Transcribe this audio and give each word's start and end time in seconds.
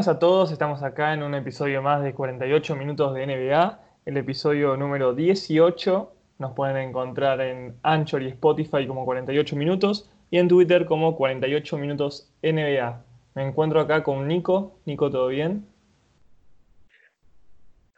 buenas 0.00 0.16
a 0.16 0.18
todos, 0.18 0.50
estamos 0.50 0.82
acá 0.82 1.12
en 1.12 1.22
un 1.22 1.34
episodio 1.34 1.82
más 1.82 2.02
de 2.02 2.14
48 2.14 2.74
minutos 2.74 3.14
de 3.14 3.26
NBA, 3.26 3.80
el 4.06 4.16
episodio 4.16 4.74
número 4.74 5.14
18. 5.14 6.14
Nos 6.38 6.52
pueden 6.54 6.78
encontrar 6.78 7.42
en 7.42 7.76
Anchor 7.82 8.22
y 8.22 8.28
Spotify 8.28 8.86
como 8.86 9.04
48 9.04 9.56
minutos 9.56 10.10
y 10.30 10.38
en 10.38 10.48
Twitter 10.48 10.86
como 10.86 11.14
48 11.18 11.76
minutos 11.76 12.32
NBA. 12.42 13.04
Me 13.34 13.46
encuentro 13.46 13.78
acá 13.78 14.02
con 14.02 14.26
Nico. 14.26 14.80
Nico, 14.86 15.10
¿todo 15.10 15.28
bien? 15.28 15.66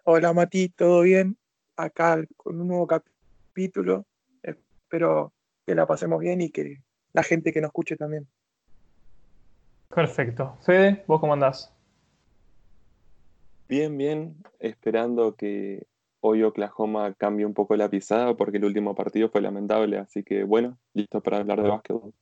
Hola 0.03 0.32
Mati, 0.32 0.71
¿todo 0.71 1.03
bien? 1.03 1.37
Acá 1.76 2.21
con 2.37 2.61
un 2.61 2.67
nuevo 2.67 2.89
capítulo. 2.89 4.07
Espero 4.43 5.32
que 5.64 5.76
la 5.76 5.87
pasemos 5.87 6.18
bien 6.18 6.40
y 6.40 6.50
que 6.50 6.82
la 7.12 7.23
gente 7.23 7.53
que 7.53 7.61
nos 7.61 7.68
escuche 7.68 7.95
también. 7.96 8.26
Perfecto. 9.95 10.59
Fede, 10.67 11.04
¿vos 11.07 11.21
cómo 11.21 11.34
andás? 11.34 11.73
Bien, 13.72 13.96
bien. 13.96 14.36
Esperando 14.61 15.35
que 15.35 15.86
hoy 16.21 16.43
Oklahoma 16.43 17.14
cambie 17.14 17.46
un 17.46 17.54
poco 17.54 17.75
la 17.75 17.89
pisada 17.89 18.36
porque 18.36 18.58
el 18.58 18.67
último 18.67 18.95
partido 18.95 19.31
fue 19.31 19.40
lamentable. 19.40 19.96
Así 19.96 20.22
que 20.22 20.45
bueno, 20.45 20.76
listo 20.93 21.22
para 21.22 21.39
hablar 21.39 21.62
de 21.62 21.71
básquetbol. 21.71 22.12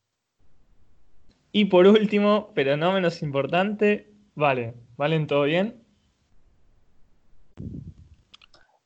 Y 1.51 1.65
por 1.65 1.87
último, 1.87 2.53
pero 2.55 2.77
no 2.77 2.93
menos 2.93 3.21
importante, 3.21 4.09
Vale. 4.33 4.75
¿Valen 4.95 5.27
todo 5.27 5.43
bien? 5.43 5.83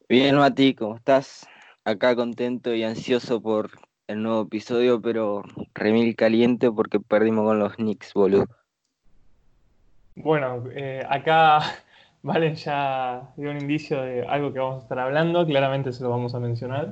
Bien, 0.10 0.36
Mati, 0.36 0.74
¿cómo 0.74 0.96
estás? 0.96 1.48
Acá 1.84 2.16
contento 2.16 2.74
y 2.74 2.84
ansioso 2.84 3.44
por 3.44 3.70
el 4.08 4.24
nuevo 4.24 4.42
episodio, 4.42 5.00
pero 5.00 5.44
remil 5.76 6.16
caliente 6.16 6.72
porque 6.72 7.00
perdimos 7.00 7.46
con 7.46 7.60
los 7.60 7.76
Knicks, 7.76 8.12
boludo. 8.16 8.48
Bueno, 10.16 10.64
eh, 10.72 11.04
acá 11.08 11.60
Valen 12.26 12.56
ya 12.56 13.22
dio 13.38 13.52
un 13.52 13.58
indicio 13.58 14.02
de 14.02 14.26
algo 14.26 14.52
que 14.52 14.58
vamos 14.58 14.80
a 14.80 14.82
estar 14.82 14.98
hablando, 14.98 15.46
claramente 15.46 15.94
se 15.94 16.02
lo 16.02 16.10
vamos 16.10 16.34
a 16.34 16.40
mencionar. 16.40 16.92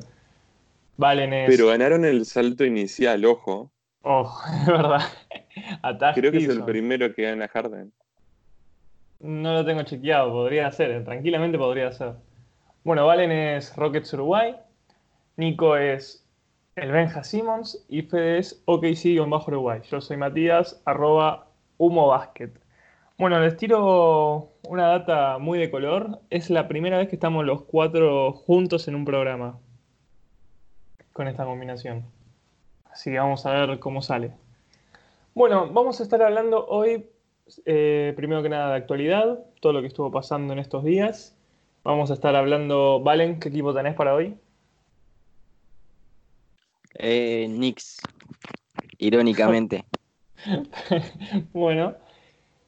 Valen 0.98 1.34
es... 1.34 1.50
Pero 1.50 1.70
ganaron 1.70 2.06
el 2.06 2.24
salto 2.28 2.64
inicial, 2.64 3.26
ojo. 3.26 3.72
Ojo, 4.04 4.44
es 4.62 4.68
verdad. 4.68 5.02
Creo 6.14 6.32
que 6.32 6.38
es 6.38 6.50
el 6.50 6.64
primero 6.64 7.12
que 7.16 7.24
gana 7.24 7.48
Harden. 7.48 7.92
No 9.22 9.54
lo 9.56 9.66
tengo 9.66 9.82
chequeado, 9.82 10.32
podría 10.32 10.72
ser, 10.72 10.92
eh, 10.92 11.00
tranquilamente 11.00 11.58
podría 11.58 11.92
ser. 11.92 12.14
Bueno, 12.84 13.08
Valen 13.08 13.32
es 13.32 13.76
Rockets 13.76 14.14
Uruguay, 14.14 14.56
Nico 15.38 15.78
es 15.78 16.24
el 16.76 16.92
Benja 16.92 17.24
Simmons 17.24 17.84
y 17.90 18.04
Fede 18.04 18.38
es 18.38 18.62
OKC-Uruguay. 18.66 19.82
Yo 19.90 20.00
soy 20.00 20.16
Matías, 20.16 20.80
arroba 20.86 21.48
Humo 21.80 22.10
Basket. 22.10 22.52
Bueno, 23.18 23.40
les 23.40 23.58
tiro 23.58 24.53
una 24.68 24.88
data 24.88 25.38
muy 25.38 25.60
de 25.60 25.70
color. 25.70 26.22
Es 26.30 26.50
la 26.50 26.68
primera 26.68 26.98
vez 26.98 27.10
que 27.10 27.16
estamos 27.16 27.46
los 27.46 27.64
cuatro 27.64 28.34
juntos 28.34 28.88
en 28.88 28.96
un 28.96 29.06
programa 29.06 29.60
con 31.12 31.28
esta 31.28 31.46
combinación. 31.46 32.06
Así 32.86 33.12
que 33.12 33.20
vamos 33.20 33.46
a 33.46 33.52
ver 33.52 33.80
cómo 33.80 34.02
sale. 34.02 34.32
Bueno, 35.34 35.72
vamos 35.72 36.00
a 36.00 36.04
estar 36.04 36.22
hablando 36.22 36.66
hoy, 36.68 37.08
eh, 37.66 38.14
primero 38.16 38.44
que 38.44 38.50
nada, 38.50 38.70
de 38.70 38.78
actualidad, 38.78 39.40
todo 39.62 39.74
lo 39.74 39.82
que 39.82 39.88
estuvo 39.88 40.12
pasando 40.12 40.54
en 40.54 40.60
estos 40.60 40.84
días. 40.84 41.36
Vamos 41.84 42.12
a 42.12 42.14
estar 42.14 42.36
hablando, 42.36 43.02
Valen, 43.02 43.40
¿qué 43.40 43.50
equipo 43.50 43.74
tenés 43.74 43.96
para 43.96 44.14
hoy? 44.14 44.38
Eh, 46.96 47.48
Knicks, 47.50 48.00
irónicamente. 49.00 49.84
bueno, 51.54 51.96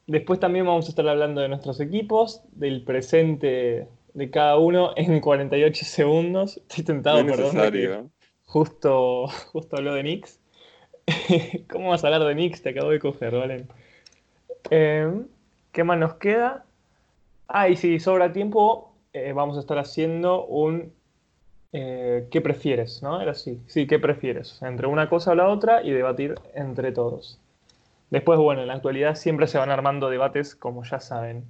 Después 0.07 0.39
también 0.39 0.65
vamos 0.65 0.85
a 0.85 0.89
estar 0.89 1.07
hablando 1.07 1.41
de 1.41 1.49
nuestros 1.49 1.79
equipos, 1.79 2.41
del 2.51 2.83
presente 2.83 3.87
de 4.13 4.29
cada 4.29 4.57
uno 4.57 4.91
en 4.95 5.19
48 5.19 5.85
segundos. 5.85 6.57
Estoy 6.69 6.83
tentado, 6.83 7.25
perdón. 7.25 8.11
Justo, 8.45 9.27
justo 9.51 9.77
habló 9.77 9.93
de 9.93 10.01
Knicks. 10.01 10.39
¿Cómo 11.69 11.89
vas 11.89 12.03
a 12.03 12.07
hablar 12.07 12.23
de 12.23 12.33
Knicks? 12.33 12.61
Te 12.61 12.69
acabo 12.69 12.89
de 12.91 12.99
coger, 12.99 13.35
¿vale? 13.35 13.65
Em, 14.69 15.27
¿Qué 15.71 15.83
más 15.83 15.97
nos 15.97 16.15
queda? 16.15 16.65
Ah, 17.47 17.69
y 17.69 17.75
si 17.75 17.99
sobra 17.99 18.31
tiempo, 18.31 18.93
eh, 19.13 19.33
vamos 19.33 19.57
a 19.57 19.59
estar 19.59 19.77
haciendo 19.77 20.45
un 20.45 20.93
eh, 21.77 22.27
¿qué 22.31 22.39
prefieres? 22.39 23.03
¿No? 23.03 23.19
Era 23.19 23.31
así. 23.31 23.59
Sí, 23.67 23.85
¿qué 23.85 23.99
prefieres? 23.99 24.61
Entre 24.61 24.87
una 24.87 25.09
cosa 25.09 25.31
o 25.31 25.35
la 25.35 25.49
otra 25.49 25.83
y 25.83 25.91
debatir 25.91 26.35
entre 26.53 26.93
todos. 26.93 27.37
Después, 28.09 28.39
bueno, 28.39 28.61
en 28.61 28.67
la 28.67 28.75
actualidad 28.75 29.15
siempre 29.15 29.47
se 29.47 29.57
van 29.57 29.71
armando 29.71 30.09
debates, 30.09 30.55
como 30.55 30.83
ya 30.83 30.99
saben. 30.99 31.45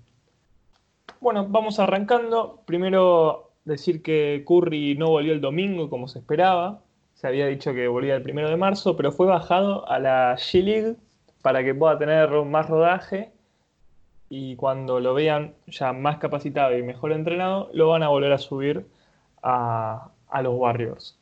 Bueno, 1.19 1.47
vamos 1.47 1.79
arrancando. 1.79 2.61
Primero 2.66 3.51
decir 3.66 4.01
que 4.01 4.43
Curry 4.47 4.95
no 4.95 5.09
volvió 5.09 5.33
el 5.33 5.41
domingo 5.41 5.89
como 5.89 6.07
se 6.07 6.19
esperaba. 6.19 6.81
Se 7.13 7.27
había 7.27 7.47
dicho 7.47 7.73
que 7.73 7.88
volvía 7.88 8.16
el 8.16 8.21
primero 8.21 8.49
de 8.49 8.57
marzo, 8.57 8.95
pero 8.95 9.11
fue 9.11 9.27
bajado 9.27 9.88
a 9.89 9.99
la 9.99 10.35
G-League 10.38 10.95
para 11.41 11.63
que 11.63 11.75
pueda 11.75 11.97
tener 11.97 12.29
más 12.45 12.69
rodaje. 12.69 13.31
Y 14.29 14.55
cuando 14.55 14.99
lo 14.99 15.13
vean 15.13 15.53
ya 15.67 15.93
más 15.93 16.17
capacitado 16.17 16.77
y 16.77 16.83
mejor 16.83 17.11
entrenado, 17.11 17.69
lo 17.73 17.89
van 17.89 18.03
a 18.03 18.09
volver 18.09 18.31
a 18.31 18.37
subir 18.37 18.85
a, 19.43 20.09
a 20.29 20.41
los 20.41 20.55
Warriors. 20.55 21.17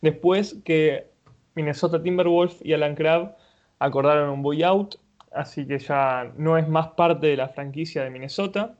Después 0.00 0.56
que 0.64 1.06
Minnesota 1.54 2.02
Timberwolves 2.02 2.64
y 2.64 2.72
Alan 2.72 2.94
Crabb 2.94 3.36
acordaron 3.82 4.30
un 4.30 4.42
buyout, 4.42 4.96
así 5.32 5.66
que 5.66 5.78
ya 5.78 6.32
no 6.36 6.56
es 6.56 6.68
más 6.68 6.88
parte 6.88 7.26
de 7.26 7.36
la 7.36 7.48
franquicia 7.48 8.04
de 8.04 8.10
Minnesota. 8.10 8.78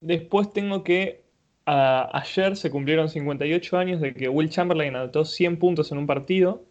Después 0.00 0.52
tengo 0.52 0.82
que 0.82 1.22
ayer 1.66 2.56
se 2.56 2.68
cumplieron 2.68 3.08
58 3.08 3.78
años 3.78 4.00
de 4.00 4.12
que 4.12 4.28
Will 4.28 4.50
Chamberlain 4.50 4.96
anotó 4.96 5.24
100 5.24 5.58
puntos 5.58 5.92
en 5.92 5.98
un 5.98 6.06
partido. 6.06 6.64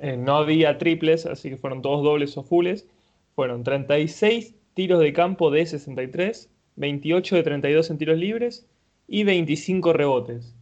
Eh, 0.00 0.16
no 0.16 0.36
había 0.36 0.78
triples, 0.78 1.26
así 1.26 1.50
que 1.50 1.58
fueron 1.58 1.82
todos 1.82 2.02
dobles 2.02 2.36
o 2.38 2.42
fulles. 2.42 2.88
Fueron 3.34 3.62
36 3.62 4.54
tiros 4.72 5.00
de 5.00 5.12
campo 5.12 5.50
de 5.50 5.66
63, 5.66 6.50
28 6.76 7.36
de 7.36 7.42
32 7.42 7.90
en 7.90 7.98
tiros 7.98 8.18
libres 8.18 8.66
y 9.06 9.24
25 9.24 9.92
rebotes. 9.92 10.54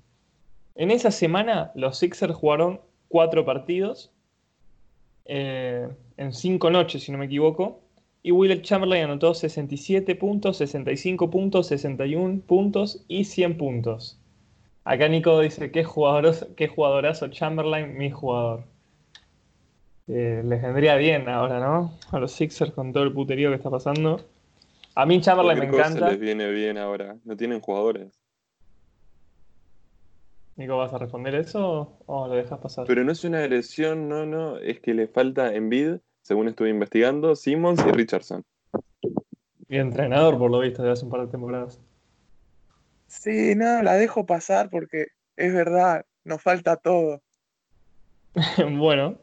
En 0.74 0.90
esa 0.90 1.12
semana 1.12 1.70
los 1.76 1.98
Sixers 1.98 2.34
jugaron 2.34 2.80
4 3.08 3.44
partidos 3.44 4.10
eh, 5.24 5.88
en 6.16 6.32
cinco 6.32 6.70
noches, 6.70 7.02
si 7.02 7.12
no 7.12 7.18
me 7.18 7.26
equivoco. 7.26 7.80
Y 8.22 8.30
Will 8.30 8.62
Chamberlain 8.62 9.04
anotó 9.04 9.34
67 9.34 10.14
puntos, 10.16 10.56
65 10.56 11.30
puntos, 11.30 11.66
61 11.66 12.40
puntos 12.46 13.04
y 13.06 13.24
100 13.24 13.58
puntos. 13.58 14.18
Acá 14.84 15.08
Nico 15.08 15.40
dice, 15.40 15.70
qué, 15.70 15.84
jugadorazo, 15.84 16.54
qué 16.56 16.68
jugadorazo 16.68 17.28
Chamberlain, 17.28 17.96
mi 17.96 18.10
jugador. 18.10 18.64
Eh, 20.08 20.42
les 20.44 20.62
vendría 20.62 20.96
bien 20.96 21.28
ahora, 21.28 21.60
¿no? 21.60 21.98
A 22.12 22.18
los 22.18 22.32
Sixers 22.32 22.72
con 22.72 22.92
todo 22.92 23.04
el 23.04 23.12
puterío 23.12 23.50
que 23.50 23.56
está 23.56 23.70
pasando. 23.70 24.20
A 24.94 25.06
mí 25.06 25.20
Chamberlain 25.20 25.58
me 25.58 25.66
encanta. 25.66 26.10
les 26.10 26.20
viene 26.20 26.50
bien 26.50 26.78
ahora. 26.78 27.16
No 27.24 27.36
tienen 27.36 27.60
jugadores. 27.60 28.23
Nico, 30.56 30.76
¿vas 30.76 30.92
a 30.92 30.98
responder 30.98 31.34
eso 31.34 31.98
o 32.06 32.28
lo 32.28 32.34
dejas 32.34 32.60
pasar? 32.60 32.86
Pero 32.86 33.02
no 33.02 33.10
es 33.10 33.24
una 33.24 33.40
agresión, 33.40 34.08
no, 34.08 34.24
no, 34.24 34.58
es 34.58 34.78
que 34.78 34.94
le 34.94 35.08
falta 35.08 35.52
Envid, 35.52 35.96
según 36.22 36.46
estuve 36.46 36.70
investigando, 36.70 37.34
Simmons 37.34 37.84
y 37.84 37.90
Richardson. 37.90 38.44
Y 39.68 39.78
entrenador, 39.78 40.38
por 40.38 40.52
lo 40.52 40.60
visto, 40.60 40.82
de 40.82 40.92
hace 40.92 41.04
un 41.04 41.10
par 41.10 41.22
de 41.22 41.26
temporadas. 41.26 41.80
Sí, 43.08 43.56
no, 43.56 43.82
la 43.82 43.94
dejo 43.94 44.26
pasar 44.26 44.70
porque 44.70 45.08
es 45.36 45.52
verdad, 45.52 46.06
nos 46.22 46.40
falta 46.40 46.76
todo. 46.76 47.20
bueno, 48.78 49.18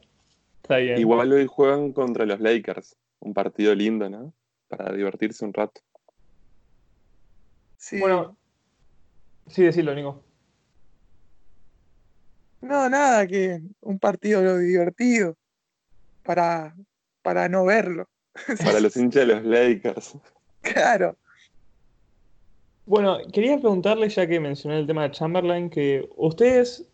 está 0.61 0.77
bien. 0.77 0.99
Igual 0.99 1.31
hoy 1.31 1.47
juegan 1.47 1.93
contra 1.93 2.25
los 2.25 2.41
Lakers, 2.41 2.97
un 3.21 3.33
partido 3.33 3.73
lindo, 3.73 4.09
¿no? 4.09 4.33
Para 4.67 4.91
divertirse 4.91 5.45
un 5.45 5.53
rato. 5.53 5.79
Sí. 7.77 7.99
Bueno, 7.99 8.35
sí, 9.47 9.63
decirlo, 9.63 9.95
Nico. 9.95 10.23
No, 12.61 12.87
nada, 12.89 13.25
que 13.25 13.61
un 13.81 13.97
partido 13.97 14.57
divertido 14.59 15.35
para, 16.23 16.75
para 17.21 17.49
no 17.49 17.65
verlo. 17.65 18.07
Para 18.63 18.79
los 18.79 18.95
hinchas 18.95 19.27
de 19.27 19.33
los 19.35 19.43
Lakers. 19.43 20.17
Claro. 20.61 21.17
Bueno, 22.85 23.17
quería 23.33 23.57
preguntarle, 23.57 24.07
ya 24.07 24.25
que 24.25 24.39
mencioné 24.39 24.79
el 24.79 24.87
tema 24.87 25.03
de 25.03 25.11
Chamberlain, 25.11 25.69
que 25.69 26.07
ustedes, 26.15 26.87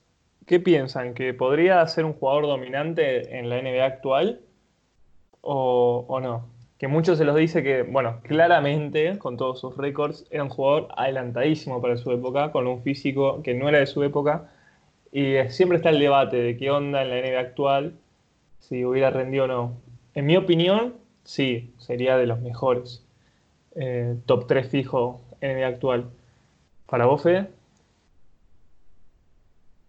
¿qué 0.48 0.60
piensan? 0.60 1.14
¿Que 1.14 1.36
podría 1.36 1.86
ser 1.88 2.06
un 2.06 2.14
jugador 2.14 2.48
dominante 2.48 3.38
en 3.38 3.50
la 3.50 3.62
NBA 3.62 3.86
actual? 3.86 4.42
¿O, 5.42 6.06
o 6.08 6.20
no? 6.20 6.50
Que 6.80 6.88
muchos 6.88 7.20
se 7.20 7.26
los 7.26 7.36
dice 7.36 7.62
que, 7.62 7.84
bueno, 7.84 8.20
claramente, 8.24 9.20
con 9.20 9.38
todos 9.38 9.60
sus 9.60 9.78
récords, 9.78 10.26
era 10.32 10.44
un 10.44 10.50
jugador 10.50 10.88
adelantadísimo 10.98 11.82
para 11.82 11.98
su 11.98 12.12
época, 12.12 12.52
con 12.52 12.66
un 12.66 12.82
físico 12.82 13.44
que 13.44 13.54
no 13.54 13.70
era 13.70 13.78
de 13.80 13.86
su 13.86 14.02
época 14.04 14.50
y 15.18 15.50
siempre 15.50 15.78
está 15.78 15.90
el 15.90 15.98
debate 15.98 16.38
de 16.38 16.58
qué 16.58 16.70
onda 16.70 17.02
en 17.02 17.10
la 17.10 17.20
NBA 17.20 17.40
actual, 17.40 17.94
si 18.60 18.86
hubiera 18.86 19.10
rendido 19.10 19.46
o 19.46 19.48
no. 19.48 19.74
En 20.14 20.28
mi 20.28 20.38
opinión, 20.38 20.94
sí, 21.24 21.74
sería 21.80 22.18
de 22.18 22.28
los 22.28 22.40
mejores. 22.40 23.04
Eh, 23.74 24.16
top 24.28 24.46
3 24.46 24.70
fijo 24.70 25.20
el 25.42 25.64
actual. 25.64 26.12
¿Para 26.86 27.08
vos, 27.08 27.24
Fede? 27.24 27.50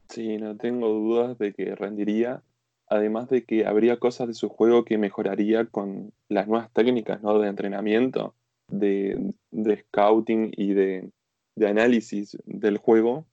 Sí, 0.08 0.38
no 0.38 0.56
tengo 0.56 0.88
dudas 0.88 1.36
de 1.36 1.52
que 1.52 1.74
rendiría. 1.74 2.40
Además 2.86 3.28
de 3.28 3.44
que 3.44 3.66
habría 3.66 3.98
cosas 3.98 4.28
de 4.28 4.34
su 4.34 4.48
juego 4.48 4.86
que 4.86 4.96
mejoraría 4.96 5.66
con 5.66 6.10
las 6.30 6.48
nuevas 6.48 6.72
técnicas 6.72 7.22
¿no? 7.22 7.38
de 7.38 7.50
entrenamiento, 7.50 8.34
de, 8.68 9.34
scouting 9.52 10.52
y 10.56 10.72
de 10.72 11.10
análisis 11.60 12.38
del 12.46 12.78
juego. 12.78 13.26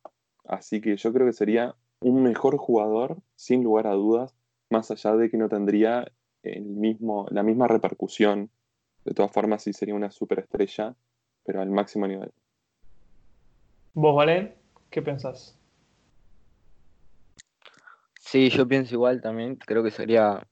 Así 0.45 0.81
que 0.81 0.97
yo 0.97 1.13
creo 1.13 1.25
que 1.25 1.31
sería 1.33 1.73
un 1.99 2.23
mejor 2.23 2.57
jugador, 2.57 3.17
sin 3.35 3.63
lugar 3.63 3.87
a 3.87 3.93
dudas, 3.93 4.35
más 4.69 4.91
allá 4.91 5.15
de 5.15 5.29
que 5.29 5.37
no 5.37 5.49
tendría 5.49 6.11
el 6.43 6.63
mismo, 6.63 7.27
la 7.31 7.43
misma 7.43 7.67
repercusión. 7.67 8.49
De 9.03 9.13
todas 9.13 9.31
formas, 9.31 9.63
sí 9.63 9.73
sería 9.73 9.95
una 9.95 10.11
superestrella, 10.11 10.95
pero 11.43 11.61
al 11.61 11.69
máximo 11.69 12.07
nivel. 12.07 12.31
¿Vos, 13.93 14.15
Valen? 14.15 14.53
¿Qué 14.89 15.01
pensás? 15.01 15.57
Sí, 18.19 18.49
yo 18.49 18.67
pienso 18.67 18.95
igual 18.95 19.21
también. 19.21 19.55
Creo 19.55 19.83
que 19.83 19.91
sería 19.91 20.47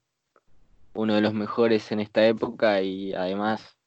uno 0.94 1.16
de 1.16 1.22
los 1.22 1.34
mejores 1.34 1.92
en 1.92 2.00
esta 2.00 2.26
época 2.26 2.82
y 2.82 3.14
además 3.14 3.78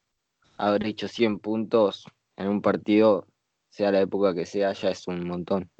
haber 0.58 0.86
hecho 0.86 1.08
100 1.08 1.38
puntos 1.38 2.04
en 2.36 2.48
un 2.48 2.60
partido, 2.60 3.26
sea 3.68 3.92
la 3.92 4.00
época 4.00 4.34
que 4.34 4.46
sea, 4.46 4.72
ya 4.72 4.90
es 4.90 5.06
un 5.06 5.26
montón. 5.26 5.70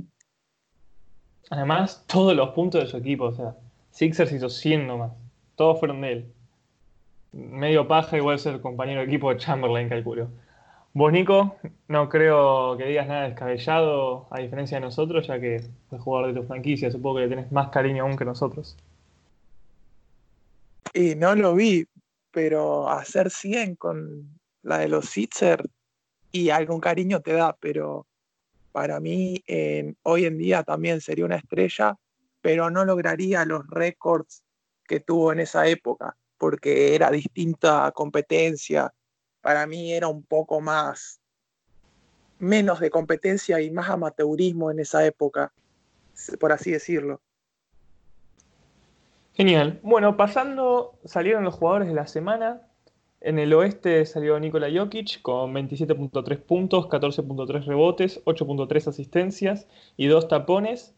Además, 1.50 2.04
todos 2.06 2.34
los 2.34 2.50
puntos 2.50 2.82
de 2.82 2.88
su 2.88 2.96
equipo, 2.96 3.24
o 3.26 3.32
sea, 3.32 3.56
Sixers 3.90 4.32
hizo 4.32 4.48
100 4.48 4.86
nomás. 4.86 5.12
Todos 5.54 5.78
fueron 5.78 6.00
de 6.00 6.12
él. 6.12 6.32
Medio 7.32 7.86
paja, 7.86 8.16
igual 8.16 8.38
ser 8.38 8.60
compañero 8.60 9.00
de 9.00 9.06
equipo 9.06 9.30
de 9.30 9.38
Chamberlain, 9.38 9.88
calculo. 9.88 10.28
Vos, 10.92 11.12
Nico, 11.12 11.56
no 11.88 12.08
creo 12.08 12.76
que 12.78 12.86
digas 12.86 13.06
nada 13.06 13.28
descabellado, 13.28 14.26
a 14.30 14.40
diferencia 14.40 14.78
de 14.78 14.80
nosotros, 14.80 15.26
ya 15.26 15.38
que 15.38 15.56
es 15.56 15.70
jugador 15.98 16.32
de 16.32 16.40
tu 16.40 16.46
franquicia. 16.46 16.90
Supongo 16.90 17.16
que 17.16 17.22
le 17.22 17.28
tenés 17.28 17.52
más 17.52 17.68
cariño 17.68 18.04
aún 18.04 18.16
que 18.16 18.24
nosotros. 18.24 18.76
Y 20.94 21.14
no 21.14 21.34
lo 21.34 21.54
vi, 21.54 21.86
pero 22.30 22.88
hacer 22.88 23.30
100 23.30 23.76
con 23.76 24.38
la 24.62 24.78
de 24.78 24.88
los 24.88 25.06
Sixers 25.06 25.68
y 26.32 26.50
algún 26.50 26.80
cariño 26.80 27.20
te 27.20 27.34
da, 27.34 27.54
pero 27.60 28.06
para 28.76 29.00
mí 29.00 29.42
hoy 30.02 30.26
en 30.26 30.36
día 30.36 30.62
también 30.62 31.00
sería 31.00 31.24
una 31.24 31.36
estrella, 31.36 31.96
pero 32.42 32.68
no 32.68 32.84
lograría 32.84 33.46
los 33.46 33.66
récords 33.68 34.44
que 34.86 35.00
tuvo 35.00 35.32
en 35.32 35.40
esa 35.40 35.66
época, 35.66 36.14
porque 36.36 36.94
era 36.94 37.10
distinta 37.10 37.90
competencia. 37.94 38.92
Para 39.40 39.66
mí 39.66 39.94
era 39.94 40.08
un 40.08 40.22
poco 40.24 40.60
más, 40.60 41.22
menos 42.38 42.78
de 42.78 42.90
competencia 42.90 43.62
y 43.62 43.70
más 43.70 43.88
amateurismo 43.88 44.70
en 44.70 44.80
esa 44.80 45.06
época, 45.06 45.54
por 46.38 46.52
así 46.52 46.70
decirlo. 46.70 47.22
Genial. 49.32 49.80
Bueno, 49.82 50.18
pasando, 50.18 50.98
salieron 51.06 51.44
los 51.44 51.54
jugadores 51.54 51.88
de 51.88 51.94
la 51.94 52.06
semana. 52.06 52.60
En 53.20 53.38
el 53.38 53.52
oeste 53.54 54.04
salió 54.04 54.38
Nikola 54.38 54.68
Jokic 54.72 55.22
con 55.22 55.54
27.3 55.54 56.38
puntos, 56.38 56.86
14.3 56.88 57.64
rebotes, 57.64 58.22
8.3 58.24 58.88
asistencias 58.88 59.66
y 59.96 60.06
2 60.06 60.28
tapones, 60.28 60.94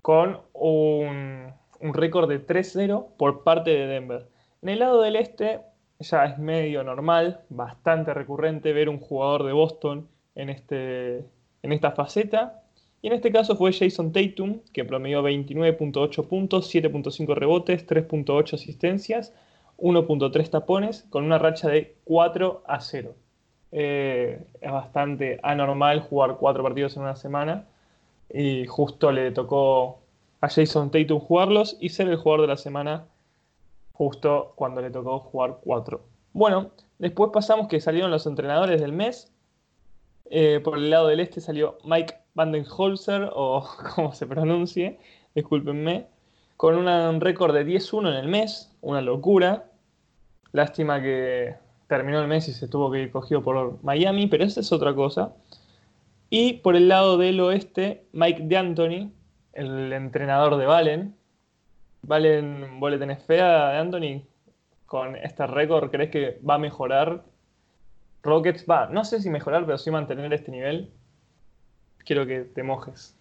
con 0.00 0.40
un, 0.52 1.52
récord 1.80 2.28
de 2.28 2.44
3-0 2.44 3.06
por 3.16 3.42
parte 3.42 3.70
de 3.70 3.86
Denver. 3.86 4.26
En 4.62 4.70
el 4.70 4.78
lado 4.78 5.02
del 5.02 5.16
este 5.16 5.60
ya 6.00 6.24
es 6.24 6.38
medio 6.38 6.82
normal, 6.82 7.40
bastante 7.50 8.12
recurrente 8.14 8.72
ver 8.72 8.88
un 8.88 8.98
jugador 8.98 9.44
de 9.44 9.52
Boston 9.52 10.08
en, 10.34 10.50
este, 10.50 11.24
en 11.62 11.72
esta 11.72 11.92
faceta. 11.92 12.62
Y 13.00 13.08
en 13.08 13.12
este 13.12 13.30
caso 13.30 13.54
fue 13.54 13.72
Jason 13.72 14.12
Tatum, 14.12 14.60
que 14.72 14.84
promedió 14.84 15.22
29.8 15.22 16.26
puntos, 16.26 16.74
7.5 16.74 17.34
rebotes, 17.34 17.86
3.8 17.86 18.54
asistencias 18.54 19.34
1.3 19.78 20.50
tapones 20.50 21.06
con 21.10 21.24
una 21.24 21.38
racha 21.38 21.68
de 21.68 21.96
4 22.04 22.62
a 22.66 22.80
0. 22.80 23.14
Eh, 23.72 24.40
es 24.60 24.72
bastante 24.72 25.40
anormal 25.42 26.00
jugar 26.00 26.36
4 26.38 26.62
partidos 26.62 26.96
en 26.96 27.02
una 27.02 27.16
semana 27.16 27.66
y 28.32 28.66
justo 28.66 29.12
le 29.12 29.30
tocó 29.32 30.00
a 30.40 30.48
Jason 30.48 30.90
Tatum 30.90 31.20
jugarlos 31.20 31.76
y 31.80 31.88
ser 31.88 32.08
el 32.08 32.16
jugador 32.16 32.42
de 32.42 32.48
la 32.48 32.56
semana 32.56 33.06
justo 33.92 34.52
cuando 34.56 34.80
le 34.80 34.90
tocó 34.90 35.20
jugar 35.20 35.58
4. 35.62 36.00
Bueno, 36.32 36.70
después 36.98 37.30
pasamos 37.32 37.68
que 37.68 37.80
salieron 37.80 38.10
los 38.10 38.26
entrenadores 38.26 38.80
del 38.80 38.92
mes. 38.92 39.32
Eh, 40.30 40.60
por 40.62 40.78
el 40.78 40.90
lado 40.90 41.08
del 41.08 41.20
este 41.20 41.40
salió 41.40 41.78
Mike 41.84 42.14
Vandenholzer, 42.34 43.30
o 43.32 43.66
como 43.94 44.12
se 44.12 44.26
pronuncie, 44.26 44.98
discúlpenme, 45.34 46.06
con 46.56 46.76
un 46.76 47.20
récord 47.20 47.54
de 47.54 47.66
10-1 47.66 48.10
en 48.10 48.14
el 48.14 48.28
mes, 48.28 48.74
una 48.80 49.00
locura. 49.00 49.70
Lástima 50.52 51.02
que 51.02 51.56
terminó 51.88 52.20
el 52.20 52.28
mes 52.28 52.48
y 52.48 52.52
se 52.52 52.68
tuvo 52.68 52.90
que 52.90 53.00
ir 53.00 53.10
cogido 53.10 53.42
por 53.42 53.82
Miami, 53.82 54.26
pero 54.26 54.44
esa 54.44 54.60
es 54.60 54.72
otra 54.72 54.94
cosa. 54.94 55.32
Y 56.30 56.54
por 56.54 56.76
el 56.76 56.88
lado 56.88 57.18
del 57.18 57.40
oeste, 57.40 58.06
Mike 58.12 58.44
D'Antoni, 58.46 59.12
el 59.52 59.92
entrenador 59.92 60.56
de 60.56 60.66
Valen. 60.66 61.16
Valen, 62.02 62.80
¿vos 62.80 62.90
le 62.90 62.98
tenés 62.98 63.22
fea 63.24 63.70
de 63.70 63.78
Anthony? 63.78 64.22
Con 64.86 65.16
este 65.16 65.46
récord, 65.46 65.90
¿crees 65.90 66.10
que 66.10 66.40
va 66.48 66.54
a 66.54 66.58
mejorar? 66.58 67.24
Rockets 68.22 68.64
va, 68.68 68.86
no 68.86 69.04
sé 69.04 69.20
si 69.20 69.30
mejorar, 69.30 69.64
pero 69.66 69.78
sí 69.78 69.90
mantener 69.90 70.32
este 70.32 70.50
nivel. 70.50 70.90
Quiero 71.98 72.26
que 72.26 72.40
te 72.40 72.62
mojes. 72.62 73.16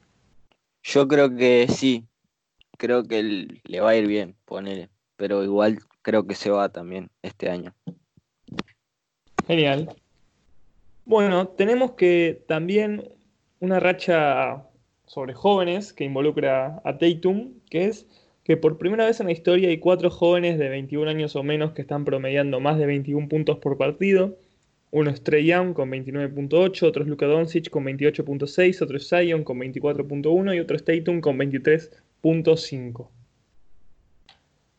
Yo 0.81 1.07
creo 1.07 1.33
que 1.35 1.67
sí, 1.69 2.05
creo 2.83 3.05
que 3.05 3.47
le 3.63 3.79
va 3.79 3.91
a 3.91 3.95
ir 3.95 4.07
bien, 4.07 4.35
ponele. 4.43 4.89
Pero 5.15 5.41
igual 5.41 5.79
creo 6.01 6.27
que 6.27 6.35
se 6.35 6.49
va 6.49 6.67
también 6.67 7.09
este 7.21 7.49
año. 7.49 7.73
Genial. 9.47 9.95
Bueno, 11.05 11.47
tenemos 11.47 11.93
que 11.93 12.43
también 12.45 13.09
una 13.61 13.79
racha 13.79 14.65
sobre 15.05 15.33
jóvenes 15.33 15.93
que 15.93 16.03
involucra 16.03 16.81
a 16.83 16.97
Tatum, 16.97 17.53
que 17.69 17.85
es 17.85 18.05
que 18.43 18.57
por 18.57 18.77
primera 18.77 19.05
vez 19.05 19.21
en 19.21 19.27
la 19.27 19.31
historia 19.31 19.69
hay 19.69 19.77
cuatro 19.77 20.09
jóvenes 20.09 20.59
de 20.59 20.67
21 20.67 21.09
años 21.09 21.37
o 21.37 21.43
menos 21.43 21.71
que 21.71 21.83
están 21.83 22.03
promediando 22.03 22.59
más 22.59 22.77
de 22.77 22.85
21 22.85 23.29
puntos 23.29 23.59
por 23.59 23.77
partido. 23.77 24.37
Uno 24.91 25.09
es 25.09 25.23
Trey 25.23 25.45
Young 25.45 25.73
con 25.73 25.89
29.8, 25.89 26.83
otro 26.83 27.03
es 27.03 27.09
Luka 27.09 27.27
Doncic 27.27 27.69
con 27.69 27.85
28.6, 27.85 28.81
otro 28.81 28.97
es 28.97 29.07
Zion 29.07 29.45
con 29.45 29.57
24.1 29.59 30.53
y 30.53 30.59
otro 30.59 30.75
es 30.75 30.83
Tatum 30.83 31.21
con 31.21 31.37
23 31.37 32.03
5. 32.23 33.11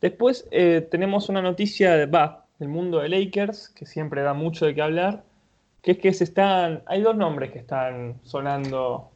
Después 0.00 0.48
eh, 0.50 0.86
tenemos 0.90 1.28
una 1.28 1.42
noticia 1.42 1.94
de, 1.96 2.06
va, 2.06 2.46
del 2.58 2.68
mundo 2.68 3.00
de 3.00 3.08
Lakers, 3.08 3.68
que 3.68 3.86
siempre 3.86 4.22
da 4.22 4.34
mucho 4.34 4.66
de 4.66 4.74
qué 4.74 4.82
hablar, 4.82 5.24
que 5.82 5.92
es 5.92 5.98
que 5.98 6.12
se 6.12 6.24
están, 6.24 6.82
hay 6.86 7.02
dos 7.02 7.16
nombres 7.16 7.52
que 7.52 7.58
están 7.58 8.20
sonando 8.22 9.10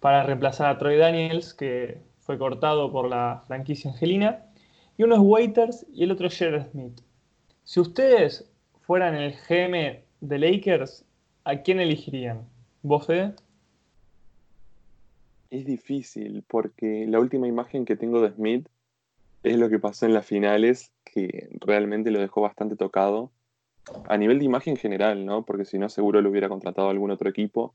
para 0.00 0.22
reemplazar 0.22 0.68
a 0.70 0.78
Troy 0.78 0.96
Daniels, 0.96 1.54
que 1.54 1.98
fue 2.20 2.38
cortado 2.38 2.90
por 2.90 3.08
la 3.08 3.42
franquicia 3.46 3.90
angelina, 3.90 4.46
y 4.96 5.02
uno 5.02 5.16
es 5.16 5.20
Waiters 5.20 5.86
y 5.92 6.04
el 6.04 6.12
otro 6.12 6.28
es 6.28 6.38
Jared 6.38 6.70
Smith. 6.70 7.00
Si 7.64 7.80
ustedes 7.80 8.50
fueran 8.80 9.14
el 9.14 9.34
GM 9.48 10.02
de 10.20 10.38
Lakers, 10.38 11.04
¿a 11.44 11.56
quién 11.56 11.80
elegirían? 11.80 12.46
¿Vos, 12.82 13.06
Fede? 13.06 13.34
Es 15.50 15.64
difícil 15.64 16.44
porque 16.48 17.06
la 17.08 17.20
última 17.20 17.46
imagen 17.46 17.84
que 17.84 17.96
tengo 17.96 18.20
de 18.20 18.32
Smith 18.32 18.68
es 19.42 19.58
lo 19.58 19.68
que 19.68 19.78
pasó 19.78 20.06
en 20.06 20.14
las 20.14 20.26
finales, 20.26 20.92
que 21.04 21.48
realmente 21.60 22.10
lo 22.10 22.18
dejó 22.18 22.40
bastante 22.40 22.76
tocado. 22.76 23.30
A 24.08 24.16
nivel 24.16 24.38
de 24.38 24.46
imagen 24.46 24.76
general, 24.76 25.26
¿no? 25.26 25.44
Porque 25.44 25.66
si 25.66 25.78
no, 25.78 25.88
seguro 25.88 26.22
lo 26.22 26.30
hubiera 26.30 26.48
contratado 26.48 26.88
algún 26.88 27.10
otro 27.10 27.28
equipo. 27.28 27.74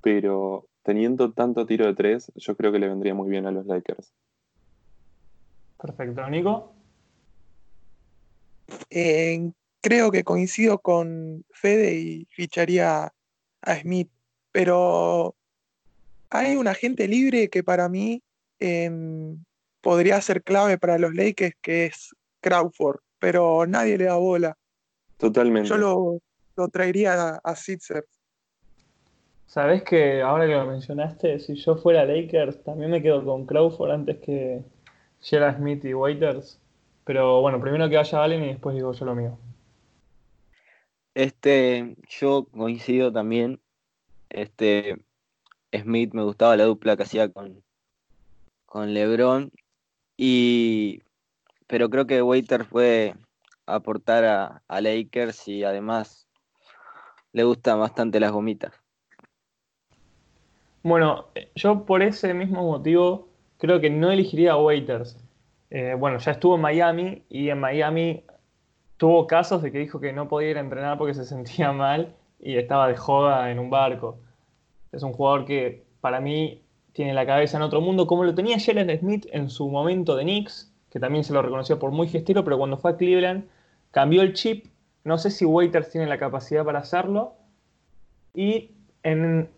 Pero 0.00 0.68
teniendo 0.82 1.32
tanto 1.32 1.66
tiro 1.66 1.86
de 1.86 1.94
tres, 1.94 2.32
yo 2.36 2.56
creo 2.56 2.72
que 2.72 2.78
le 2.78 2.88
vendría 2.88 3.14
muy 3.14 3.28
bien 3.28 3.46
a 3.46 3.50
los 3.50 3.66
Lakers. 3.66 4.12
Perfecto, 5.80 6.28
Nico. 6.30 6.72
Eh, 8.90 9.50
creo 9.80 10.10
que 10.12 10.22
coincido 10.22 10.78
con 10.78 11.44
Fede 11.50 11.94
y 11.94 12.26
ficharía 12.30 13.12
a 13.62 13.76
Smith, 13.76 14.10
pero 14.52 15.34
hay 16.32 16.56
un 16.56 16.66
agente 16.66 17.06
libre 17.06 17.48
que 17.48 17.62
para 17.62 17.88
mí 17.88 18.22
em, 18.58 19.42
podría 19.80 20.20
ser 20.20 20.42
clave 20.42 20.78
para 20.78 20.98
los 20.98 21.14
Lakers, 21.14 21.54
que 21.60 21.86
es 21.86 22.14
Crawford, 22.40 23.00
pero 23.18 23.66
nadie 23.66 23.98
le 23.98 24.04
da 24.04 24.16
bola. 24.16 24.56
Totalmente. 25.18 25.68
Yo 25.68 25.76
lo, 25.76 26.68
traería 26.68 27.14
a, 27.14 27.40
a 27.44 27.56
Sitzer. 27.56 28.04
Sabes 29.46 29.82
que 29.82 30.22
ahora 30.22 30.46
que 30.46 30.54
lo 30.54 30.66
mencionaste, 30.66 31.38
si 31.38 31.54
yo 31.56 31.76
fuera 31.76 32.06
Lakers, 32.06 32.64
también 32.64 32.90
me 32.90 33.02
quedo 33.02 33.22
con 33.24 33.44
Crawford 33.44 33.90
antes 33.90 34.18
que 34.18 34.62
Gerald 35.20 35.58
Smith 35.58 35.84
y 35.84 35.92
Waiters. 35.92 36.58
Pero 37.04 37.40
bueno, 37.42 37.60
primero 37.60 37.88
que 37.88 37.96
vaya 37.96 38.22
Allen 38.22 38.44
y 38.44 38.48
después 38.48 38.74
digo 38.74 38.92
yo 38.92 39.04
lo 39.04 39.14
mío. 39.14 39.38
Este, 41.14 41.96
yo 42.08 42.46
coincido 42.46 43.12
también. 43.12 43.60
Este, 44.30 44.96
Smith 45.72 46.12
me 46.12 46.22
gustaba 46.22 46.56
la 46.56 46.64
dupla 46.64 46.96
que 46.96 47.04
hacía 47.04 47.30
con, 47.30 47.62
con 48.66 48.92
LeBron. 48.92 49.50
Y, 50.16 51.02
pero 51.66 51.88
creo 51.90 52.06
que 52.06 52.22
Waiter 52.22 52.64
fue 52.64 53.14
aportar 53.66 54.24
a, 54.24 54.62
a 54.68 54.80
Lakers 54.80 55.48
y 55.48 55.64
además 55.64 56.28
le 57.32 57.44
gustan 57.44 57.80
bastante 57.80 58.20
las 58.20 58.32
gomitas. 58.32 58.72
Bueno, 60.82 61.26
yo 61.54 61.84
por 61.84 62.02
ese 62.02 62.34
mismo 62.34 62.62
motivo 62.64 63.28
creo 63.58 63.80
que 63.80 63.90
no 63.90 64.10
elegiría 64.10 64.52
a 64.52 64.56
Waiters. 64.56 65.16
Eh, 65.70 65.94
bueno, 65.98 66.18
ya 66.18 66.32
estuvo 66.32 66.56
en 66.56 66.60
Miami 66.60 67.22
y 67.28 67.48
en 67.48 67.60
Miami 67.60 68.24
tuvo 68.96 69.26
casos 69.26 69.62
de 69.62 69.72
que 69.72 69.78
dijo 69.78 70.00
que 70.00 70.12
no 70.12 70.28
podía 70.28 70.50
ir 70.50 70.58
a 70.58 70.60
entrenar 70.60 70.98
porque 70.98 71.14
se 71.14 71.24
sentía 71.24 71.72
mal 71.72 72.14
y 72.40 72.56
estaba 72.56 72.88
de 72.88 72.96
joda 72.96 73.50
en 73.50 73.58
un 73.58 73.70
barco. 73.70 74.18
Es 74.92 75.02
un 75.02 75.12
jugador 75.12 75.44
que 75.44 75.84
para 76.00 76.20
mí 76.20 76.62
tiene 76.92 77.14
la 77.14 77.26
cabeza 77.26 77.56
en 77.56 77.62
otro 77.62 77.80
mundo, 77.80 78.06
como 78.06 78.24
lo 78.24 78.34
tenía 78.34 78.60
Jalen 78.60 78.98
Smith 78.98 79.26
en 79.32 79.48
su 79.48 79.68
momento 79.68 80.14
de 80.14 80.24
Knicks, 80.24 80.72
que 80.90 81.00
también 81.00 81.24
se 81.24 81.32
lo 81.32 81.40
reconoció 81.40 81.78
por 81.78 81.90
muy 81.90 82.06
gestero, 82.06 82.44
pero 82.44 82.58
cuando 82.58 82.76
fue 82.76 82.92
a 82.92 82.96
Cleveland 82.96 83.48
cambió 83.90 84.22
el 84.22 84.34
chip. 84.34 84.66
No 85.04 85.18
sé 85.18 85.30
si 85.30 85.44
Waiters 85.44 85.90
tiene 85.90 86.06
la 86.06 86.18
capacidad 86.18 86.64
para 86.64 86.80
hacerlo. 86.80 87.34
Y 88.34 88.70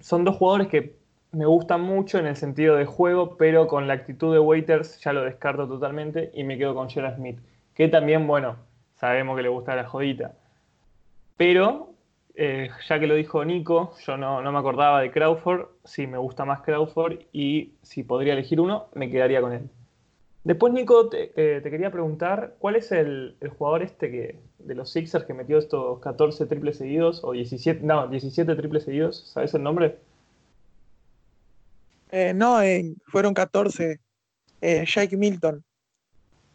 son 0.01 0.25
dos 0.25 0.37
jugadores 0.37 0.69
que 0.69 0.97
me 1.33 1.47
gustan 1.47 1.83
mucho 1.83 2.19
en 2.19 2.27
el 2.27 2.37
sentido 2.37 2.77
de 2.77 2.87
juego, 2.87 3.37
pero 3.37 3.67
con 3.67 3.89
la 3.89 3.95
actitud 3.95 4.33
de 4.33 4.39
Waiters 4.39 5.01
ya 5.01 5.13
lo 5.13 5.23
descarto 5.23 5.67
totalmente 5.67 6.31
y 6.35 6.45
me 6.45 6.57
quedo 6.57 6.75
con 6.75 6.89
Jalen 6.89 7.17
Smith, 7.17 7.41
que 7.75 7.89
también, 7.89 8.27
bueno, 8.27 8.57
sabemos 8.95 9.37
que 9.37 9.43
le 9.43 9.49
gusta 9.49 9.75
la 9.75 9.85
jodita. 9.89 10.35
Pero, 11.37 11.94
eh, 12.37 12.69
ya 12.89 12.99
que 12.99 13.07
lo 13.07 13.15
dijo 13.15 13.45
Nico, 13.45 13.95
yo 14.05 14.17
no, 14.17 14.41
me 14.41 14.59
acordaba 14.59 15.01
de 15.01 15.11
Crawford, 15.13 15.67
sí 15.85 16.07
me 16.07 16.19
gusta 16.19 16.45
más 16.45 16.63
Crawford 16.63 17.21
y 17.33 17.75
si 17.83 18.03
podría 18.03 18.33
elegir 18.33 18.61
uno, 18.61 18.89
me 18.95 19.11
quedaría 19.11 19.41
con 19.41 19.53
él. 19.53 19.71
Después, 20.43 20.73
Nico, 20.73 21.09
te, 21.09 21.33
eh, 21.37 21.63
quería 21.63 21.91
preguntar, 21.91 22.57
¿cuál 22.59 22.77
es 22.77 22.93
el, 22.93 23.37
jugador 23.57 23.83
este 23.83 24.11
que 24.11 24.41
de 24.59 24.75
los 24.75 24.91
Sixers 24.91 25.25
que 25.25 25.33
metió 25.33 25.59
estos 25.59 26.01
14 26.01 26.47
triples 26.47 26.77
seguidos, 26.77 27.23
o 27.25 27.33
17, 27.33 27.81
no, 27.83 28.09
17 28.09 28.55
triples 28.57 28.85
seguidos? 28.85 29.31
¿Sabes 29.33 29.55
el 29.55 29.63
nombre? 29.63 29.99
Eh, 32.11 32.35
no, 32.35 32.59
fueron 33.07 33.33
14. 33.33 34.01
Eh, 34.61 34.85
Jake 34.87 35.17
Milton. 35.17 35.65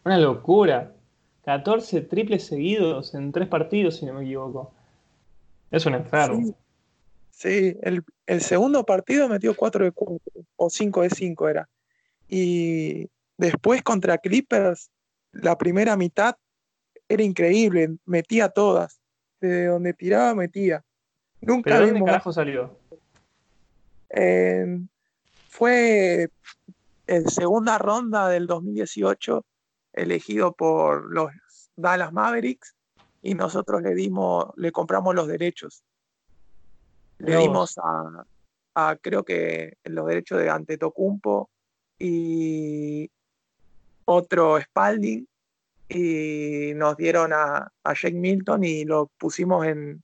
Una 0.03 0.17
locura. 0.17 0.93
14 1.45 2.01
triples 2.01 2.45
seguidos 2.45 3.15
en 3.15 3.31
tres 3.31 3.47
partidos, 3.47 3.97
si 3.97 4.05
no 4.05 4.13
me 4.13 4.23
equivoco. 4.23 4.71
Es 5.71 5.85
un 5.85 5.95
enfermo. 5.95 6.55
Sí, 7.31 7.77
el, 7.81 8.41
segundo 8.41 8.85
partido 8.85 9.29
metió 9.29 9.55
4 9.55 9.85
de 9.85 9.91
4, 9.91 10.19
o 10.57 10.69
5 10.69 11.01
de 11.03 11.09
5 11.09 11.49
era. 11.49 11.69
Y 12.27 13.09
después 13.37 13.81
contra 13.81 14.17
Clippers, 14.17 14.91
la 15.31 15.57
primera 15.57 15.95
mitad 15.95 16.35
era 17.07 17.23
increíble, 17.23 17.95
metía 18.05 18.49
todas. 18.49 18.99
De 19.39 19.67
donde 19.67 19.93
tiraba, 19.93 20.35
metía. 20.35 20.83
Nunca 21.39 21.79
¿De 21.79 21.85
dónde 21.91 22.05
carajo 22.05 22.33
salió? 22.33 22.77
fue 25.47 26.29
en 27.07 27.29
segunda 27.29 27.77
ronda 27.77 28.27
del 28.27 28.47
2018 28.47 29.45
elegido 29.93 30.51
por 30.53 31.13
los 31.13 31.31
Dallas 31.75 32.11
Mavericks 32.11 32.75
y 33.21 33.33
nosotros 33.33 33.81
le 33.81 33.93
dimos, 33.93 34.47
le 34.55 34.71
compramos 34.71 35.15
los 35.15 35.27
derechos. 35.27 35.83
Le 37.17 37.37
dimos 37.37 37.77
a, 38.73 38.95
creo 39.01 39.23
que 39.23 39.77
los 39.83 40.07
derechos 40.07 40.39
de 40.39 40.49
Antetokounmpo 40.49 41.49
y 41.97 43.11
otro 44.05 44.59
Spalding 44.61 45.27
y 45.89 46.71
nos 46.75 46.95
dieron 46.95 47.33
a, 47.33 47.71
a 47.83 47.93
Jake 47.93 48.13
Milton 48.13 48.63
y 48.63 48.85
lo 48.85 49.07
pusimos 49.17 49.65
en, 49.65 50.01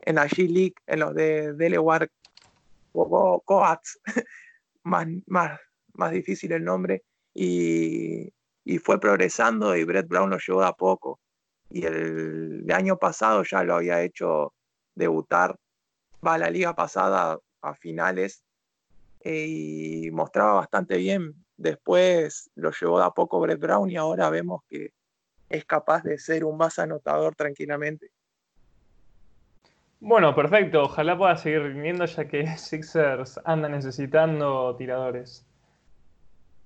en 0.00 0.14
la 0.16 0.26
G-League, 0.26 0.74
en 0.86 1.00
los 1.00 1.14
de 1.14 1.52
Delaware 1.52 2.10
Coats. 2.92 4.00
más, 4.82 5.06
más, 5.26 5.60
más 5.92 6.12
difícil 6.12 6.52
el 6.52 6.64
nombre, 6.64 7.04
y, 7.34 8.32
fue 8.82 9.00
progresando 9.00 9.74
y 9.76 9.84
Brett 9.84 10.08
Brown 10.08 10.30
lo 10.30 10.38
llevó 10.38 10.62
a 10.62 10.76
poco. 10.76 11.20
Y 11.70 11.84
el, 11.84 12.66
año 12.72 12.96
pasado 12.98 13.42
ya 13.44 13.62
lo 13.62 13.76
había 13.76 14.02
hecho 14.02 14.54
debutar, 14.94 15.56
va 16.26 16.34
a 16.34 16.38
la 16.38 16.50
liga 16.50 16.74
pasada 16.74 17.38
a 17.62 17.74
finales 17.74 18.44
eh, 19.20 19.46
y 19.48 20.10
mostraba 20.10 20.54
bastante 20.54 20.96
bien. 20.96 21.34
Después 21.56 22.50
lo 22.54 22.70
llevó 22.70 23.00
a 23.00 23.12
poco 23.12 23.40
Brett 23.40 23.60
Brown 23.60 23.90
y 23.90 23.96
ahora 23.96 24.30
vemos 24.30 24.62
que 24.68 24.92
es 25.48 25.64
capaz 25.64 26.02
de 26.02 26.18
ser 26.18 26.44
un 26.44 26.56
más 26.56 26.78
anotador 26.78 27.34
tranquilamente. 27.34 28.10
Bueno, 30.00 30.34
perfecto. 30.34 30.84
Ojalá 30.84 31.18
pueda 31.18 31.36
seguir 31.36 31.62
rindiendo 31.62 32.04
ya 32.04 32.28
que 32.28 32.46
Sixers 32.56 33.40
anda 33.44 33.68
necesitando 33.68 34.76
tiradores. 34.76 35.44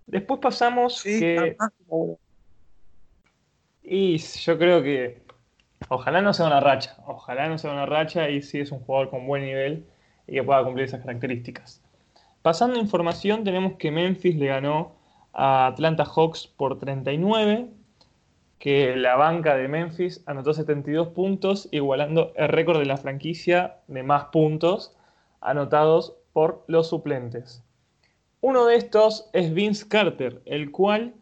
Después 0.07 0.41
pasamos 0.41 1.03
que... 1.03 1.57
Y 3.83 4.19
yo 4.19 4.59
creo 4.59 4.83
que 4.83 5.23
ojalá 5.89 6.23
no 6.23 6.33
sea 6.33 6.47
una 6.47 6.61
racha. 6.61 6.97
Ojalá 7.07 7.49
no 7.49 7.59
sea 7.59 7.73
una 7.73 7.87
racha 7.87 8.31
y 8.31 8.43
sí 8.43 8.61
es 8.61 8.73
un 8.73 8.81
jugador 8.81 9.11
con 9.11 9.27
buen 9.27 9.45
nivel 9.45 9.87
y 10.27 10.35
que 10.35 10.43
pueda 10.43 10.65
cumplir 10.65 10.87
esas 10.87 11.01
características. 11.01 11.83
Pasando 12.43 12.79
información, 12.79 13.45
tenemos 13.45 13.75
que 13.75 13.91
Memphis 13.91 14.37
le 14.37 14.47
ganó 14.47 14.93
a 15.33 15.67
Atlanta 15.67 16.05
Hawks 16.05 16.47
por 16.47 16.79
39 16.79 17.69
que 18.63 18.95
la 18.95 19.17
banca 19.17 19.57
de 19.57 19.67
Memphis 19.67 20.23
anotó 20.25 20.55
72 20.55 21.09
puntos, 21.09 21.69
igualando 21.73 22.33
el 22.37 22.47
récord 22.47 22.79
de 22.79 22.85
la 22.85 22.97
franquicia 22.97 23.79
de 23.89 24.05
más 24.05 24.27
puntos 24.27 24.97
anotados 25.41 26.15
por 26.33 26.65
los 26.69 26.89
suplentes. 26.89 27.65
Uno 28.41 28.67
de 28.67 28.77
estos 28.77 29.29
es 29.33 29.53
Vince 29.53 29.89
Carter, 29.89 30.43
el 30.45 30.71
cual 30.71 31.15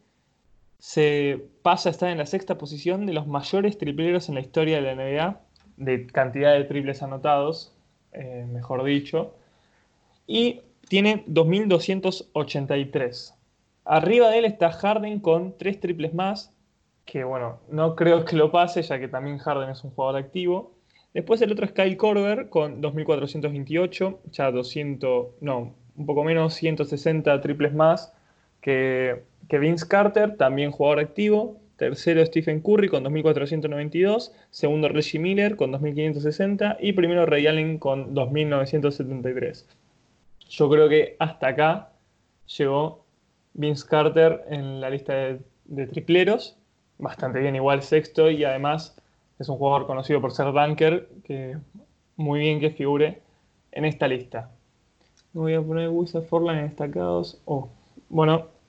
se 0.79 1.50
pasa 1.62 1.88
a 1.88 1.93
estar 1.93 2.11
en 2.11 2.19
la 2.19 2.26
sexta 2.26 2.59
posición 2.59 3.07
de 3.07 3.12
los 3.12 3.26
mayores 3.26 3.79
tripleros 3.79 4.29
en 4.29 4.35
la 4.37 4.40
historia 4.40 4.81
de 4.81 4.83
la 4.83 4.95
NBA, 4.95 5.40
de 5.76 6.07
cantidad 6.07 6.55
de 6.55 6.64
triples 6.64 7.02
anotados, 7.02 7.75
eh, 8.12 8.47
mejor 8.50 8.85
dicho, 8.85 9.35
y 10.26 10.62
tiene 10.88 11.25
2.283. 11.26 13.35
Arriba 13.85 14.31
de 14.31 14.38
él 14.38 14.45
está 14.45 14.73
Harden 14.73 15.21
con 15.21 15.57
tres 15.57 15.81
triples 15.81 16.14
más, 16.14 16.52
que 17.05 17.25
bueno, 17.25 17.61
no 17.71 17.97
creo 17.97 18.25
que 18.25 18.37
lo 18.37 18.50
pase, 18.50 18.83
ya 18.83 18.99
que 18.99 19.09
también 19.09 19.38
Harden 19.38 19.71
es 19.71 19.83
un 19.85 19.90
jugador 19.90 20.21
activo. 20.21 20.75
Después 21.14 21.40
el 21.43 21.52
otro 21.52 21.67
es 21.67 21.73
Kyle 21.73 21.97
Korver 21.97 22.49
con 22.50 22.81
2428, 22.81 24.21
ya 24.31 24.50
200, 24.50 25.29
no, 25.40 25.75
un 25.97 26.07
poco 26.07 26.23
menos, 26.23 26.55
160 26.55 27.40
triples 27.40 27.75
más 27.75 28.12
que, 28.61 29.25
que 29.50 29.59
Vince 29.59 29.87
Carter, 29.88 30.37
también 30.37 30.71
jugador 30.71 31.00
activo. 31.00 31.57
Tercero 31.76 32.25
Stephen 32.25 32.61
Curry 32.61 32.88
con 32.88 33.02
2492, 33.02 34.33
segundo 34.50 34.88
Reggie 34.88 35.19
Miller 35.19 35.57
con 35.57 35.73
2560 35.73 36.76
y 36.78 36.92
primero 36.92 37.26
Ray 37.26 37.47
Allen 37.47 37.78
con 37.78 38.14
2973. 38.14 39.66
Yo 40.50 40.71
creo 40.71 40.88
que 40.88 41.16
hasta 41.19 41.49
acá 41.49 41.88
llegó 42.59 43.04
Vince 43.54 43.88
Carter 43.88 44.45
en 44.50 44.80
la 44.80 44.90
lista 44.90 45.14
de, 45.14 45.87
tripleros 45.87 46.57
bastante 46.99 47.40
bien 47.40 47.57
igual 47.57 47.83
sexto 47.83 48.30
y 48.30 48.45
además 48.45 48.95
es 49.38 49.49
un 49.49 49.57
jugador 49.57 49.87
conocido 49.87 50.21
por 50.21 50.33
ser 50.33 50.52
dunker, 50.52 51.09
que 51.25 51.57
muy 52.16 52.40
bien 52.40 52.61
que 52.61 52.71
figure 52.71 53.23
en 53.73 53.85
esta 53.87 54.07
lista. 54.07 54.50
voy 55.33 55.54
a 55.54 55.62
poner 55.62 55.88
Wizard 55.88 56.25
Forlan 56.25 56.59
en 56.59 56.66
destacados. 56.66 57.40
Oh, 57.47 57.71
bueno, 58.11 58.60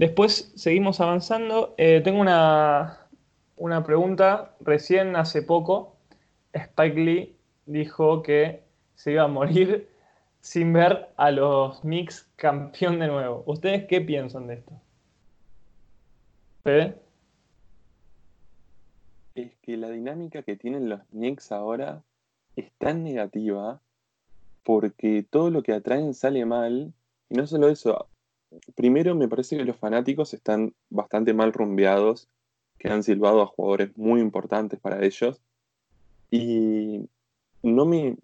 después 0.00 0.50
seguimos 0.56 1.00
avanzando. 1.00 1.74
Eh, 1.76 2.00
tengo 2.02 2.20
una, 2.20 3.06
una 3.56 3.84
pregunta. 3.84 4.56
Recién 4.60 5.14
hace 5.14 5.42
poco, 5.42 5.96
Spike 6.54 6.98
Lee 6.98 7.36
dijo 7.66 8.22
que 8.22 8.64
se 8.94 9.12
iba 9.12 9.24
a 9.24 9.28
morir 9.28 9.88
sin 10.40 10.72
ver 10.72 11.10
a 11.16 11.30
los 11.30 11.80
Knicks 11.80 12.28
campeón 12.36 12.98
de 12.98 13.08
nuevo. 13.08 13.42
¿Ustedes 13.46 13.86
qué 13.86 14.00
piensan 14.00 14.46
de 14.46 14.54
esto? 14.54 14.72
¿Fede? 16.64 16.94
es 19.34 19.54
que 19.62 19.76
la 19.76 19.90
dinámica 19.90 20.42
que 20.42 20.56
tienen 20.56 20.88
los 20.88 21.00
Knicks 21.10 21.52
ahora 21.52 22.02
es 22.56 22.72
tan 22.78 23.04
negativa 23.04 23.80
porque 24.64 25.24
todo 25.28 25.50
lo 25.50 25.62
que 25.62 25.72
atraen 25.72 26.14
sale 26.14 26.44
mal. 26.44 26.92
Y 27.28 27.36
no 27.36 27.46
solo 27.46 27.68
eso, 27.68 28.09
primero 28.74 29.14
me 29.14 29.28
parece 29.28 29.56
que 29.56 29.64
los 29.64 29.76
fanáticos 29.76 30.34
están 30.34 30.74
bastante 30.88 31.34
mal 31.34 31.52
rumbeados, 31.52 32.28
que 32.78 32.88
han 32.88 33.02
silbado 33.02 33.42
a 33.42 33.46
jugadores 33.46 33.96
muy 33.96 34.20
importantes 34.20 34.80
para 34.80 35.04
ellos. 35.04 35.40
Y 36.30 37.08
no 37.62 37.84
me 37.84 38.16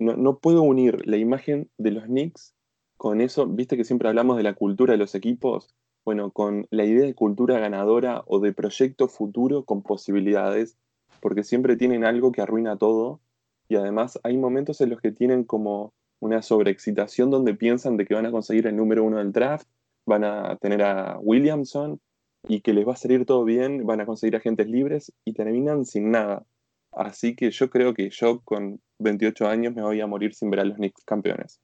no, 0.00 0.38
puedo 0.38 0.62
unir 0.62 1.06
la 1.06 1.18
imagen 1.18 1.68
de 1.78 1.90
los 1.90 2.04
Knicks 2.04 2.54
con 2.96 3.20
eso, 3.20 3.46
viste 3.46 3.76
que 3.76 3.84
siempre 3.84 4.08
hablamos 4.08 4.36
de 4.36 4.42
la 4.42 4.54
cultura 4.54 4.92
de 4.92 4.98
los 4.98 5.14
equipos, 5.14 5.74
bueno, 6.04 6.30
con 6.30 6.66
la 6.70 6.84
idea 6.84 7.04
de 7.04 7.14
cultura 7.14 7.58
ganadora 7.58 8.24
o 8.26 8.40
de 8.40 8.52
proyecto 8.52 9.08
futuro 9.08 9.64
con 9.64 9.82
posibilidades, 9.82 10.76
porque 11.20 11.44
siempre 11.44 11.76
tienen 11.76 12.04
algo 12.04 12.32
que 12.32 12.42
arruina 12.42 12.76
todo. 12.76 13.20
Y 13.68 13.76
además 13.76 14.18
hay 14.22 14.36
momentos 14.36 14.80
en 14.80 14.90
los 14.90 15.00
que 15.00 15.12
tienen 15.12 15.44
como 15.44 15.92
una 16.20 16.42
sobreexcitación 16.42 17.30
donde 17.30 17.54
piensan 17.54 17.96
de 17.96 18.06
que 18.06 18.14
van 18.14 18.26
a 18.26 18.30
conseguir 18.30 18.66
el 18.66 18.76
número 18.76 19.04
uno 19.04 19.18
del 19.18 19.32
draft, 19.32 19.66
van 20.06 20.24
a 20.24 20.56
tener 20.56 20.82
a 20.82 21.18
Williamson 21.20 22.00
y 22.48 22.60
que 22.60 22.72
les 22.72 22.86
va 22.86 22.92
a 22.92 22.96
salir 22.96 23.26
todo 23.26 23.44
bien, 23.44 23.86
van 23.86 24.00
a 24.00 24.06
conseguir 24.06 24.36
agentes 24.36 24.66
libres 24.68 25.12
y 25.24 25.32
terminan 25.32 25.84
sin 25.84 26.10
nada. 26.10 26.44
Así 26.92 27.34
que 27.34 27.50
yo 27.50 27.70
creo 27.70 27.94
que 27.94 28.10
yo 28.10 28.40
con 28.40 28.80
28 28.98 29.48
años 29.48 29.74
me 29.74 29.82
voy 29.82 30.00
a 30.00 30.06
morir 30.06 30.34
sin 30.34 30.50
ver 30.50 30.60
a 30.60 30.64
los 30.64 30.76
Knicks 30.76 31.04
campeones. 31.04 31.60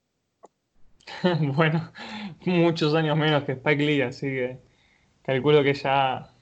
bueno, 1.55 1.91
muchos 2.45 2.93
años 2.95 3.17
menos 3.17 3.43
que 3.43 3.53
Spike 3.53 3.83
Lee, 3.83 4.01
así 4.01 4.27
que 4.27 4.59
calculo 5.23 5.63
que 5.63 5.73
ya... 5.73 6.33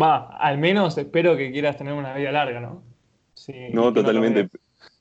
Va, 0.00 0.36
al 0.38 0.58
menos 0.58 0.98
espero 0.98 1.36
que 1.36 1.52
quieras 1.52 1.76
tener 1.76 1.94
una 1.94 2.14
vida 2.14 2.32
larga, 2.32 2.60
¿no? 2.60 2.82
no, 3.72 3.92
totalmente. 3.92 4.48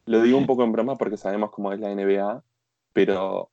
Lo, 0.05 0.21
digo 0.21 0.37
un 0.37 0.45
poco 0.47 0.63
en 0.63 0.71
broma 0.71 0.95
porque 0.97 1.17
sabemos 1.17 1.51
cómo 1.51 1.71
es 1.71 1.79
la 1.79 1.93
NBA, 1.93 2.43
pero 2.93 3.49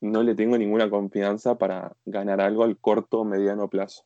no 0.00 0.22
le 0.22 0.34
tengo 0.34 0.58
ninguna 0.58 0.90
confianza 0.90 1.56
para 1.56 1.92
ganar 2.04 2.40
algo 2.40 2.64
al 2.64 2.76
corto 2.76 3.20
o 3.20 3.24
mediano 3.24 3.68
plazo. 3.68 4.04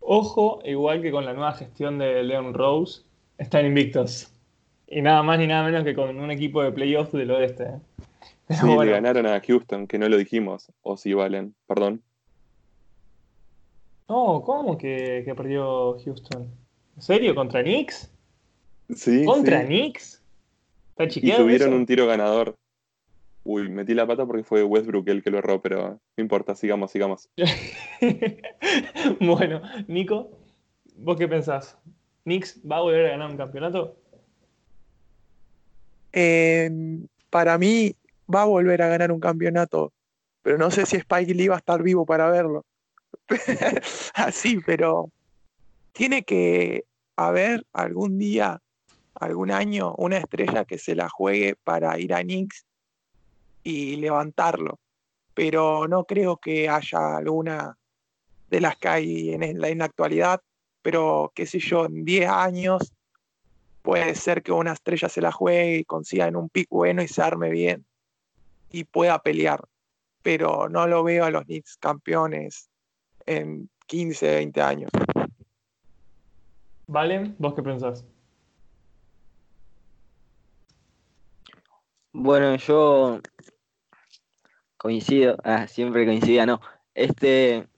Ojo, 0.00 0.60
igual 0.64 1.02
que 1.02 1.12
con 1.12 1.24
la 1.24 1.32
nueva 1.32 1.52
gestión 1.52 1.98
de 1.98 2.22
Leon 2.22 2.54
Rose, 2.54 3.02
están 3.38 3.66
invictos. 3.66 4.32
Y 4.86 5.00
nada 5.00 5.22
más 5.22 5.38
ni 5.38 5.46
nada 5.46 5.64
menos 5.64 5.84
que 5.84 5.94
con 5.94 6.18
un 6.18 6.30
equipo 6.30 6.62
de 6.62 6.72
playoffs 6.72 7.12
del 7.12 7.30
oeste. 7.30 7.64
¿eh? 7.64 7.80
sí, 8.54 8.66
le 8.66 8.90
ganaron 8.90 9.26
a 9.26 9.40
Houston, 9.40 9.86
que 9.86 9.98
no 9.98 10.08
lo 10.08 10.16
dijimos. 10.16 10.70
O 10.82 10.96
si 10.96 11.14
valen, 11.14 11.54
perdón. 11.66 12.02
No, 14.08 14.42
¿cómo 14.44 14.76
que, 14.76 15.32
perdió 15.36 15.96
Houston? 16.04 16.48
¿En 16.96 17.02
serio? 17.02 17.34
¿Contra 17.34 17.62
Knicks? 17.62 18.10
Sí. 18.94 19.24
¿Contra 19.24 19.64
Knicks? 19.64 20.21
¿Está 20.96 21.18
y 21.20 21.32
tuvieron 21.32 21.72
un 21.72 21.86
tiro 21.86 22.06
ganador. 22.06 22.54
Uy, 23.44 23.68
metí 23.68 23.94
la 23.94 24.06
pata 24.06 24.24
porque 24.24 24.44
fue 24.44 24.62
Westbrook 24.62 25.08
el 25.08 25.22
que 25.22 25.30
lo 25.30 25.38
erró, 25.38 25.60
pero 25.60 26.00
no 26.16 26.22
importa, 26.22 26.54
sigamos, 26.54 26.92
sigamos. 26.92 27.28
bueno, 29.20 29.62
Nico, 29.88 30.38
¿vos 30.96 31.16
qué 31.16 31.26
pensás? 31.26 31.76
¿Knicks 32.24 32.60
va 32.70 32.76
a 32.76 32.82
volver 32.82 33.06
a 33.06 33.10
ganar 33.10 33.30
un 33.30 33.36
campeonato? 33.36 33.96
Em, 36.12 37.08
para 37.30 37.58
mí 37.58 37.96
va 38.32 38.42
a 38.42 38.46
volver 38.46 38.80
a 38.82 38.88
ganar 38.88 39.10
un 39.10 39.18
campeonato, 39.18 39.92
pero 40.42 40.56
no 40.58 40.70
sé 40.70 40.86
si 40.86 40.96
Spike 40.96 41.34
Lee 41.34 41.48
va 41.48 41.56
a 41.56 41.58
estar 41.58 41.82
vivo 41.82 42.06
para 42.06 42.30
verlo. 42.30 42.64
Así, 44.14 44.60
pero 44.64 45.10
tiene 45.92 46.22
que 46.22 46.84
haber 47.16 47.64
algún 47.72 48.18
día, 48.18 48.60
algún 49.14 49.50
año, 49.50 49.94
una 49.98 50.18
estrella 50.18 50.64
que 50.64 50.78
se 50.78 50.94
la 50.94 51.08
juegue 51.08 51.56
para 51.62 51.98
ir 51.98 52.14
a 52.14 52.22
Knicks 52.22 52.64
y 53.62 53.96
levantarlo. 53.96 54.78
Pero 55.34 55.88
no 55.88 56.04
creo 56.04 56.36
que 56.36 56.68
haya 56.68 57.16
alguna 57.16 57.76
de 58.50 58.60
las 58.60 58.76
que 58.76 58.88
hay 58.88 59.30
en 59.34 59.60
la, 59.60 59.68
en 59.68 59.78
la 59.78 59.86
actualidad 59.86 60.42
pero 60.82 61.32
qué 61.34 61.46
sé 61.46 61.60
yo, 61.60 61.86
en 61.86 62.04
10 62.04 62.28
años 62.28 62.92
puede 63.82 64.14
ser 64.14 64.42
que 64.42 64.52
una 64.52 64.72
estrella 64.72 65.08
se 65.08 65.20
la 65.20 65.32
juegue 65.32 65.78
y 65.78 65.84
consiga 65.84 66.26
en 66.26 66.36
un 66.36 66.48
pick 66.48 66.68
bueno 66.68 67.02
y 67.02 67.08
se 67.08 67.22
arme 67.22 67.50
bien 67.50 67.86
y 68.70 68.84
pueda 68.84 69.20
pelear. 69.20 69.64
Pero 70.22 70.68
no 70.68 70.86
lo 70.86 71.02
veo 71.02 71.24
a 71.24 71.30
los 71.30 71.44
Knicks 71.44 71.76
campeones 71.78 72.68
en 73.26 73.70
15, 73.86 74.34
20 74.34 74.62
años. 74.62 74.90
Vale, 76.86 77.34
¿vos 77.38 77.54
qué 77.54 77.62
pensás? 77.62 78.04
Bueno, 82.12 82.56
yo 82.56 83.20
coincido, 84.76 85.36
ah, 85.44 85.66
siempre 85.66 86.04
coincidía, 86.04 86.46
no. 86.46 86.60
Este, 86.94 87.68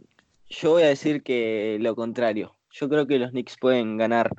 yo 0.49 0.73
voy 0.73 0.83
a 0.83 0.88
decir 0.88 1.23
que 1.23 1.79
lo 1.81 1.94
contrario 1.94 2.57
yo 2.75 2.88
creo 2.88 3.07
que 3.07 3.18
los 3.18 3.31
Knicks 3.31 3.57
pueden 3.59 3.97
ganar 3.97 4.31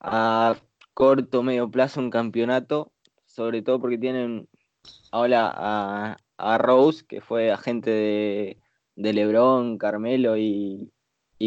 a 0.00 0.56
corto, 0.94 1.42
medio 1.42 1.70
plazo 1.70 2.00
un 2.00 2.10
campeonato, 2.10 2.92
sobre 3.24 3.62
todo 3.62 3.80
porque 3.80 3.98
tienen 3.98 4.48
ahora 5.10 6.16
a, 6.38 6.58
Rose, 6.58 7.04
que 7.06 7.20
fue 7.20 7.50
agente 7.50 7.90
de, 7.90 9.12
LeBron, 9.12 9.78
Carmelo 9.78 10.36
y, 10.36 10.92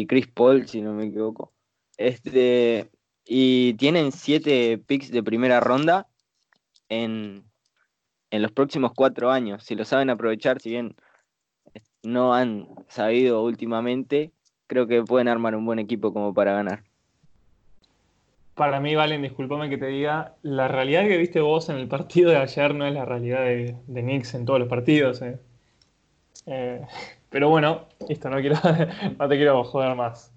Chris 0.08 0.26
Paul, 0.26 0.66
si 0.68 0.80
no 0.82 0.92
me 0.92 1.06
equivoco. 1.06 1.52
Este, 1.96 2.90
y 3.24 3.74
tienen 3.74 4.12
siete 4.12 4.78
picks 4.78 5.10
de 5.10 5.22
primera 5.22 5.60
ronda 5.60 6.08
en, 6.88 7.44
en 8.30 8.42
los 8.42 8.52
próximos 8.52 8.92
cuatro 8.94 9.30
años. 9.30 9.64
Si 9.64 9.74
lo 9.74 9.84
saben 9.84 10.10
aprovechar, 10.10 10.60
si 10.60 10.70
bien 10.70 10.96
no 12.02 12.34
han 12.34 12.68
sabido 12.88 13.42
últimamente, 13.42 14.32
creo 14.66 14.86
que 14.86 15.02
pueden 15.02 15.28
armar 15.28 15.54
un 15.54 15.66
buen 15.66 15.78
equipo 15.78 16.12
como 16.12 16.32
para 16.32 16.52
ganar. 16.52 16.84
Para 18.54 18.80
mí, 18.80 18.94
Valen, 18.94 19.22
discúlpame 19.22 19.70
que 19.70 19.78
te 19.78 19.86
diga, 19.86 20.34
la 20.42 20.68
realidad 20.68 21.06
que 21.06 21.16
viste 21.16 21.40
vos 21.40 21.68
en 21.70 21.76
el 21.76 21.88
partido 21.88 22.30
de 22.30 22.36
ayer 22.36 22.74
no 22.74 22.86
es 22.86 22.92
la 22.92 23.04
realidad 23.04 23.40
de, 23.42 23.76
Knicks 23.86 24.34
en 24.34 24.44
todos 24.44 24.60
los 24.60 24.68
partidos. 24.68 25.22
Eh. 25.22 25.38
Eh, 26.46 26.80
pero 27.30 27.48
bueno, 27.48 27.86
esto 28.08 28.28
no, 28.28 28.38
quiero, 28.40 28.56
no 29.18 29.28
te 29.28 29.36
quiero 29.36 29.64
joder 29.64 29.94
más. 29.94 30.32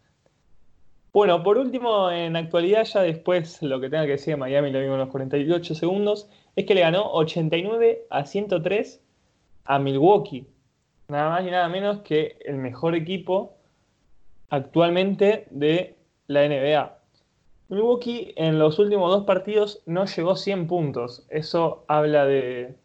Bueno, 1.13 1.43
por 1.43 1.60
último, 1.60 2.10
en 2.10 2.36
actualidad, 2.36 2.86
ya 2.86 3.02
después 3.02 3.62
lo 3.62 3.80
que 3.80 3.88
tenga 3.88 4.06
que 4.06 4.13
decir 4.13 4.34
de 4.34 4.38
Miami, 4.38 4.71
lo 4.71 4.80
vimos 4.80 4.95
en 4.95 5.02
los 5.02 5.10
48 5.10 5.76
segundos, 5.76 6.28
es 6.56 6.65
que 6.65 6.73
le 6.73 6.82
ganó 6.82 7.12
89 7.13 8.08
a 8.10 8.26
103 8.26 8.99
a 9.65 9.78
Milwaukee. 9.78 10.47
Nada 11.10 11.30
más 11.30 11.47
y 11.47 11.52
nada 11.52 11.69
menos 11.69 11.99
que 12.02 12.38
el 12.43 12.58
mejor 12.58 12.95
equipo 12.95 13.58
actualmente 14.49 15.45
de 15.52 15.97
la 16.26 16.47
NBA. 16.47 16.97
Milwaukee 17.69 18.34
en 18.36 18.58
los 18.58 18.80
últimos 18.80 19.12
dos 19.12 19.26
partidos 19.26 19.84
no 19.86 20.06
llegó 20.06 20.32
a 20.32 20.36
100 20.36 20.65
puntos. 20.65 21.28
Eso 21.30 21.86
habla 21.88 22.26
de, 22.26 22.76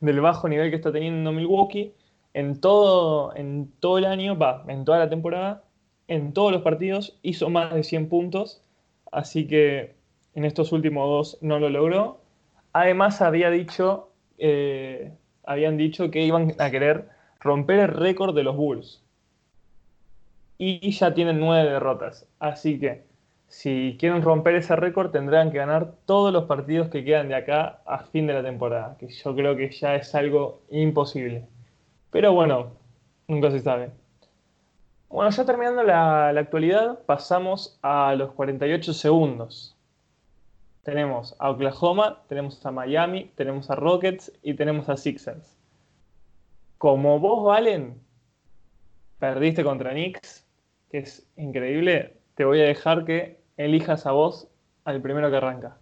del 0.00 0.20
bajo 0.20 0.50
nivel 0.50 0.68
que 0.68 0.76
está 0.76 0.92
teniendo 0.92 1.32
Milwaukee. 1.32 1.94
En 2.34 2.60
todo, 2.60 3.34
en 3.34 3.72
todo 3.80 3.96
el 3.96 4.04
año, 4.04 4.36
va, 4.36 4.64
en 4.68 4.84
toda 4.84 4.98
la 4.98 5.08
temporada, 5.08 5.64
en 6.08 6.32
todos 6.32 6.52
los 6.52 6.62
partidos 6.62 7.18
hizo 7.22 7.50
más 7.50 7.72
de 7.74 7.84
100 7.84 8.08
puntos. 8.08 8.62
Así 9.12 9.46
que 9.46 9.94
en 10.34 10.44
estos 10.44 10.72
últimos 10.72 11.08
dos 11.08 11.38
no 11.42 11.58
lo 11.58 11.68
logró. 11.68 12.20
Además 12.72 13.22
había 13.22 13.50
dicho, 13.50 14.10
eh, 14.38 15.12
habían 15.44 15.76
dicho 15.76 16.10
que 16.10 16.22
iban 16.22 16.54
a 16.58 16.70
querer 16.70 17.08
romper 17.40 17.78
el 17.80 17.88
récord 17.88 18.34
de 18.34 18.42
los 18.42 18.56
Bulls 18.56 19.02
y 20.58 20.90
ya 20.90 21.14
tienen 21.14 21.40
nueve 21.40 21.70
derrotas. 21.70 22.26
Así 22.38 22.78
que 22.78 23.04
si 23.46 23.96
quieren 23.98 24.22
romper 24.22 24.56
ese 24.56 24.76
récord 24.76 25.10
tendrán 25.10 25.50
que 25.50 25.58
ganar 25.58 25.94
todos 26.04 26.32
los 26.32 26.44
partidos 26.44 26.88
que 26.88 27.04
quedan 27.04 27.28
de 27.28 27.36
acá 27.36 27.80
a 27.86 28.00
fin 28.00 28.26
de 28.26 28.34
la 28.34 28.42
temporada, 28.42 28.96
que 28.98 29.08
yo 29.08 29.34
creo 29.34 29.56
que 29.56 29.70
ya 29.70 29.94
es 29.94 30.14
algo 30.14 30.60
imposible. 30.70 31.46
Pero 32.10 32.32
bueno, 32.32 32.72
nunca 33.28 33.50
se 33.50 33.60
sabe. 33.60 33.90
Bueno, 35.08 35.30
ya 35.30 35.44
terminando 35.46 35.82
la, 35.82 36.28
actualidad, 36.28 37.04
pasamos 37.06 37.78
a 37.82 38.14
los 38.14 38.32
48 38.32 38.92
segundos. 38.92 39.74
Tenemos 40.82 41.34
a 41.38 41.50
Oklahoma, 41.50 42.22
tenemos 42.28 42.64
a 42.64 42.70
Miami, 42.70 43.32
tenemos 43.34 43.70
a 43.70 43.74
Rockets 43.74 44.32
y 44.42 44.54
tenemos 44.54 44.88
a 44.88 44.96
Sixers. 44.96 45.56
Como 46.76 47.18
vos, 47.20 47.44
Valen, 47.44 47.98
perdiste 49.18 49.64
contra 49.64 49.92
Knicks, 49.92 50.46
que 50.90 50.98
es 50.98 51.26
increíble, 51.36 52.18
te 52.34 52.44
voy 52.44 52.60
a 52.60 52.64
dejar 52.64 53.04
que 53.04 53.40
elijas 53.56 54.06
a 54.06 54.12
vos 54.12 54.48
al 54.84 55.00
primero 55.00 55.30
que 55.30 55.36
arranca. 55.36 55.78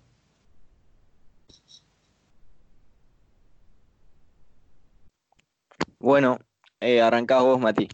Bueno, 5.99 6.39
eh, 6.81 7.03
vos, 7.41 7.61
Mati. 7.61 7.89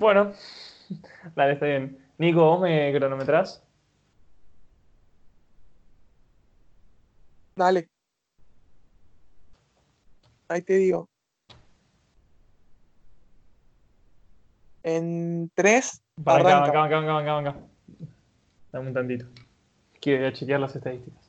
Bueno, 0.00 0.32
dale, 1.36 1.52
está 1.52 1.66
bien. 1.66 1.98
Nico, 2.16 2.40
¿vos 2.40 2.62
me 2.62 2.90
cronometrás? 2.90 3.62
Dale. 7.54 7.86
Ahí 10.48 10.62
te 10.62 10.78
digo. 10.78 11.06
En 14.82 15.50
tres, 15.54 16.02
Para 16.24 16.40
acá, 16.40 16.64
acá, 16.64 16.84
acá, 16.84 17.18
acá, 17.18 17.38
acá, 17.38 17.56
Dame 18.72 18.88
un 18.88 18.94
tantito. 18.94 19.26
Quiero 20.00 20.30
chequear 20.30 20.60
las 20.60 20.74
estadísticas. 20.74 21.19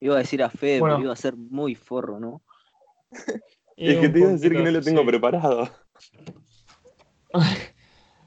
Iba 0.00 0.14
a 0.14 0.18
decir 0.18 0.42
a 0.42 0.50
Fede, 0.50 0.80
pero 0.80 1.00
iba 1.00 1.12
a 1.12 1.16
ser 1.16 1.36
muy 1.36 1.74
forro, 1.74 2.20
¿no? 2.20 2.40
es 3.76 3.98
que 3.98 4.08
te 4.08 4.18
iba 4.18 4.28
a 4.28 4.32
decir 4.32 4.52
que 4.52 4.62
no 4.62 4.70
lo 4.70 4.80
tengo 4.80 5.04
preparado. 5.04 5.68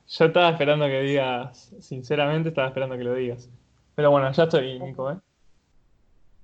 Yo 0.07 0.25
estaba 0.25 0.49
esperando 0.49 0.85
que 0.87 1.01
digas, 1.01 1.73
sinceramente 1.79 2.49
estaba 2.49 2.67
esperando 2.67 2.97
que 2.97 3.03
lo 3.03 3.15
digas. 3.15 3.49
Pero 3.95 4.11
bueno, 4.11 4.29
ya 4.31 4.43
estoy, 4.43 4.77
Nico, 4.79 5.09
¿eh? 5.11 5.17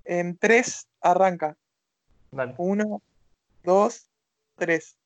En 0.06 0.38
tres, 0.38 0.88
arranca. 1.02 1.58
Dale. 2.32 2.56
Uno, 2.58 3.02
dos, 3.64 4.10
tres. 4.56 4.98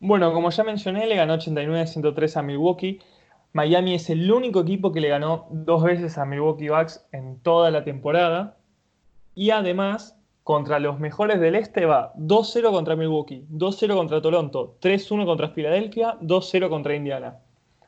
Bueno, 0.00 0.32
como 0.32 0.50
ya 0.50 0.64
mencioné, 0.64 1.06
le 1.06 1.14
ganó 1.14 1.36
89-103 1.36 2.36
a 2.36 2.42
Milwaukee. 2.42 3.00
Miami 3.52 3.94
es 3.94 4.10
el 4.10 4.30
único 4.30 4.60
equipo 4.60 4.90
que 4.90 5.00
le 5.00 5.08
ganó 5.08 5.46
dos 5.50 5.84
veces 5.84 6.18
a 6.18 6.24
Milwaukee 6.24 6.68
Bucks 6.68 7.06
en 7.12 7.38
toda 7.40 7.70
la 7.70 7.84
temporada. 7.84 8.58
Y 9.34 9.50
además, 9.50 10.16
contra 10.44 10.78
los 10.78 11.00
mejores 11.00 11.40
del 11.40 11.54
este 11.54 11.86
va 11.86 12.12
2-0 12.14 12.70
contra 12.70 12.96
Milwaukee, 12.96 13.46
2-0 13.50 13.94
contra 13.94 14.22
Toronto, 14.22 14.76
3-1 14.80 15.24
contra 15.24 15.48
Filadelfia, 15.48 16.18
2-0 16.20 16.68
contra 16.68 16.94
Indiana. 16.94 17.38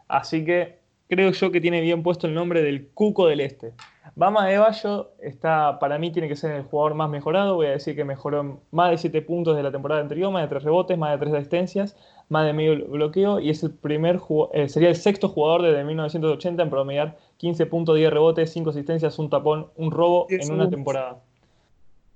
Así 0.09 0.44
que 0.44 0.78
creo 1.09 1.30
yo 1.30 1.52
que 1.52 1.61
tiene 1.61 1.80
bien 1.80 2.02
puesto 2.02 2.26
el 2.26 2.35
nombre 2.35 2.62
del 2.62 2.88
Cuco 2.88 3.26
del 3.26 3.40
Este. 3.40 3.74
Bama 4.14 4.46
de 4.46 4.56
Bayo 4.56 5.11
está, 5.20 5.78
para 5.78 5.98
mí 5.98 6.11
tiene 6.11 6.28
que 6.28 6.37
ser 6.37 6.52
el 6.52 6.62
jugador 6.62 6.94
más 6.94 7.11
mejorado. 7.11 7.56
Voy 7.56 7.66
a 7.66 7.70
decir 7.70 7.94
que 7.94 8.04
mejoró 8.04 8.61
más 8.70 8.90
de 8.90 8.98
7 8.98 9.20
puntos 9.22 9.56
de 9.56 9.62
la 9.62 9.70
temporada 9.70 10.00
anterior, 10.00 10.32
más 10.32 10.42
de 10.42 10.48
3 10.48 10.62
rebotes, 10.62 10.96
más 10.96 11.12
de 11.12 11.18
3 11.18 11.35
asistencias, 11.35 11.96
más 12.28 12.46
de 12.46 12.52
medio 12.52 12.87
bloqueo 12.87 13.40
y 13.40 13.50
es 13.50 13.62
el 13.62 13.72
primer 13.72 14.20
eh, 14.52 14.68
sería 14.68 14.88
el 14.88 14.96
sexto 14.96 15.28
jugador 15.28 15.62
desde 15.62 15.85
1980 15.85 16.62
en 16.62 16.70
promediar 16.70 17.16
15 17.37 17.66
puntos, 17.66 17.96
10 17.96 18.11
rebotes, 18.11 18.50
5 18.52 18.70
asistencias, 18.70 19.18
un 19.18 19.28
tapón, 19.28 19.66
un 19.76 19.90
robo 19.90 20.26
en 20.30 20.52
una 20.52 20.70
temporada. 20.70 21.20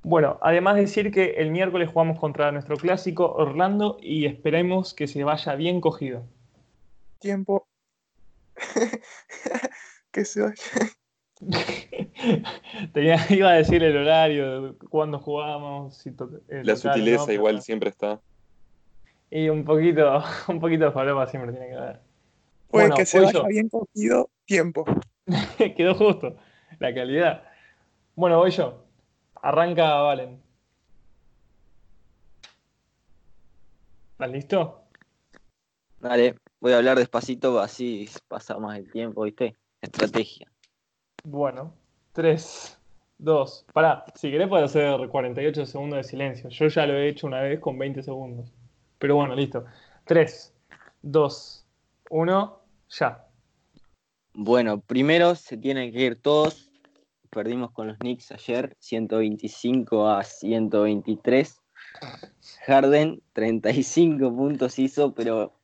Bueno, 0.02 0.38
además 0.40 0.76
de 0.76 0.82
decir 0.82 1.10
que 1.10 1.34
el 1.38 1.50
miércoles 1.50 1.90
jugamos 1.90 2.18
contra 2.18 2.50
nuestro 2.52 2.76
clásico 2.76 3.32
Orlando 3.32 3.98
y 4.00 4.24
esperemos 4.26 4.94
que 4.94 5.06
se 5.06 5.24
vaya 5.24 5.54
bien 5.54 5.80
cogido. 5.80 6.24
Tiempo. 7.18 7.66
que 10.10 10.24
se 10.24 10.40
vaya. 10.40 10.54
iba 13.30 13.50
a 13.50 13.54
decir 13.54 13.82
el 13.82 13.96
horario, 13.96 14.76
cuándo 14.88 15.18
jugábamos. 15.18 16.02
La 16.48 16.76
sutileza 16.76 17.32
igual 17.32 17.60
siempre 17.60 17.90
está. 17.90 18.20
Y 19.30 19.48
un 19.48 19.64
poquito, 19.64 20.22
un 20.48 20.60
poquito 20.60 20.86
de 20.86 20.92
falopa 20.92 21.26
siempre 21.26 21.52
tiene 21.52 21.68
que 21.68 21.74
haber. 21.74 22.00
Puede 22.68 22.90
que 22.90 23.04
se 23.06 23.20
vaya 23.20 23.42
bien 23.48 23.68
cogido, 23.68 24.30
tiempo. 24.44 24.84
Quedó 25.76 25.94
justo, 25.94 26.36
la 26.78 26.94
calidad. 26.94 27.42
Bueno, 28.14 28.38
voy 28.38 28.50
yo. 28.50 28.79
Arranca 29.42 29.94
Valen. 29.94 30.42
¿Estás 34.12 34.30
listo? 34.30 34.84
Dale, 35.98 36.36
voy 36.60 36.72
a 36.72 36.78
hablar 36.78 36.98
despacito, 36.98 37.58
así 37.58 38.08
pasa 38.28 38.58
más 38.58 38.78
el 38.78 38.90
tiempo, 38.90 39.22
¿viste? 39.22 39.56
Estrategia. 39.80 40.50
Bueno, 41.24 41.74
3, 42.12 42.78
2. 43.18 43.66
Pará, 43.72 44.04
si 44.14 44.30
querés 44.30 44.48
puedo 44.48 44.64
hacer 44.64 45.08
48 45.08 45.66
segundos 45.66 45.98
de 45.98 46.04
silencio. 46.04 46.50
Yo 46.50 46.68
ya 46.68 46.86
lo 46.86 46.94
he 46.94 47.08
hecho 47.08 47.26
una 47.26 47.40
vez 47.40 47.60
con 47.60 47.78
20 47.78 48.02
segundos. 48.02 48.52
Pero 48.98 49.16
bueno, 49.16 49.34
listo. 49.34 49.64
3, 50.04 50.54
2, 51.02 51.66
1, 52.10 52.60
ya. 52.90 53.26
Bueno, 54.34 54.80
primero 54.80 55.34
se 55.34 55.56
tienen 55.56 55.92
que 55.92 56.00
ir 56.00 56.20
todos 56.20 56.69
perdimos 57.30 57.70
con 57.70 57.86
los 57.86 57.98
Knicks 57.98 58.32
ayer, 58.32 58.76
125 58.80 60.08
a 60.08 60.22
123. 60.24 61.60
Harden, 62.66 63.22
35 63.32 64.34
puntos 64.34 64.78
hizo, 64.78 65.14
pero 65.14 65.54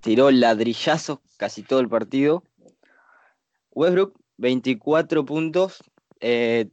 tiró 0.00 0.30
ladrillazos 0.30 1.18
casi 1.36 1.62
todo 1.62 1.80
el 1.80 1.88
partido. 1.88 2.44
Westbrook, 3.72 4.18
24 4.36 5.24
puntos, 5.24 5.82
3 6.18 6.20
eh, 6.20 6.70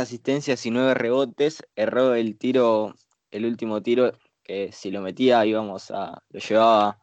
asistencias 0.00 0.66
y 0.66 0.70
9 0.70 0.94
rebotes. 0.94 1.62
Erró 1.76 2.14
el 2.14 2.36
tiro, 2.36 2.94
el 3.30 3.44
último 3.44 3.82
tiro, 3.82 4.12
que 4.42 4.72
si 4.72 4.90
lo 4.90 5.00
metía 5.00 5.44
íbamos 5.46 5.90
a. 5.90 6.22
lo 6.30 6.40
llevaba 6.40 6.98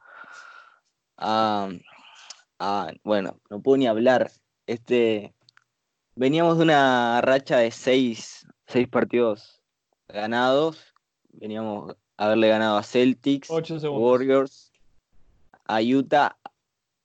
a. 1.17 1.69
a 2.59 2.93
bueno, 3.03 3.39
no 3.49 3.61
puedo 3.61 3.77
ni 3.77 3.87
hablar. 3.87 4.31
Este 4.67 5.33
Veníamos 6.15 6.57
de 6.57 6.63
una 6.63 7.21
racha 7.21 7.57
de 7.57 7.71
seis, 7.71 8.45
partidos 8.89 9.61
ganados. 10.09 10.93
Veníamos 11.29 11.95
a 12.17 12.25
haberle 12.25 12.49
ganado 12.49 12.77
a 12.77 12.83
Celtics, 12.83 13.49
Warriors, 13.49 14.73
a 15.67 15.79
Utah, 15.81 16.37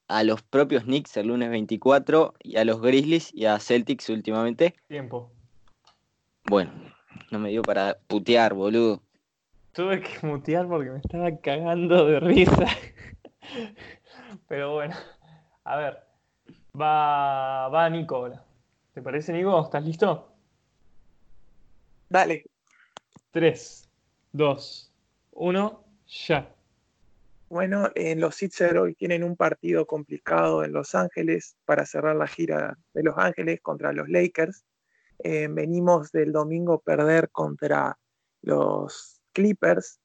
a 0.09 0.25
los 0.25 0.43
propios 0.43 0.85
Knicks 0.85 1.17
el 1.17 1.29
lunes 1.29 1.51
24 1.51 2.35
y 2.41 2.57
a 2.57 2.65
los 2.65 2.81
Grizzlies 2.81 3.33
y 3.33 3.47
a 3.47 3.61
Celtics 3.61 4.09
últimamente. 4.09 4.75
Tiempo. 4.89 5.31
Bueno, 6.49 6.73
no 7.31 7.39
me 7.39 7.51
dio 7.51 7.63
para 7.63 7.99
putear, 8.09 8.55
boludo. 8.55 9.03
Tuve 9.73 10.01
que 10.01 10.27
mutear 10.27 10.67
porque 10.67 10.91
me 10.91 10.99
estaba 10.99 11.31
cagando 11.37 12.07
de 12.07 12.19
risa. 12.19 12.67
Pero 14.49 14.75
bueno, 14.75 14.97
a 15.65 15.77
ver, 15.77 16.03
va, 16.79 17.69
va 17.69 17.89
Nico 17.91 18.17
ahora. 18.17 18.46
¿Te 18.97 19.03
parece, 19.03 19.31
Nico? 19.31 19.63
¿Estás 19.63 19.85
listo? 19.85 20.33
Dale. 22.09 22.47
3, 23.31 23.91
2, 24.33 24.93
1, 25.33 25.85
ya. 26.07 26.55
Bueno, 27.51 27.91
en 27.95 28.21
los 28.21 28.37
Sixers 28.37 28.75
hoy 28.79 28.95
tienen 28.95 29.23
un 29.23 29.37
partido 29.37 29.87
complicado 29.87 30.65
en 30.65 30.73
Los 30.73 30.95
Ángeles 30.95 31.59
para 31.67 31.85
cerrar 31.85 32.17
la 32.17 32.27
gira 32.27 32.79
de 32.95 33.03
Los 33.03 33.19
Ángeles 33.19 33.61
contra 33.61 33.93
los 33.93 34.09
Lakers. 34.09 34.65
Eh, 35.19 35.49
venimos 35.51 36.11
del 36.11 36.33
domingo 36.33 36.79
perder 36.79 37.29
contra 37.29 37.99
los 38.41 39.21
Clippers 39.35 40.01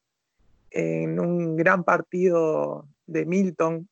en 0.70 1.18
un 1.18 1.56
gran 1.56 1.82
partido 1.82 2.86
de 3.06 3.24
Milton 3.24 3.88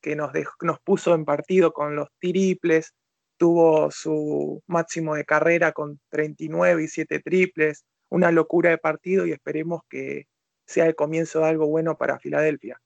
que 0.00 0.16
nos, 0.16 0.32
nos 0.62 0.80
puso 0.80 1.14
en 1.14 1.24
partido 1.24 1.72
con 1.72 1.94
los 1.94 2.08
triples, 2.18 2.92
tuvo 3.36 3.90
su 3.90 4.62
máximo 4.66 5.14
de 5.14 5.24
carrera 5.24 5.72
con 5.72 6.00
39 6.10 6.84
y 6.84 6.88
7 6.88 7.20
triples, 7.20 7.84
una 8.08 8.30
locura 8.30 8.70
de 8.70 8.78
partido 8.78 9.26
y 9.26 9.32
esperemos 9.32 9.82
que 9.88 10.26
sea 10.66 10.86
el 10.86 10.94
comienzo 10.94 11.40
de 11.40 11.46
algo 11.46 11.66
bueno 11.66 11.96
para 11.96 12.18
Filadelfia. 12.18 12.80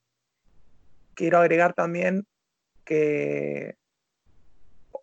Quiero 1.13 1.39
agregar 1.39 1.73
también 1.73 2.25
que 2.85 3.75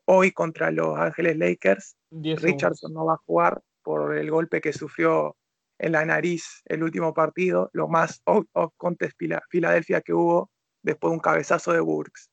hoy 0.07 0.33
contra 0.33 0.71
los 0.71 0.99
Ángeles 0.99 1.37
Lakers, 1.37 1.97
Richardson 2.11 2.93
no 2.93 3.07
va 3.07 3.15
a 3.15 3.23
jugar 3.27 3.63
por 3.83 4.17
el 4.17 4.31
golpe 4.31 4.61
que 4.61 4.73
sufrió 4.73 5.37
en 5.79 5.93
la 5.93 6.05
nariz 6.05 6.63
el 6.67 6.83
último 6.83 7.13
partido, 7.13 7.71
lo 7.73 7.89
más 7.89 8.23
off, 8.25 8.47
contest 8.77 9.19
Filadelfia 9.51 10.01
que 10.01 10.15
hubo 10.15 10.51
después 10.83 11.11
de 11.11 11.15
un 11.15 11.21
cabezazo 11.21 11.73
de 11.73 11.81
Burks. 11.81 12.31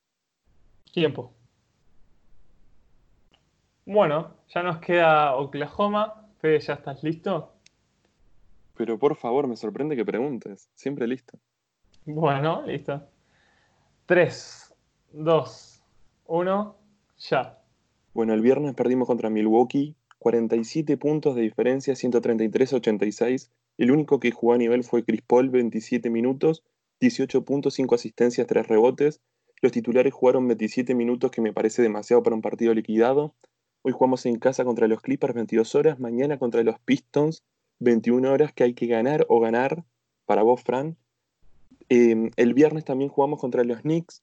Tiempo. 0.93 1.33
Bueno, 3.85 4.35
ya 4.49 4.63
nos 4.63 4.79
queda 4.79 5.35
Oklahoma. 5.35 6.27
Fede, 6.39 6.59
¿ya 6.59 6.73
estás 6.73 7.03
listo? 7.03 7.53
Pero 8.75 8.97
por 8.97 9.15
favor, 9.15 9.47
me 9.47 9.55
sorprende 9.55 9.95
que 9.95 10.05
preguntes. 10.05 10.69
Siempre 10.75 11.07
listo. 11.07 11.37
Bueno, 12.05 12.63
listo. 12.65 13.01
3, 14.05 14.75
2, 15.13 15.83
1, 16.27 16.75
ya. 17.19 17.59
Bueno, 18.13 18.33
el 18.33 18.41
viernes 18.41 18.73
perdimos 18.73 19.07
contra 19.07 19.29
Milwaukee. 19.29 19.95
47 20.21 20.97
puntos 20.97 21.35
de 21.35 21.41
diferencia, 21.41 21.95
133-86. 21.95 23.49
El 23.79 23.89
único 23.89 24.19
que 24.19 24.29
jugó 24.29 24.53
a 24.53 24.57
nivel 24.57 24.83
fue 24.83 25.03
Chris 25.03 25.23
Paul, 25.23 25.49
27 25.49 26.11
minutos, 26.11 26.63
18 26.99 27.43
puntos, 27.43 27.73
5 27.73 27.95
asistencias, 27.95 28.45
3 28.45 28.67
rebotes. 28.67 29.21
Los 29.63 29.71
titulares 29.71 30.13
jugaron 30.13 30.47
27 30.47 30.93
minutos, 30.93 31.31
que 31.31 31.41
me 31.41 31.53
parece 31.53 31.81
demasiado 31.81 32.21
para 32.21 32.35
un 32.35 32.43
partido 32.43 32.73
liquidado. 32.75 33.33
Hoy 33.83 33.93
jugamos 33.93 34.27
en 34.27 34.37
casa 34.37 34.63
contra 34.63 34.87
los 34.87 35.01
Clippers 35.01 35.33
22 35.33 35.73
horas, 35.73 35.99
mañana 35.99 36.37
contra 36.37 36.61
los 36.61 36.79
Pistons 36.81 37.43
21 37.79 38.31
horas 38.31 38.53
que 38.53 38.63
hay 38.63 38.75
que 38.75 38.85
ganar 38.85 39.25
o 39.27 39.39
ganar 39.39 39.83
para 40.25 40.43
vos, 40.43 40.61
Fran. 40.61 40.97
Em, 41.89 42.29
el 42.35 42.53
viernes 42.53 42.85
también 42.85 43.09
jugamos 43.09 43.39
contra 43.39 43.63
los 43.63 43.81
Knicks. 43.81 44.21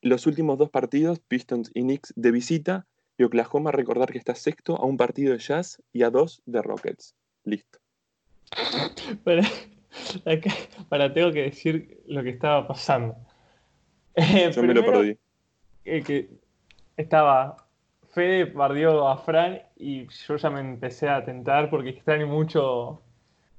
Los 0.00 0.26
últimos 0.26 0.56
dos 0.56 0.70
partidos, 0.70 1.20
Pistons 1.20 1.70
y 1.74 1.82
Knicks 1.82 2.14
de 2.16 2.30
visita. 2.30 2.86
Y 3.18 3.24
Oklahoma, 3.24 3.72
recordar 3.72 4.10
que 4.10 4.16
está 4.16 4.34
sexto 4.34 4.76
a 4.76 4.86
un 4.86 4.96
partido 4.96 5.34
de 5.34 5.38
Jazz 5.38 5.82
y 5.92 6.02
a 6.02 6.10
dos 6.10 6.40
de 6.46 6.62
Rockets. 6.62 7.14
Listo. 7.44 7.78
Para, 10.88 11.12
tengo 11.12 11.30
que 11.30 11.42
decir 11.42 12.02
lo 12.06 12.22
que 12.22 12.30
estaba 12.30 12.66
pasando. 12.66 13.16
Yo 14.54 14.62
me 14.62 14.72
lo 14.72 14.82
perdí. 14.84 15.18
que 15.84 16.30
estaba 16.96 17.63
Fede 18.14 18.44
bardió 18.44 19.08
a 19.08 19.16
Fran 19.18 19.60
y 19.76 20.06
yo 20.06 20.36
ya 20.36 20.48
me 20.48 20.60
empecé 20.60 21.08
a 21.08 21.24
tentar 21.24 21.68
porque 21.68 21.90
extraño 21.90 22.28
mucho 22.28 23.02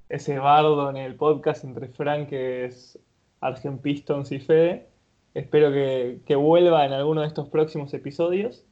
ese 0.07 0.39
bardo 0.39 0.89
en 0.89 0.95
el 0.95 1.15
podcast 1.15 1.65
entre 1.65 1.89
Fran, 1.89 2.25
que 2.25 2.63
es 2.63 2.97
Argent 3.41 3.81
Pistons 3.81 4.31
y 4.31 4.39
Fede. 4.39 4.87
Espero 5.33 5.71
que, 5.71 6.35
vuelva 6.35 6.85
en 6.85 6.93
alguno 6.93 7.21
de 7.21 7.27
estos 7.27 7.49
próximos 7.49 7.93
episodios, 7.93 8.65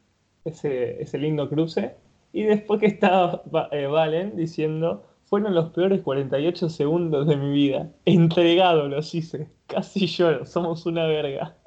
ese, 0.46 1.02
ese 1.02 1.18
lindo 1.18 1.50
cruce. 1.50 1.96
Y 2.32 2.44
después 2.44 2.80
que 2.80 2.86
estaba 2.86 3.44
eh, 3.72 3.86
Valen 3.88 4.38
diciendo, 4.38 5.04
fueron 5.26 5.54
los 5.54 5.72
peores 5.72 6.02
48 6.02 6.70
segundos 6.70 7.28
de 7.28 7.36
mi 7.36 7.52
vida. 7.52 7.92
Entregado 8.06 8.88
los 8.88 9.14
hice. 9.14 9.50
Casi 9.68 10.08
lloro, 10.08 10.46
somos 10.46 10.86
una 10.86 11.06
verga. 11.08 11.58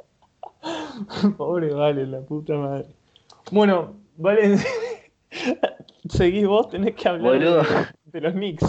Pobre 1.37 1.75
Valen, 1.75 2.13
la 2.13 2.21
puta 2.23 2.55
madre. 2.55 2.87
Bueno, 3.53 4.06
Valen, 4.19 4.59
seguís 6.09 6.47
vos, 6.47 6.71
tenés 6.71 6.95
que 6.95 7.09
hablar 7.09 7.95
de, 8.05 8.21
los 8.21 8.33
Knicks. 8.33 8.65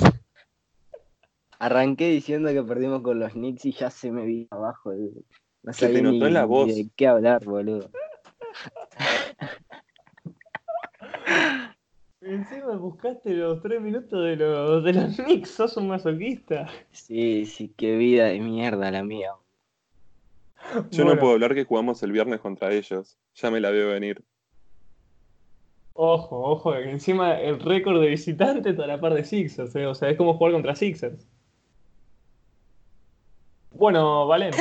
Arranqué 1.60 2.10
diciendo 2.10 2.52
que 2.52 2.64
perdimos 2.64 3.02
con 3.02 3.20
los 3.20 3.32
Knicks 3.32 3.66
y 3.66 3.72
ya 3.72 3.90
se 3.90 4.12
me 4.12 4.26
vino 4.26 4.48
abajo. 4.52 4.94
No 5.64 5.74
se 5.74 5.90
te 5.90 6.02
notó 6.02 6.28
en 6.28 6.34
la 6.34 6.46
voz. 6.46 6.68
de 6.68 6.90
qué 6.96 7.08
hablar, 7.08 7.44
boludo. 7.46 7.90
Encima 12.22 12.76
buscaste 12.76 13.34
los 13.34 13.62
tres 13.62 13.80
minutos 13.80 14.26
de 14.26 14.36
los, 14.36 14.84
de 14.84 14.94
los 14.94 15.16
Knicks, 15.16 15.50
sos 15.50 15.78
un 15.78 15.88
masoquista. 15.88 16.68
Sí, 16.92 17.46
sí, 17.46 17.72
qué 17.78 17.96
vida 17.96 18.26
de 18.26 18.42
mierda 18.42 18.92
la 18.92 19.04
mía. 19.04 19.32
Yo 20.92 21.06
no 21.06 21.18
puedo 21.18 21.34
hablar 21.34 21.56
que 21.56 21.64
jugamos 21.64 22.04
el 22.04 22.12
viernes 22.12 22.42
contra 22.42 22.74
ellos. 22.74 23.18
Ya 23.36 23.50
me 23.50 23.62
la 23.62 23.72
veo 23.72 23.90
venir. 23.90 24.22
Ojo, 26.00 26.40
ojo, 26.44 26.74
que 26.74 26.92
encima 26.92 27.40
el 27.40 27.60
récord 27.60 28.00
de 28.00 28.10
visitantes 28.10 28.74
está 28.74 28.84
a 28.84 28.88
la 28.88 29.02
par 29.02 29.16
de 29.16 29.24
Sixers, 29.24 29.76
eh, 29.76 29.88
o 29.88 29.96
sea, 29.96 30.12
es 30.12 30.18
como 30.18 30.38
jugar 30.38 30.54
contra 30.54 30.76
Sixers. 30.76 31.28
Bueno, 33.72 34.28
Valen, 34.28 34.54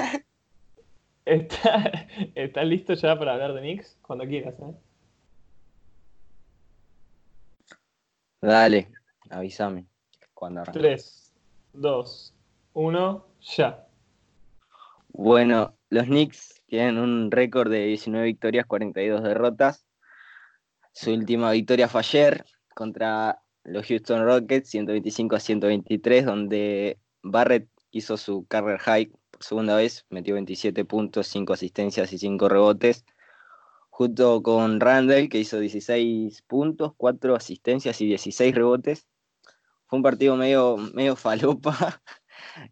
¿estás 1.27 2.67
listo 2.67 2.95
ya 2.95 3.19
para 3.19 3.35
hablar 3.35 3.53
de 3.53 3.61
Knicks? 3.61 3.99
Cuando 4.01 4.25
quieras, 4.25 4.59
¿eh? 4.61 4.75
Dale, 8.41 8.89
avísame 9.29 9.85
cuando 10.33 10.63
3, 10.63 11.35
2, 11.75 12.35
1, 12.73 13.27
ya. 13.43 13.87
Bueno, 15.09 15.75
los 15.91 16.07
Knicks 16.07 16.63
tienen 16.65 16.97
un 16.97 17.31
récord 17.31 17.71
de 17.71 17.85
19 17.89 18.25
victorias, 18.25 18.65
42 18.65 19.23
derrotas. 19.23 19.86
Su 20.99 21.13
última 21.13 21.51
victoria 21.51 21.89
fue 21.89 22.01
ayer 22.01 22.47
contra 22.75 23.43
los 23.65 23.87
Houston 23.87 24.25
Rockets, 24.25 24.71
125 24.71 25.37
a 25.37 25.41
123, 25.41 26.25
donde 26.25 26.99
Barrett 27.23 27.69
hizo 27.91 28.17
su 28.17 28.47
career 28.47 28.79
high 28.79 29.13
por 29.31 29.45
segunda 29.45 29.77
vez, 29.77 30.07
metió 30.09 30.33
27 30.33 30.87
puntos, 30.87 31.27
5 31.27 31.53
asistencias 31.53 32.15
y 32.15 32.19
5 32.19 32.49
rebotes 32.49 33.05
junto 33.91 34.43
con 34.43 34.81
Randall, 34.81 35.29
que 35.29 35.39
hizo 35.39 35.61
16 35.61 36.41
puntos, 36.47 36.95
4 36.97 37.37
asistencias 37.37 38.01
y 38.01 38.07
16 38.07 38.55
rebotes. 38.55 39.07
Fue 39.89 39.99
un 39.99 40.03
partido 40.03 40.35
medio, 40.37 40.79
medio 40.95 41.15
falopa. 41.15 42.01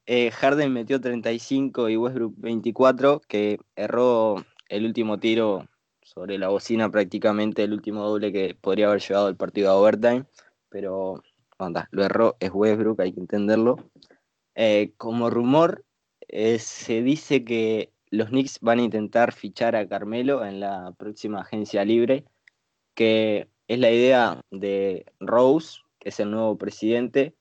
Eh, 0.07 0.31
Harden 0.31 0.73
metió 0.73 1.01
35 1.01 1.89
y 1.91 1.97
Westbrook 1.97 2.35
24, 2.37 3.21
que 3.29 3.59
erró 3.77 4.37
el 4.69 4.87
último 4.87 5.19
tiro 5.19 5.69
sobre 6.15 6.39
la 6.39 6.49
bocina 6.49 6.91
prácticamente, 6.91 7.65
el 7.65 7.73
último 7.73 8.07
doble 8.07 8.33
que 8.33 8.57
podría 8.61 8.87
haber 8.87 9.01
llevado 9.01 9.29
el 9.29 9.37
partido 9.37 9.71
a 9.71 9.77
overtime, 9.77 10.25
pero 10.69 11.23
anda, 11.59 11.89
lo 11.91 12.05
erró, 12.05 12.37
es 12.39 12.51
Westbrook, 12.53 13.01
hay 13.01 13.13
que 13.13 13.21
entenderlo. 13.21 13.91
Eh, 14.55 14.93
como 14.97 15.29
rumor, 15.29 15.85
eh, 16.29 16.59
se 16.61 17.03
dice 17.03 17.45
que 17.45 17.91
los 18.11 18.29
Knicks 18.29 18.61
van 18.61 18.79
a 18.79 18.83
intentar 18.83 19.33
fichar 19.33 19.75
a 19.75 19.89
Carmelo 19.89 20.45
en 20.45 20.61
la 20.61 20.95
próxima 20.97 21.41
agencia 21.41 21.85
libre, 21.85 22.25
que 22.95 23.49
es 23.67 23.79
la 23.79 23.91
idea 23.91 24.41
de 24.53 25.07
Rose, 25.19 25.81
que 25.99 26.11
es 26.11 26.21
el 26.21 26.31
nuevo 26.31 26.57
presidente, 26.57 27.35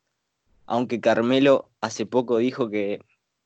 aunque 0.66 1.00
Carmelo 1.00 1.70
hace 1.80 2.08
poco 2.08 2.38
dijo 2.38 2.70
que 2.70 3.02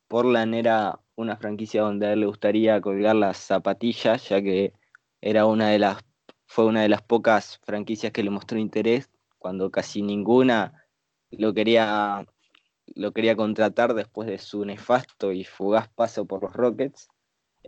Portland 0.07 0.55
era 0.55 0.99
una 1.15 1.35
franquicia 1.35 1.81
donde 1.81 2.07
a 2.07 2.13
él 2.13 2.21
le 2.21 2.27
gustaría 2.27 2.79
colgar 2.79 3.15
las 3.15 3.37
zapatillas, 3.37 4.29
ya 4.29 4.41
que 4.41 4.71
era 5.21 5.45
una 5.45 5.69
de 5.69 5.79
las, 5.79 5.97
fue 6.45 6.65
una 6.65 6.81
de 6.81 6.89
las 6.89 7.01
pocas 7.01 7.59
franquicias 7.63 8.11
que 8.11 8.23
le 8.23 8.29
mostró 8.29 8.59
interés, 8.59 9.09
cuando 9.37 9.71
casi 9.71 10.01
ninguna 10.01 10.85
lo 11.31 11.53
quería, 11.53 12.25
lo 12.95 13.11
quería 13.11 13.35
contratar 13.35 13.93
después 13.93 14.27
de 14.27 14.37
su 14.37 14.65
nefasto 14.65 15.31
y 15.31 15.43
fugaz 15.43 15.89
paso 15.89 16.25
por 16.25 16.43
los 16.43 16.53
Rockets. 16.53 17.09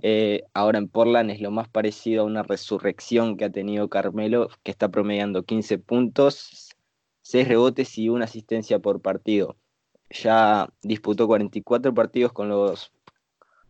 Eh, 0.01 0.43
ahora 0.53 0.77
en 0.79 0.87
Portland 0.87 1.29
es 1.31 1.41
lo 1.41 1.51
más 1.51 1.67
parecido 1.67 2.21
a 2.23 2.25
una 2.25 2.43
resurrección 2.43 3.35
que 3.35 3.45
ha 3.45 3.51
tenido 3.51 3.89
Carmelo, 3.89 4.49
que 4.63 4.71
está 4.71 4.89
promediando 4.89 5.43
15 5.43 5.77
puntos, 5.79 6.69
6 7.21 7.47
rebotes 7.47 7.97
y 7.97 8.09
una 8.09 8.25
asistencia 8.25 8.79
por 8.79 9.01
partido. 9.01 9.57
Ya 10.09 10.69
disputó 10.81 11.27
44 11.27 11.93
partidos 11.93 12.31
con 12.33 12.49
los, 12.49 12.91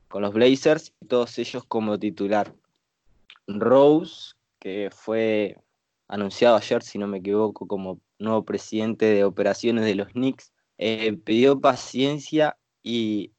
con 0.07 0.21
los 0.21 0.33
Blazers, 0.33 0.93
todos 1.07 1.37
ellos 1.39 1.63
como 1.65 1.97
titular. 1.99 2.53
Rose, 3.57 4.33
que 4.59 4.89
fue 4.91 5.57
anunciado 6.07 6.57
ayer, 6.57 6.83
si 6.83 6.97
no 6.97 7.07
me 7.07 7.19
equivoco, 7.19 7.67
como 7.67 8.01
nuevo 8.19 8.45
presidente 8.45 9.05
de 9.05 9.23
operaciones 9.23 9.85
de 9.85 9.95
los 9.95 10.09
Knicks, 10.09 10.51
eh, 10.77 11.13
pidió 11.13 11.59
paciencia 11.59 12.57
y 12.83 13.31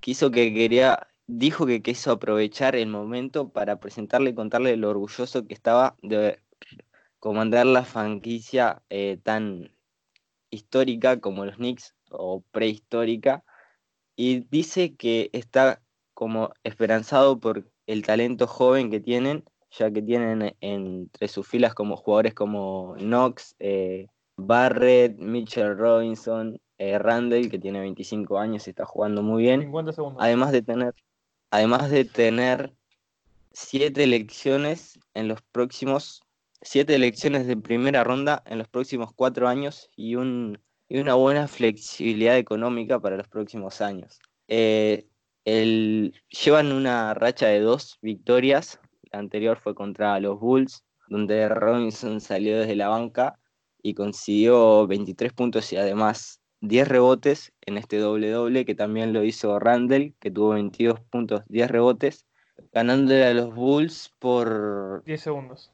quiso 0.00 0.30
que 0.30 0.52
quería 0.54 1.08
dijo 1.26 1.66
que 1.66 1.82
quiso 1.82 2.12
aprovechar 2.12 2.76
el 2.76 2.88
momento 2.88 3.48
para 3.48 3.80
presentarle 3.80 4.30
y 4.30 4.34
contarle 4.34 4.76
lo 4.76 4.90
orgulloso 4.90 5.46
que 5.46 5.54
estaba 5.54 5.96
de 6.02 6.40
comandar 7.18 7.66
la 7.66 7.84
franquicia 7.84 8.82
eh, 8.90 9.18
tan 9.22 9.74
histórica 10.50 11.20
como 11.20 11.46
los 11.46 11.56
Knicks 11.56 11.94
o 12.10 12.42
prehistórica. 12.50 13.44
Y 14.16 14.40
dice 14.50 14.94
que 14.94 15.30
está 15.32 15.82
como 16.14 16.52
esperanzado 16.62 17.40
por 17.40 17.70
el 17.86 18.02
talento 18.02 18.46
joven 18.46 18.90
que 18.90 19.00
tienen, 19.00 19.44
ya 19.70 19.90
que 19.90 20.02
tienen 20.02 20.54
entre 20.60 21.28
sus 21.28 21.46
filas 21.46 21.74
como 21.74 21.96
jugadores 21.96 22.34
como 22.34 22.94
Knox, 22.98 23.56
eh, 23.58 24.06
Barrett, 24.36 25.18
Mitchell 25.18 25.76
Robinson, 25.76 26.60
eh, 26.78 26.98
Randall, 26.98 27.50
que 27.50 27.58
tiene 27.58 27.80
25 27.80 28.38
años 28.38 28.66
y 28.66 28.70
está 28.70 28.84
jugando 28.84 29.22
muy 29.22 29.42
bien. 29.44 29.72
Además 30.18 30.52
de 30.52 30.62
tener 30.62 30.94
además 31.54 31.88
de 31.88 32.04
tener 32.04 32.74
siete 33.52 34.02
elecciones 34.02 34.98
en 35.14 35.28
los 35.28 35.40
próximos, 35.40 36.20
siete 36.62 36.96
elecciones 36.96 37.46
de 37.46 37.56
primera 37.56 38.02
ronda 38.02 38.42
en 38.46 38.58
los 38.58 38.66
próximos 38.66 39.12
cuatro 39.14 39.46
años 39.46 39.88
y, 39.94 40.16
un, 40.16 40.58
una 40.88 41.14
buena 41.14 41.46
flexibilidad 41.46 42.36
económica 42.36 42.98
para 42.98 43.16
los 43.16 43.28
próximos 43.28 43.80
años. 43.80 44.18
Eh, 44.48 45.06
llevan 45.44 46.72
una 46.72 47.14
racha 47.14 47.48
de 47.48 47.60
dos 47.60 47.98
victorias, 48.02 48.80
la 49.12 49.18
anterior 49.18 49.58
fue 49.58 49.74
contra 49.74 50.18
los 50.20 50.40
Bulls, 50.40 50.84
donde 51.08 51.48
Robinson 51.48 52.20
salió 52.20 52.58
desde 52.58 52.76
la 52.76 52.88
banca 52.88 53.38
y 53.82 53.94
consiguió 53.94 54.86
23 54.86 55.32
puntos 55.32 55.72
y 55.72 55.76
además 55.76 56.40
10 56.62 56.88
rebotes 56.88 57.52
en 57.66 57.76
este 57.76 57.98
doble 57.98 58.30
doble, 58.30 58.64
que 58.64 58.74
también 58.74 59.12
lo 59.12 59.22
hizo 59.22 59.58
Randall, 59.58 60.14
que 60.18 60.30
tuvo 60.30 60.50
22 60.50 61.00
puntos, 61.00 61.42
10 61.48 61.70
rebotes, 61.70 62.24
ganándole 62.72 63.24
a 63.24 63.34
los 63.34 63.54
Bulls 63.54 64.10
por... 64.18 65.02
10 65.04 65.20
segundos. 65.20 65.70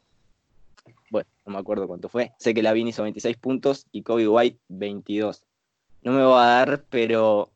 Bueno, 1.10 1.28
no 1.46 1.52
me 1.52 1.58
acuerdo 1.58 1.86
cuánto 1.86 2.08
fue. 2.08 2.32
Sé 2.38 2.54
que 2.54 2.62
Lavin 2.62 2.88
hizo 2.88 3.02
26 3.02 3.36
puntos 3.36 3.86
y 3.92 4.02
Kobe 4.02 4.28
White 4.28 4.58
22. 4.68 5.44
No 6.02 6.12
me 6.12 6.22
va 6.22 6.42
a 6.42 6.66
dar, 6.66 6.84
pero 6.88 7.50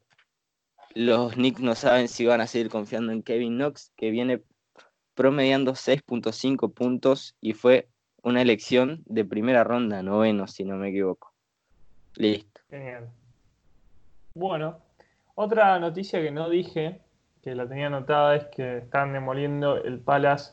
los 0.95 1.35
Knicks 1.35 1.61
no 1.61 1.75
saben 1.75 2.09
si 2.09 2.25
van 2.25 2.41
a 2.41 2.47
seguir 2.47 2.71
confiando 2.71 3.13
en 3.13 3.23
Kevin 3.23 3.57
Knox, 3.57 3.93
que 3.97 4.11
viene 4.11 4.43
promediando 5.15 5.73
6.5 5.73 6.73
puntos 6.73 7.37
y 7.41 7.53
fue 7.53 7.89
una 8.23 8.43
elección 8.43 9.03
de 9.07 9.25
primera 9.25 9.65
ronda, 9.65 10.03
noveno, 10.03 10.47
si 10.47 10.65
no 10.65 10.77
me 10.77 10.89
equivoco. 10.89 11.33
Listo. 12.17 12.61
Genial. 12.71 13.11
Bueno, 14.35 14.79
otra 15.35 15.79
noticia 15.79 16.21
que 16.23 16.31
no 16.31 16.49
dije, 16.49 17.01
que 17.43 17.55
la 17.55 17.69
tenía 17.69 17.89
anotada, 17.89 18.37
es 18.37 18.45
que 18.47 18.79
están 18.79 19.13
demoliendo 19.13 19.77
el 19.83 19.99
Palace 20.01 20.53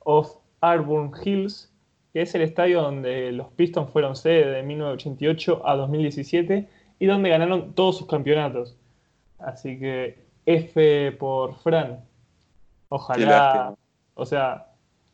of 0.00 0.36
Auburn 0.60 1.12
Hills, 1.22 1.72
que 2.12 2.22
es 2.22 2.34
el 2.34 2.42
estadio 2.42 2.82
donde 2.82 3.32
los 3.32 3.48
Pistons 3.52 3.90
fueron 3.90 4.16
sede 4.16 4.50
de 4.50 4.62
1988 4.62 5.62
a 5.66 5.76
2017 5.76 6.68
y 6.98 7.06
donde 7.06 7.30
ganaron 7.30 7.74
todos 7.74 7.98
sus 7.98 8.06
campeonatos. 8.06 8.76
Así 9.38 9.78
que 9.78 10.26
F 10.46 11.12
por 11.12 11.54
Fran. 11.56 12.04
Ojalá, 12.88 13.74
o 14.14 14.26
sea, 14.26 14.68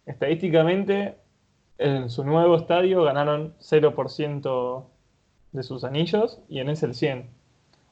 estadísticamente 0.06 1.16
En 1.76 2.08
su 2.08 2.24
nuevo 2.24 2.56
estadio 2.56 3.02
ganaron 3.02 3.54
0% 3.58 4.84
de 5.50 5.62
sus 5.64 5.82
anillos 5.82 6.40
y 6.48 6.60
en 6.60 6.68
ese 6.68 6.86
el 6.86 6.94
100. 6.94 7.28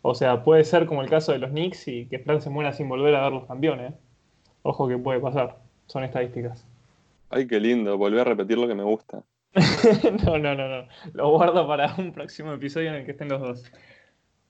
O 0.03 0.14
sea, 0.14 0.45
puede 0.45 0.64
ser 0.64 0.87
como 0.87 1.03
el 1.03 1.11
caso 1.11 1.33
de 1.33 1.38
los 1.38 1.51
Knicks 1.51 1.88
y 1.88 2.07
que 2.07 2.21
Fran 2.21 2.40
se 2.40 2.51
muera 2.51 2.73
sin 2.73 2.88
volver 2.88 3.14
a 3.16 3.23
ver 3.25 3.33
los 3.33 3.47
campeones. 3.47 3.95
Ojo 4.62 4.87
que 4.87 4.99
puede 4.99 5.18
pasar, 5.18 5.59
son 5.87 6.05
estadísticas. 6.05 6.64
Ay, 7.31 7.47
qué 7.47 7.59
lindo, 7.59 7.99
volver 7.99 8.21
a 8.21 8.25
repetir 8.25 8.59
lo 8.59 8.68
que 8.68 8.75
me 8.75 8.85
gusta. 8.85 9.23
no, 10.25 10.38
no, 10.38 10.55
no, 10.55 10.68
no. 10.68 10.88
Lo 11.12 11.31
guardo 11.31 11.66
para 11.66 11.95
un 11.99 12.12
próximo 12.12 12.53
episodio 12.53 12.90
en 12.90 12.97
el 12.97 13.05
que 13.05 13.12
estén 13.12 13.29
los 13.29 13.40
dos. 13.40 13.73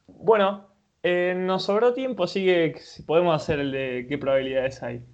Bueno, 0.07 0.66
eh, 1.02 1.34
nos 1.36 1.64
sobró 1.64 1.94
tiempo, 1.94 2.24
así 2.24 2.44
que 2.44 2.78
si 2.80 3.02
podemos 3.02 3.34
hacer 3.34 3.58
el 3.60 3.72
de 3.72 4.06
qué 4.08 4.18
probabilidades 4.18 4.82
hay. 4.82 5.04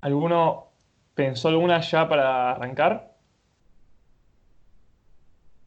¿Alguno 0.00 0.68
pensó 1.14 1.48
alguna 1.48 1.80
ya 1.80 2.08
para 2.08 2.52
arrancar? 2.52 3.14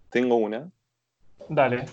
Tengo 0.09 0.35
una. 0.35 0.69
Dale. 1.49 1.85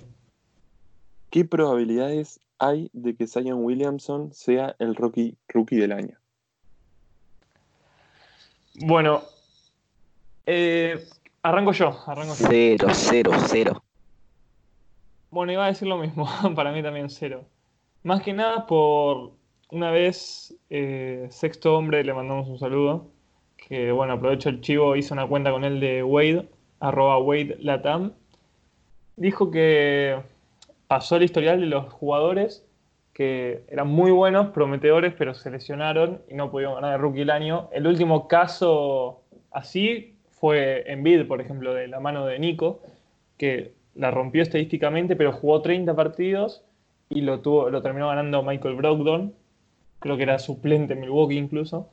¿Qué 1.30 1.44
probabilidades 1.44 2.40
hay 2.58 2.90
de 2.92 3.14
que 3.14 3.26
Zion 3.26 3.64
Williamson 3.64 4.32
sea 4.32 4.76
el 4.78 4.94
rookie, 4.94 5.36
rookie 5.48 5.76
del 5.76 5.92
año? 5.92 6.18
Bueno, 8.74 9.22
eh, 10.46 11.08
arranco 11.42 11.72
yo, 11.72 11.98
arranco 12.06 12.34
yo. 12.34 12.46
Cero, 12.48 12.88
cero, 12.92 13.30
cero. 13.46 13.81
Bueno, 15.32 15.50
iba 15.50 15.64
a 15.64 15.68
decir 15.68 15.88
lo 15.88 15.96
mismo, 15.96 16.28
para 16.54 16.72
mí 16.72 16.82
también 16.82 17.08
cero. 17.08 17.46
Más 18.02 18.20
que 18.20 18.34
nada 18.34 18.66
por 18.66 19.32
una 19.70 19.90
vez, 19.90 20.54
eh, 20.68 21.26
Sexto 21.30 21.74
Hombre, 21.74 22.04
le 22.04 22.12
mandamos 22.12 22.48
un 22.48 22.58
saludo, 22.58 23.08
que 23.56 23.92
bueno, 23.92 24.12
aprovecho 24.12 24.50
el 24.50 24.60
chivo, 24.60 24.94
hizo 24.94 25.14
una 25.14 25.26
cuenta 25.26 25.50
con 25.50 25.64
él 25.64 25.80
de 25.80 26.02
Wade, 26.02 26.50
arroba 26.80 27.16
Wade 27.16 27.56
Latam. 27.60 28.12
Dijo 29.16 29.50
que 29.50 30.20
pasó 30.86 31.16
el 31.16 31.22
historial 31.22 31.60
de 31.60 31.66
los 31.66 31.90
jugadores 31.90 32.66
que 33.14 33.64
eran 33.68 33.88
muy 33.88 34.10
buenos, 34.10 34.48
prometedores, 34.48 35.14
pero 35.14 35.32
se 35.32 35.50
lesionaron 35.50 36.20
y 36.28 36.34
no 36.34 36.50
pudieron 36.50 36.74
ganar 36.74 36.96
el 36.96 37.00
rookie 37.00 37.22
el 37.22 37.30
año. 37.30 37.70
El 37.72 37.86
último 37.86 38.28
caso 38.28 39.22
así 39.50 40.14
fue 40.28 40.84
en 40.92 41.02
Bid, 41.02 41.26
por 41.26 41.40
ejemplo, 41.40 41.72
de 41.72 41.88
la 41.88 42.00
mano 42.00 42.26
de 42.26 42.38
Nico, 42.38 42.82
que 43.38 43.72
la 43.94 44.10
rompió 44.10 44.42
estadísticamente, 44.42 45.16
pero 45.16 45.32
jugó 45.32 45.62
30 45.62 45.94
partidos 45.94 46.62
y 47.08 47.20
lo, 47.20 47.40
tuvo, 47.40 47.70
lo 47.70 47.82
terminó 47.82 48.08
ganando 48.08 48.42
Michael 48.42 48.76
Brogdon, 48.76 49.34
creo 49.98 50.16
que 50.16 50.22
era 50.22 50.38
suplente 50.38 50.94
en 50.94 51.00
Milwaukee 51.00 51.36
incluso. 51.36 51.88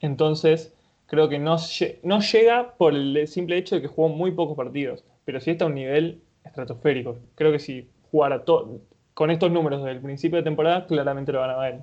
Entonces, 0.00 0.74
creo 1.06 1.28
que 1.28 1.38
no, 1.38 1.56
no 2.02 2.20
llega 2.20 2.74
por 2.76 2.94
el 2.94 3.26
simple 3.28 3.56
hecho 3.56 3.76
de 3.76 3.82
que 3.82 3.88
jugó 3.88 4.08
muy 4.08 4.32
pocos 4.32 4.56
partidos, 4.56 5.04
pero 5.24 5.40
sí 5.40 5.52
está 5.52 5.64
a 5.64 5.68
un 5.68 5.74
nivel 5.74 6.20
estratosférico. 6.44 7.18
Creo 7.34 7.52
que 7.52 7.58
si 7.58 7.88
jugara 8.10 8.44
todo 8.44 8.80
con 9.14 9.30
estos 9.30 9.50
números 9.50 9.80
desde 9.80 9.96
el 9.96 10.02
principio 10.02 10.38
de 10.38 10.44
temporada, 10.44 10.86
claramente 10.86 11.32
lo 11.32 11.40
van 11.40 11.50
a 11.50 11.58
ver. 11.58 11.80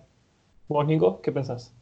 ¿Vos, 0.68 0.86
Nico, 0.86 1.22
qué 1.22 1.32
pensás? 1.32 1.74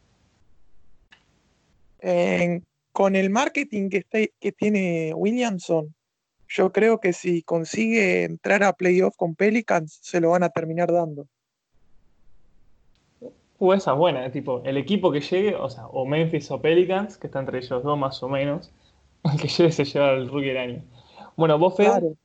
con 2.93 3.15
el 3.15 3.29
marketing 3.29 3.89
que, 3.89 3.97
está, 3.97 4.19
que 4.39 4.51
tiene 4.51 5.13
Williamson, 5.13 5.93
yo 6.49 6.71
creo 6.71 6.99
que 6.99 7.13
si 7.13 7.43
consigue 7.43 8.23
entrar 8.23 8.63
a 8.63 8.73
playoff 8.73 9.15
con 9.15 9.35
Pelicans, 9.35 9.99
se 10.01 10.21
lo 10.21 10.31
van 10.31 10.43
a 10.43 10.49
terminar 10.49 10.91
dando. 10.91 11.27
Uh, 13.59 13.73
esa 13.73 13.93
es 13.93 13.97
buena, 13.97 14.31
tipo, 14.31 14.61
el 14.65 14.77
equipo 14.77 15.11
que 15.11 15.21
llegue, 15.21 15.55
o 15.55 15.69
sea, 15.69 15.87
o 15.87 16.05
Memphis 16.05 16.51
o 16.51 16.61
Pelicans, 16.61 17.17
que 17.17 17.27
está 17.27 17.39
entre 17.39 17.57
ellos 17.57 17.83
dos 17.83 17.97
más 17.97 18.21
o 18.21 18.29
menos, 18.29 18.71
el 19.23 19.39
que 19.39 19.47
llegue 19.47 19.71
se 19.71 19.85
lleva 19.85 20.11
el 20.11 20.29
rookie 20.29 20.47
del 20.47 20.57
año. 20.57 20.83
Bueno, 21.35 21.57
vos, 21.57 21.75
Fede. 21.75 22.15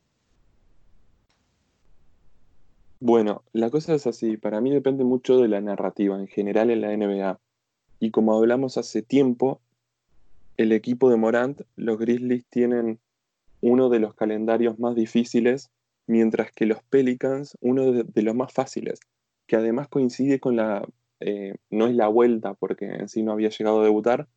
Bueno, 3.00 3.42
la 3.52 3.68
cosa 3.70 3.94
es 3.94 4.06
así, 4.06 4.36
para 4.36 4.60
mí 4.60 4.70
depende 4.70 5.02
mucho 5.02 5.38
de 5.38 5.48
la 5.48 5.60
narrativa 5.60 6.16
en 6.16 6.28
general 6.28 6.70
en 6.70 6.80
la 6.82 6.96
NBA. 6.96 7.40
Y 7.98 8.10
como 8.10 8.36
hablamos 8.36 8.78
hace 8.78 9.02
tiempo, 9.02 9.60
el 10.56 10.70
equipo 10.70 11.10
de 11.10 11.16
Morant, 11.16 11.62
los 11.74 11.98
Grizzlies 11.98 12.44
tienen 12.48 13.00
uno 13.62 13.88
de 13.88 14.00
los 14.00 14.14
calendarios 14.14 14.78
más 14.78 14.94
difíciles, 14.94 15.70
mientras 16.06 16.52
que 16.52 16.66
los 16.66 16.82
Pelicans 16.82 17.56
uno 17.60 17.92
de, 17.92 18.22
los 18.22 18.34
más 18.34 18.52
fáciles, 18.52 19.00
que 19.46 19.56
además 19.56 19.88
coincide 19.88 20.40
con 20.40 20.56
la, 20.56 20.86
eh, 21.20 21.54
no 21.70 21.86
es 21.86 21.94
la 21.94 22.08
vuelta 22.08 22.54
porque 22.54 22.86
en 22.86 23.08
sí 23.08 23.22
no 23.22 23.32
había 23.32 23.48
llegado 23.48 23.80
a 23.80 23.84
debutar, 23.84 24.28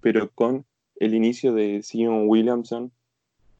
pero 0.00 0.30
con 0.30 0.64
el 0.96 1.14
inicio 1.14 1.52
de 1.52 1.82
Sion 1.82 2.28
Williamson 2.28 2.92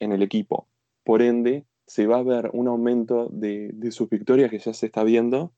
en 0.00 0.12
el 0.12 0.22
equipo. 0.22 0.66
Por 1.04 1.20
ende, 1.20 1.64
se 1.86 2.06
va 2.06 2.18
a 2.18 2.22
ver 2.22 2.50
un 2.52 2.68
aumento 2.68 3.28
de, 3.32 3.74
sus 3.90 4.08
victorias 4.08 4.50
que 4.50 4.58
ya 4.58 4.72
se 4.72 4.86
está 4.86 5.04
viendo 5.04 5.52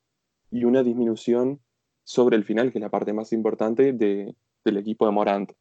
y 0.49 0.63
una 0.63 0.81
disminución 0.81 1.59
sobre 2.03 2.35
el 2.35 2.45
final, 2.45 2.71
que 2.71 2.79
es 2.79 2.81
la 2.81 2.89
parte 2.89 3.13
más 3.13 3.31
importante 3.31 3.93
del 3.93 4.77
equipo 4.77 5.05
de 5.05 5.11
Morant. 5.11 5.51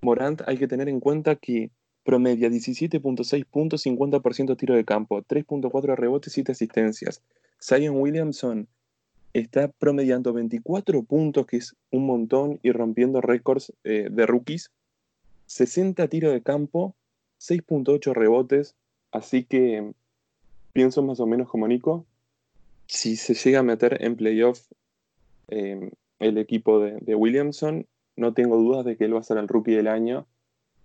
Morant 0.00 0.42
hay 0.46 0.56
que 0.56 0.68
tener 0.68 0.88
en 0.88 1.00
cuenta 1.00 1.36
que 1.36 1.70
promedia 2.04 2.48
17.6 2.48 3.44
puntos, 3.46 3.84
50% 3.84 4.56
tiro 4.56 4.74
de 4.74 4.84
campo, 4.84 5.22
3.4 5.22 5.96
rebotes, 5.96 6.32
7 6.32 6.52
asistencias. 6.52 7.22
Zion 7.60 7.96
Williamson 7.96 8.68
está 9.32 9.68
promediando 9.68 10.32
24 10.32 11.02
puntos, 11.02 11.46
que 11.46 11.56
es 11.56 11.74
un 11.90 12.06
montón, 12.06 12.60
y 12.62 12.72
rompiendo 12.72 13.20
récords 13.20 13.72
eh, 13.84 14.08
de 14.10 14.26
rookies. 14.26 14.70
60 15.46 16.08
tiros 16.08 16.32
de 16.32 16.42
campo, 16.42 16.94
6.8 17.40 18.12
rebotes, 18.14 18.74
así 19.10 19.44
que 19.44 19.92
pienso 20.72 21.02
más 21.02 21.20
o 21.20 21.26
menos 21.26 21.48
como 21.48 21.68
Nico. 21.68 22.06
Si 22.86 23.16
se 23.16 23.34
llega 23.34 23.60
a 23.60 23.62
meter 23.62 24.02
en 24.02 24.16
playoff 24.16 24.60
em, 25.48 25.90
el 26.18 26.38
equipo 26.38 26.80
de, 26.80 27.14
Williamson, 27.14 27.86
no 28.16 28.34
tengo 28.34 28.56
dudas 28.56 28.84
de 28.84 28.96
que 28.96 29.04
él 29.04 29.14
va 29.14 29.20
a 29.20 29.24
ser 29.24 29.38
el 29.38 29.48
rookie 29.48 29.72
del 29.72 29.88
año, 29.88 30.26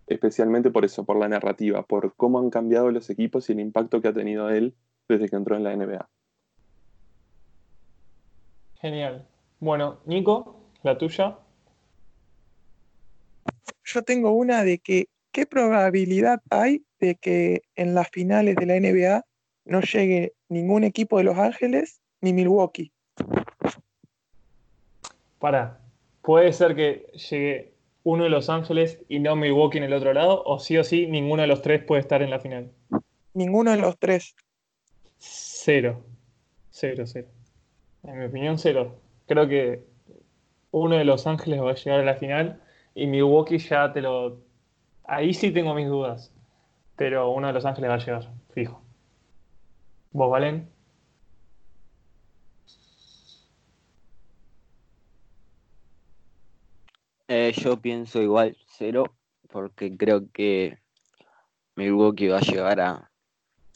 especialmente 0.10 0.72
por 0.72 0.86
eso, 0.86 1.06
por 1.06 1.18
la 1.18 1.30
narrativa, 1.30 1.84
por 1.84 2.14
cómo 2.16 2.40
han 2.40 2.50
cambiado 2.50 2.92
los 2.92 3.10
equipos 3.10 3.50
y 3.50 3.54
el 3.54 3.60
impacto 3.60 4.02
que 4.02 4.10
ha 4.10 4.14
tenido 4.14 4.50
él 4.50 4.76
desde 5.08 5.30
que 5.30 5.36
entró 5.36 5.56
en 5.56 5.64
la 5.64 5.76
NBA. 5.76 6.10
Genial. 8.76 9.28
Bueno, 9.60 10.00
Nico, 10.06 10.60
la 10.84 10.98
tuya. 10.98 11.38
Yo 13.84 14.04
tengo 14.04 14.32
una 14.32 14.64
de 14.64 14.80
que, 14.80 15.08
¿qué 15.32 15.46
probabilidad 15.46 16.42
hay 16.50 16.84
de 17.00 17.16
que 17.16 17.62
en 17.76 17.96
las 17.96 18.10
finales 18.10 18.56
de 18.56 18.66
la 18.66 18.80
NBA 18.80 19.26
no 19.66 19.82
llegue 19.82 20.34
ningún 20.50 20.84
equipo 20.84 21.18
de 21.18 21.24
Los 21.24 21.38
Ángeles 21.38 22.02
ni 22.22 22.34
Milwaukee. 22.34 22.92
Para, 25.38 25.80
puede 26.22 26.52
ser 26.52 26.76
que 26.76 27.12
llegue 27.30 27.74
uno 28.10 28.24
de 28.24 28.30
Los 28.32 28.50
Ángeles 28.50 29.00
y 29.08 29.20
no 29.20 29.36
Milwaukee 29.36 29.78
en 29.78 29.84
el 29.84 29.94
otro 29.94 30.14
lado, 30.14 30.44
o 30.44 30.60
sí 30.60 30.78
o 30.78 30.84
sí, 30.84 31.06
ninguno 31.06 31.44
de 31.44 31.48
los 31.48 31.62
tres 31.62 31.84
puede 31.84 32.02
estar 32.02 32.24
en 32.24 32.32
la 32.32 32.40
final. 32.40 32.72
Ninguno 33.36 33.70
de 33.72 33.78
los 33.78 34.00
tres. 34.00 34.36
Cero. 35.20 36.04
Cero, 36.72 37.04
cero. 37.06 37.28
En 38.04 38.18
mi 38.18 38.26
opinión, 38.26 38.58
cero. 38.58 38.96
Creo 39.28 39.48
que 39.48 39.84
uno 40.72 40.96
de 40.96 41.06
Los 41.06 41.28
Ángeles 41.28 41.62
va 41.62 41.72
a 41.72 41.76
llegar 41.76 42.00
a 42.00 42.04
la 42.04 42.16
final 42.16 42.60
y 42.96 43.06
Milwaukee 43.06 43.60
ya 43.60 43.94
te 43.94 44.02
lo... 44.02 44.40
Ahí 45.04 45.34
sí 45.36 45.52
tengo 45.52 45.76
mis 45.76 45.88
dudas. 45.88 46.34
Pero 46.96 47.30
uno 47.30 47.48
de 47.48 47.54
Los 47.54 47.66
Ángeles 47.66 47.92
va 47.92 47.96
a 47.96 48.00
llegar, 48.00 48.30
fijo. 48.54 48.82
¿Vos, 50.12 50.32
Valen? 50.32 50.68
Eh, 57.32 57.54
yo 57.56 57.80
pienso 57.80 58.24
igual 58.24 58.58
cero, 58.66 59.04
porque 59.52 59.96
creo 59.96 60.32
que 60.32 60.80
Milwaukee 61.76 62.28
va 62.28 62.40
a 62.40 62.42
llegar 62.42 62.80
a, 62.82 63.12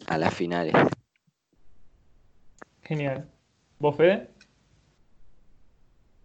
a 0.07 0.17
las 0.17 0.33
finales. 0.33 0.73
Genial. 2.81 3.29
¿Vos, 3.77 3.95
Fede? 3.95 4.31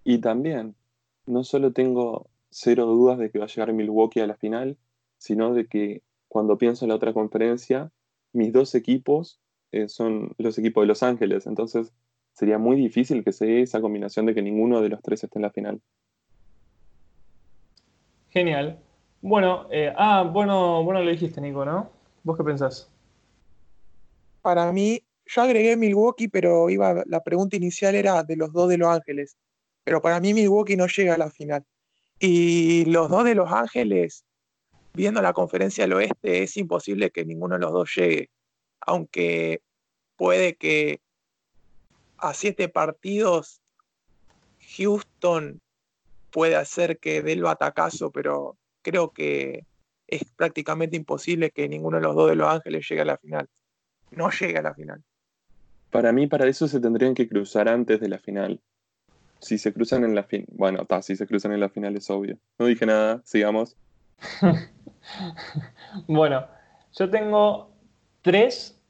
Y 0.04 0.22
también, 0.22 0.74
no 1.26 1.44
solo 1.44 1.74
tengo 1.74 2.30
cero 2.48 2.86
dudas 2.86 3.18
de 3.18 3.30
que 3.30 3.38
va 3.38 3.44
a 3.44 3.48
llegar 3.48 3.74
Milwaukee 3.74 4.20
a 4.20 4.26
la 4.26 4.36
final, 4.36 4.78
sino 5.18 5.52
de 5.52 5.66
que 5.66 6.02
cuando 6.28 6.56
pienso 6.56 6.86
en 6.86 6.88
la 6.88 6.94
otra 6.94 7.12
conferencia, 7.12 7.92
mis 8.32 8.54
dos 8.54 8.74
equipos 8.74 9.38
eh, 9.72 9.90
son 9.90 10.34
los 10.38 10.56
equipos 10.56 10.82
de 10.82 10.86
Los 10.88 11.02
Ángeles, 11.02 11.46
entonces 11.46 11.92
sería 12.32 12.56
muy 12.56 12.76
difícil 12.76 13.22
que 13.22 13.32
se 13.32 13.44
dé 13.44 13.60
esa 13.60 13.82
combinación 13.82 14.24
de 14.24 14.34
que 14.34 14.40
ninguno 14.40 14.80
de 14.80 14.88
los 14.88 15.02
tres 15.02 15.22
esté 15.22 15.38
en 15.38 15.42
la 15.42 15.50
final. 15.50 15.82
Genial. 18.30 18.78
Bueno, 19.20 19.66
eh, 19.70 19.92
ah, 19.96 20.22
bueno, 20.22 20.84
bueno 20.84 21.02
lo 21.02 21.10
dijiste, 21.10 21.40
Nico, 21.40 21.64
¿no? 21.64 21.90
¿Vos 22.22 22.36
qué 22.36 22.44
pensás? 22.44 22.90
Para 24.42 24.70
mí, 24.72 25.02
yo 25.26 25.42
agregué 25.42 25.76
Milwaukee, 25.76 26.28
pero 26.28 26.70
iba, 26.70 27.02
la 27.06 27.22
pregunta 27.22 27.56
inicial 27.56 27.94
era 27.94 28.22
de 28.22 28.36
los 28.36 28.52
dos 28.52 28.68
de 28.68 28.78
Los 28.78 28.88
Ángeles. 28.88 29.36
Pero 29.84 30.00
para 30.00 30.20
mí 30.20 30.34
Milwaukee 30.34 30.76
no 30.76 30.86
llega 30.86 31.14
a 31.14 31.18
la 31.18 31.30
final. 31.30 31.64
Y 32.20 32.84
los 32.86 33.08
dos 33.08 33.24
de 33.24 33.34
Los 33.34 33.50
Ángeles, 33.50 34.24
viendo 34.92 35.22
la 35.22 35.32
conferencia 35.32 35.84
del 35.84 35.94
oeste 35.94 36.42
es 36.42 36.56
imposible 36.56 37.10
que 37.10 37.24
ninguno 37.24 37.54
de 37.54 37.60
los 37.60 37.72
dos 37.72 37.94
llegue, 37.96 38.30
aunque 38.80 39.62
puede 40.16 40.56
que 40.56 41.00
a 42.18 42.34
siete 42.34 42.68
partidos 42.68 43.60
Houston 44.76 45.60
puede 46.30 46.56
hacer 46.56 46.98
que 46.98 47.22
dé 47.22 47.32
el 47.32 47.42
batacazo, 47.42 48.10
pero 48.10 48.56
creo 48.82 49.10
que 49.10 49.64
es 50.06 50.24
prácticamente 50.36 50.96
imposible 50.96 51.50
que 51.50 51.68
ninguno 51.68 51.98
de 51.98 52.02
los 52.02 52.14
dos 52.14 52.30
de 52.30 52.36
Los 52.36 52.48
Ángeles 52.48 52.88
llegue 52.88 53.02
a 53.02 53.06
la 53.06 53.18
final. 53.18 53.48
No 54.10 54.30
llegue 54.30 54.58
a 54.58 54.62
la 54.62 54.74
final. 54.74 55.02
Para 55.90 56.12
mí, 56.12 56.26
para 56.26 56.46
eso 56.46 56.66
se 56.68 56.80
tendrían 56.80 57.14
que 57.14 57.28
cruzar 57.28 57.68
antes 57.68 58.00
de 58.00 58.08
la 58.08 58.18
final. 58.18 58.60
Si 59.40 59.58
se 59.58 59.72
cruzan 59.72 60.04
en 60.04 60.14
la 60.14 60.24
final. 60.24 60.46
Bueno, 60.52 60.82
está, 60.82 61.02
si 61.02 61.16
se 61.16 61.26
cruzan 61.26 61.52
en 61.52 61.60
la 61.60 61.68
final 61.68 61.96
es 61.96 62.08
obvio. 62.10 62.38
No 62.58 62.66
dije 62.66 62.86
nada, 62.86 63.20
sigamos. 63.24 63.76
bueno, 66.08 66.46
yo 66.92 67.10
tengo 67.10 67.70
tres 68.22 68.80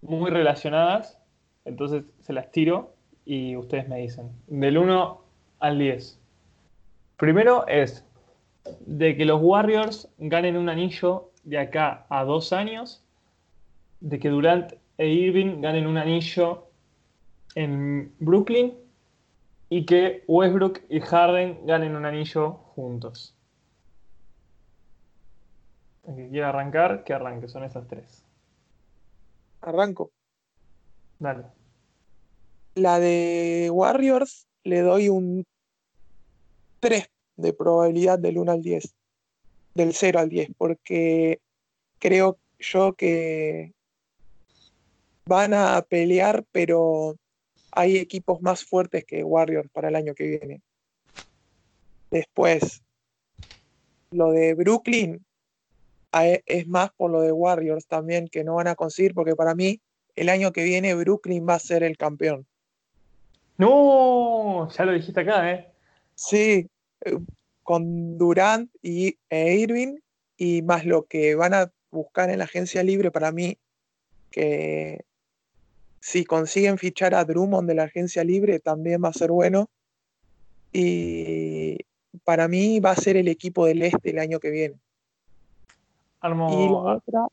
muy 0.00 0.30
relacionadas, 0.30 1.18
entonces 1.64 2.04
se 2.20 2.32
las 2.32 2.50
tiro 2.50 2.94
y 3.24 3.56
ustedes 3.56 3.88
me 3.88 3.98
dicen. 3.98 4.30
Del 4.46 4.78
1 4.78 5.24
al 5.60 5.78
10. 5.78 6.19
Primero 7.20 7.66
es 7.66 8.02
de 8.86 9.14
que 9.14 9.26
los 9.26 9.42
Warriors 9.42 10.08
ganen 10.16 10.56
un 10.56 10.70
anillo 10.70 11.32
de 11.44 11.58
acá 11.58 12.06
a 12.08 12.24
dos 12.24 12.54
años, 12.54 13.04
de 14.00 14.18
que 14.18 14.30
Durant 14.30 14.72
e 14.96 15.06
Irving 15.06 15.60
ganen 15.60 15.86
un 15.86 15.98
anillo 15.98 16.70
en 17.56 18.14
Brooklyn 18.20 18.74
y 19.68 19.84
que 19.84 20.24
Westbrook 20.28 20.80
y 20.88 21.00
Harden 21.00 21.66
ganen 21.66 21.94
un 21.94 22.06
anillo 22.06 22.52
juntos. 22.74 23.36
El 26.04 26.16
que 26.16 26.30
quiera 26.30 26.48
arrancar, 26.48 27.04
que 27.04 27.12
arranque, 27.12 27.48
son 27.48 27.64
esas 27.64 27.86
tres. 27.86 28.24
Arranco. 29.60 30.10
Dale. 31.18 31.44
La 32.76 32.98
de 32.98 33.68
Warriors 33.70 34.48
le 34.64 34.80
doy 34.80 35.10
un 35.10 35.44
3 36.80 37.08
de 37.36 37.52
probabilidad 37.52 38.18
del 38.18 38.38
1 38.38 38.52
al 38.52 38.62
10, 38.62 38.94
del 39.74 39.94
0 39.94 40.18
al 40.18 40.28
10, 40.28 40.50
porque 40.58 41.40
creo 41.98 42.38
yo 42.58 42.94
que 42.94 43.72
van 45.26 45.54
a 45.54 45.80
pelear, 45.82 46.44
pero 46.52 47.16
hay 47.70 47.96
equipos 47.98 48.42
más 48.42 48.64
fuertes 48.64 49.04
que 49.04 49.22
Warriors 49.22 49.70
para 49.70 49.88
el 49.88 49.96
año 49.96 50.14
que 50.14 50.24
viene. 50.24 50.60
Después, 52.10 52.82
lo 54.10 54.32
de 54.32 54.54
Brooklyn 54.54 55.24
es 56.12 56.66
más 56.66 56.90
por 56.96 57.12
lo 57.12 57.20
de 57.20 57.30
Warriors 57.30 57.86
también 57.86 58.26
que 58.26 58.42
no 58.42 58.56
van 58.56 58.66
a 58.66 58.74
conseguir, 58.74 59.14
porque 59.14 59.36
para 59.36 59.54
mí 59.54 59.80
el 60.16 60.28
año 60.28 60.50
que 60.50 60.64
viene 60.64 60.94
Brooklyn 60.96 61.46
va 61.48 61.54
a 61.54 61.60
ser 61.60 61.84
el 61.84 61.96
campeón. 61.96 62.46
No, 63.56 64.68
ya 64.70 64.84
lo 64.84 64.92
dijiste 64.92 65.20
acá, 65.20 65.52
¿eh? 65.52 65.69
Sí, 66.20 66.68
eh, 67.00 67.18
con 67.62 68.18
Durant 68.18 68.70
y, 68.82 69.16
e 69.30 69.54
Irving 69.54 69.96
y 70.36 70.60
más 70.60 70.84
lo 70.84 71.04
que 71.04 71.34
van 71.34 71.54
a 71.54 71.72
buscar 71.90 72.28
en 72.28 72.40
la 72.40 72.44
agencia 72.44 72.82
libre 72.82 73.10
para 73.10 73.32
mí, 73.32 73.56
que 74.30 75.00
si 75.98 76.26
consiguen 76.26 76.76
fichar 76.76 77.14
a 77.14 77.24
Drummond 77.24 77.66
de 77.66 77.74
la 77.74 77.84
agencia 77.84 78.22
libre 78.22 78.60
también 78.60 79.02
va 79.02 79.08
a 79.08 79.14
ser 79.14 79.30
bueno. 79.30 79.70
Y 80.74 81.78
para 82.22 82.48
mí 82.48 82.80
va 82.80 82.90
a 82.90 82.96
ser 82.96 83.16
el 83.16 83.26
equipo 83.26 83.64
del 83.64 83.80
este 83.80 84.10
el 84.10 84.18
año 84.18 84.40
que 84.40 84.50
viene. 84.50 84.76
Y 86.22 86.26
la 86.26 86.36
otra 86.36 87.26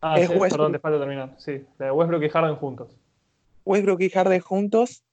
ah, 0.00 0.18
es 0.18 0.28
Perdón, 0.28 0.72
te 0.72 0.80
falta 0.80 0.98
terminar. 0.98 1.36
Sí, 1.38 1.64
de 1.78 1.90
Westbrook 1.92 2.24
y 2.24 2.28
Harden 2.30 2.56
juntos. 2.56 2.96
Westbrook 3.64 4.00
y 4.00 4.10
Harden 4.10 4.40
juntos. 4.40 5.04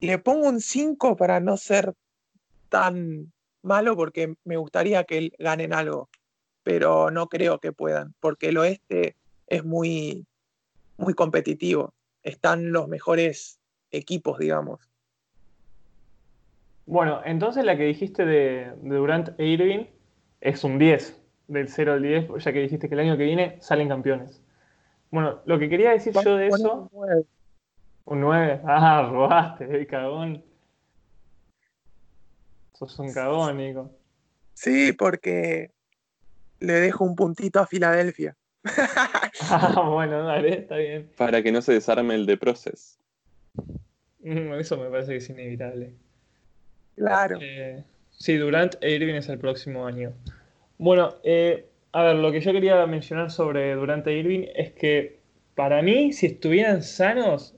Le 0.00 0.18
pongo 0.18 0.48
un 0.48 0.60
5 0.60 1.16
para 1.16 1.40
no 1.40 1.56
ser 1.56 1.94
tan 2.68 3.32
malo 3.62 3.96
porque 3.96 4.34
me 4.44 4.56
gustaría 4.56 5.04
que 5.04 5.32
ganen 5.38 5.72
algo, 5.72 6.08
pero 6.62 7.10
no 7.10 7.28
creo 7.28 7.58
que 7.58 7.72
puedan, 7.72 8.14
porque 8.20 8.48
el 8.48 8.58
oeste 8.58 9.16
es 9.46 9.64
muy, 9.64 10.26
muy 10.96 11.14
competitivo. 11.14 11.94
Están 12.22 12.72
los 12.72 12.88
mejores 12.88 13.58
equipos, 13.90 14.38
digamos. 14.38 14.80
Bueno, 16.86 17.20
entonces 17.24 17.64
la 17.64 17.76
que 17.76 17.84
dijiste 17.84 18.26
de, 18.26 18.72
Durant 18.82 19.38
e 19.38 19.46
Irving 19.46 19.86
es 20.40 20.64
un 20.64 20.78
10, 20.78 21.20
del 21.48 21.68
0 21.68 21.92
al 21.94 22.02
10, 22.02 22.28
ya 22.38 22.52
que 22.52 22.60
dijiste 22.60 22.88
que 22.88 22.94
el 22.94 23.00
año 23.00 23.16
que 23.16 23.24
viene 23.24 23.56
salen 23.60 23.88
campeones. 23.88 24.42
Bueno, 25.10 25.40
lo 25.46 25.58
que 25.58 25.68
quería 25.68 25.90
decir 25.90 26.12
yo 26.24 26.36
de 26.36 26.48
eso... 26.48 26.88
Un 26.92 27.06
9. 27.06 27.24
Un 28.04 28.20
9. 28.20 28.60
Ah, 28.66 29.08
robaste, 29.10 29.64
el 29.64 29.86
cagón. 29.86 30.42
Sos 32.74 32.98
un 32.98 33.12
cagón, 33.12 33.56
Nico. 33.56 33.90
Sí, 34.54 34.92
porque 34.92 35.70
le 36.60 36.74
dejo 36.74 37.04
un 37.04 37.14
puntito 37.14 37.60
a 37.60 37.66
Filadelfia. 37.66 38.36
ah, 39.50 39.88
bueno, 39.88 40.24
dale, 40.24 40.60
está 40.60 40.76
bien. 40.76 41.10
Para 41.16 41.42
que 41.42 41.52
no 41.52 41.62
se 41.62 41.72
desarme 41.72 42.14
el 42.14 42.26
de 42.26 42.36
Process. 42.36 42.98
Mm, 44.20 44.54
eso 44.54 44.76
me 44.78 44.88
parece 44.88 45.12
que 45.12 45.18
es 45.18 45.30
inevitable. 45.30 45.94
Claro. 46.96 47.38
Eh, 47.40 47.84
sí, 48.10 48.36
Durant 48.36 48.76
e 48.80 48.92
Irving 48.92 49.14
es 49.14 49.28
el 49.28 49.38
próximo 49.38 49.86
año. 49.86 50.12
Bueno, 50.78 51.16
eh, 51.22 51.68
a 51.92 52.02
ver, 52.02 52.16
lo 52.16 52.32
que 52.32 52.40
yo 52.40 52.52
quería 52.52 52.84
mencionar 52.86 53.30
sobre 53.30 53.74
Durant 53.74 54.06
e 54.06 54.12
Irving 54.14 54.46
es 54.54 54.72
que 54.72 55.20
para 55.54 55.82
mí, 55.82 56.12
si 56.12 56.26
estuvieran 56.26 56.82
sanos, 56.82 57.54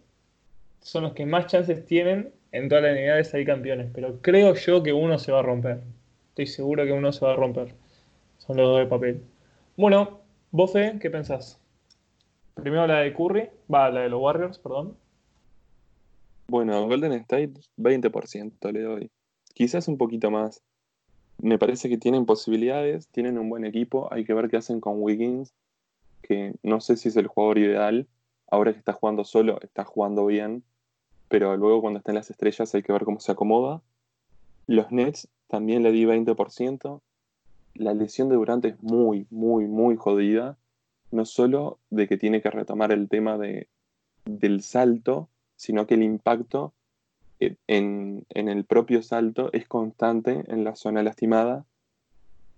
son 0.86 1.02
los 1.02 1.14
que 1.14 1.26
más 1.26 1.46
chances 1.46 1.84
tienen 1.84 2.32
en 2.52 2.68
toda 2.68 2.82
la 2.82 2.92
unidad 2.92 3.16
de 3.16 3.24
salir 3.24 3.44
campeones, 3.44 3.90
pero 3.92 4.20
creo 4.22 4.54
yo 4.54 4.84
que 4.84 4.92
uno 4.92 5.18
se 5.18 5.32
va 5.32 5.40
a 5.40 5.42
romper. 5.42 5.80
Estoy 6.28 6.46
seguro 6.46 6.84
que 6.84 6.92
uno 6.92 7.12
se 7.12 7.24
va 7.24 7.32
a 7.32 7.36
romper. 7.36 7.74
Son 8.38 8.56
los 8.56 8.68
dos 8.68 8.78
de 8.78 8.86
papel. 8.86 9.20
Bueno, 9.76 10.20
vos, 10.52 10.74
¿qué 10.74 11.10
pensás? 11.10 11.58
Primero 12.54 12.86
la 12.86 13.00
de 13.00 13.12
Curry, 13.12 13.48
va, 13.72 13.90
la 13.90 14.02
de 14.02 14.10
los 14.10 14.22
Warriors, 14.22 14.60
perdón. 14.60 14.96
Bueno, 16.46 16.86
Golden 16.86 17.14
State 17.14 17.54
20% 17.78 18.70
le 18.70 18.82
doy. 18.82 19.10
Quizás 19.54 19.88
un 19.88 19.98
poquito 19.98 20.30
más. 20.30 20.62
Me 21.42 21.58
parece 21.58 21.88
que 21.88 21.98
tienen 21.98 22.26
posibilidades, 22.26 23.08
tienen 23.08 23.38
un 23.38 23.50
buen 23.50 23.64
equipo. 23.64 24.08
Hay 24.12 24.24
que 24.24 24.34
ver 24.34 24.48
qué 24.48 24.58
hacen 24.58 24.80
con 24.80 25.02
Wiggins, 25.02 25.52
que 26.22 26.54
no 26.62 26.80
sé 26.80 26.96
si 26.96 27.08
es 27.08 27.16
el 27.16 27.26
jugador 27.26 27.58
ideal. 27.58 28.06
Ahora 28.48 28.72
que 28.72 28.78
está 28.78 28.92
jugando 28.92 29.24
solo, 29.24 29.60
está 29.60 29.84
jugando 29.84 30.24
bien 30.26 30.62
pero 31.28 31.56
luego 31.56 31.80
cuando 31.80 31.98
estén 31.98 32.14
las 32.14 32.30
estrellas 32.30 32.74
hay 32.74 32.82
que 32.82 32.92
ver 32.92 33.04
cómo 33.04 33.20
se 33.20 33.32
acomoda. 33.32 33.82
Los 34.66 34.90
Nets 34.92 35.28
también 35.48 35.82
le 35.82 35.92
di 35.92 36.04
20%. 36.04 37.00
La 37.74 37.94
lesión 37.94 38.28
de 38.28 38.36
Durant 38.36 38.64
es 38.64 38.82
muy, 38.82 39.26
muy, 39.30 39.66
muy 39.66 39.96
jodida. 39.96 40.56
No 41.10 41.24
solo 41.24 41.78
de 41.90 42.08
que 42.08 42.16
tiene 42.16 42.42
que 42.42 42.50
retomar 42.50 42.92
el 42.92 43.08
tema 43.08 43.38
de, 43.38 43.68
del 44.24 44.62
salto, 44.62 45.28
sino 45.56 45.86
que 45.86 45.94
el 45.94 46.02
impacto 46.02 46.72
en, 47.38 48.24
en 48.30 48.48
el 48.48 48.64
propio 48.64 49.02
salto 49.02 49.52
es 49.52 49.68
constante 49.68 50.44
en 50.48 50.64
la 50.64 50.74
zona 50.74 51.02
lastimada 51.02 51.66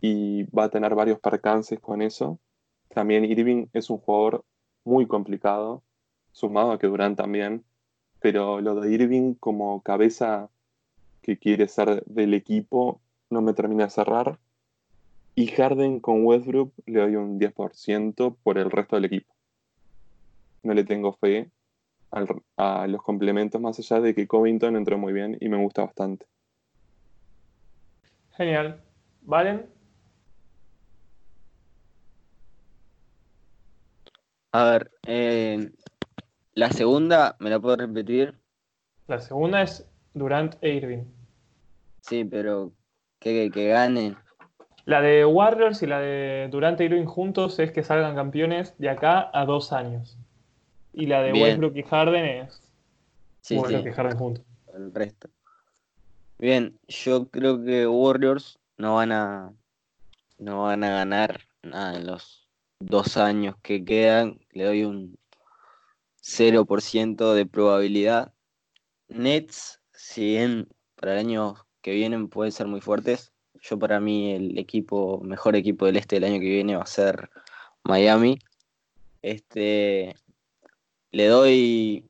y 0.00 0.44
va 0.44 0.64
a 0.64 0.70
tener 0.70 0.94
varios 0.94 1.20
percances 1.20 1.80
con 1.80 2.00
eso. 2.00 2.38
También 2.88 3.24
Irving 3.24 3.66
es 3.72 3.90
un 3.90 3.98
jugador 3.98 4.44
muy 4.84 5.06
complicado, 5.06 5.82
sumado 6.32 6.72
a 6.72 6.78
que 6.78 6.86
Durant 6.86 7.16
también 7.16 7.64
pero 8.20 8.60
lo 8.60 8.74
de 8.76 8.92
Irving 8.92 9.34
como 9.34 9.82
cabeza 9.82 10.50
que 11.22 11.38
quiere 11.38 11.68
ser 11.68 12.04
del 12.06 12.34
equipo 12.34 13.00
no 13.30 13.42
me 13.42 13.54
termina 13.54 13.84
de 13.84 13.90
cerrar. 13.90 14.38
Y 15.34 15.46
Harden 15.48 16.00
con 16.00 16.24
Westbrook 16.24 16.72
le 16.86 17.00
doy 17.00 17.16
un 17.16 17.38
10% 17.38 18.36
por 18.42 18.58
el 18.58 18.70
resto 18.70 18.96
del 18.96 19.04
equipo. 19.04 19.32
No 20.62 20.74
le 20.74 20.84
tengo 20.84 21.12
fe 21.12 21.50
a 22.56 22.86
los 22.86 23.02
complementos 23.02 23.60
más 23.60 23.78
allá 23.78 24.00
de 24.00 24.14
que 24.14 24.26
Covington 24.26 24.76
entró 24.76 24.98
muy 24.98 25.12
bien 25.12 25.36
y 25.40 25.48
me 25.48 25.62
gusta 25.62 25.84
bastante. 25.84 26.26
Genial. 28.36 28.80
¿Valen? 29.22 29.66
A 34.52 34.64
ver, 34.64 34.90
eh, 35.06 35.70
la 36.58 36.72
segunda, 36.72 37.36
¿me 37.38 37.50
la 37.50 37.60
puedo 37.60 37.76
repetir? 37.76 38.34
La 39.06 39.20
segunda 39.20 39.62
es 39.62 39.88
Durant 40.12 40.56
e 40.60 40.70
Irving. 40.70 41.04
Sí, 42.00 42.24
pero 42.24 42.72
que, 43.20 43.48
que 43.52 43.68
gane. 43.68 44.16
La 44.84 45.00
de 45.00 45.24
Warriors 45.24 45.84
y 45.84 45.86
la 45.86 46.00
de 46.00 46.48
Durant 46.50 46.80
e 46.80 46.86
Irving 46.86 47.04
juntos 47.04 47.60
es 47.60 47.70
que 47.70 47.84
salgan 47.84 48.16
campeones 48.16 48.76
de 48.78 48.88
acá 48.88 49.30
a 49.32 49.44
dos 49.44 49.72
años. 49.72 50.18
Y 50.92 51.06
la 51.06 51.22
de 51.22 51.32
Westbrook 51.32 51.76
y 51.76 51.84
Harden 51.84 52.24
es 52.24 52.60
sí, 53.40 53.56
Westbrook 53.56 53.86
y 53.86 53.92
Harden 53.92 54.18
juntos. 54.18 54.44
El 54.74 54.92
resto. 54.92 55.28
Bien, 56.40 56.76
yo 56.88 57.28
creo 57.28 57.62
que 57.62 57.86
Warriors 57.86 58.58
no 58.78 58.96
van 58.96 59.12
a 59.12 59.52
no 60.38 60.62
van 60.62 60.82
a 60.82 60.90
ganar 60.90 61.40
nada 61.62 61.94
en 61.94 62.06
los 62.08 62.48
dos 62.80 63.16
años 63.16 63.54
que 63.62 63.84
quedan. 63.84 64.40
Le 64.50 64.64
doy 64.64 64.84
un 64.84 65.16
0% 66.28 67.32
de 67.32 67.46
probabilidad. 67.46 68.34
Nets, 69.08 69.80
si 69.92 70.20
bien 70.26 70.68
para 70.94 71.12
el 71.14 71.18
año 71.18 71.54
que 71.80 71.92
vienen 71.92 72.28
pueden 72.28 72.52
ser 72.52 72.66
muy 72.66 72.80
fuertes, 72.80 73.32
yo 73.62 73.78
para 73.78 73.98
mí 73.98 74.32
el 74.32 74.58
equipo, 74.58 75.20
mejor 75.22 75.56
equipo 75.56 75.86
del 75.86 75.96
este 75.96 76.16
del 76.16 76.24
año 76.24 76.40
que 76.40 76.50
viene 76.50 76.76
va 76.76 76.82
a 76.82 76.86
ser 76.86 77.30
Miami. 77.82 78.38
Este 79.22 80.14
le 81.10 81.26
doy 81.26 82.04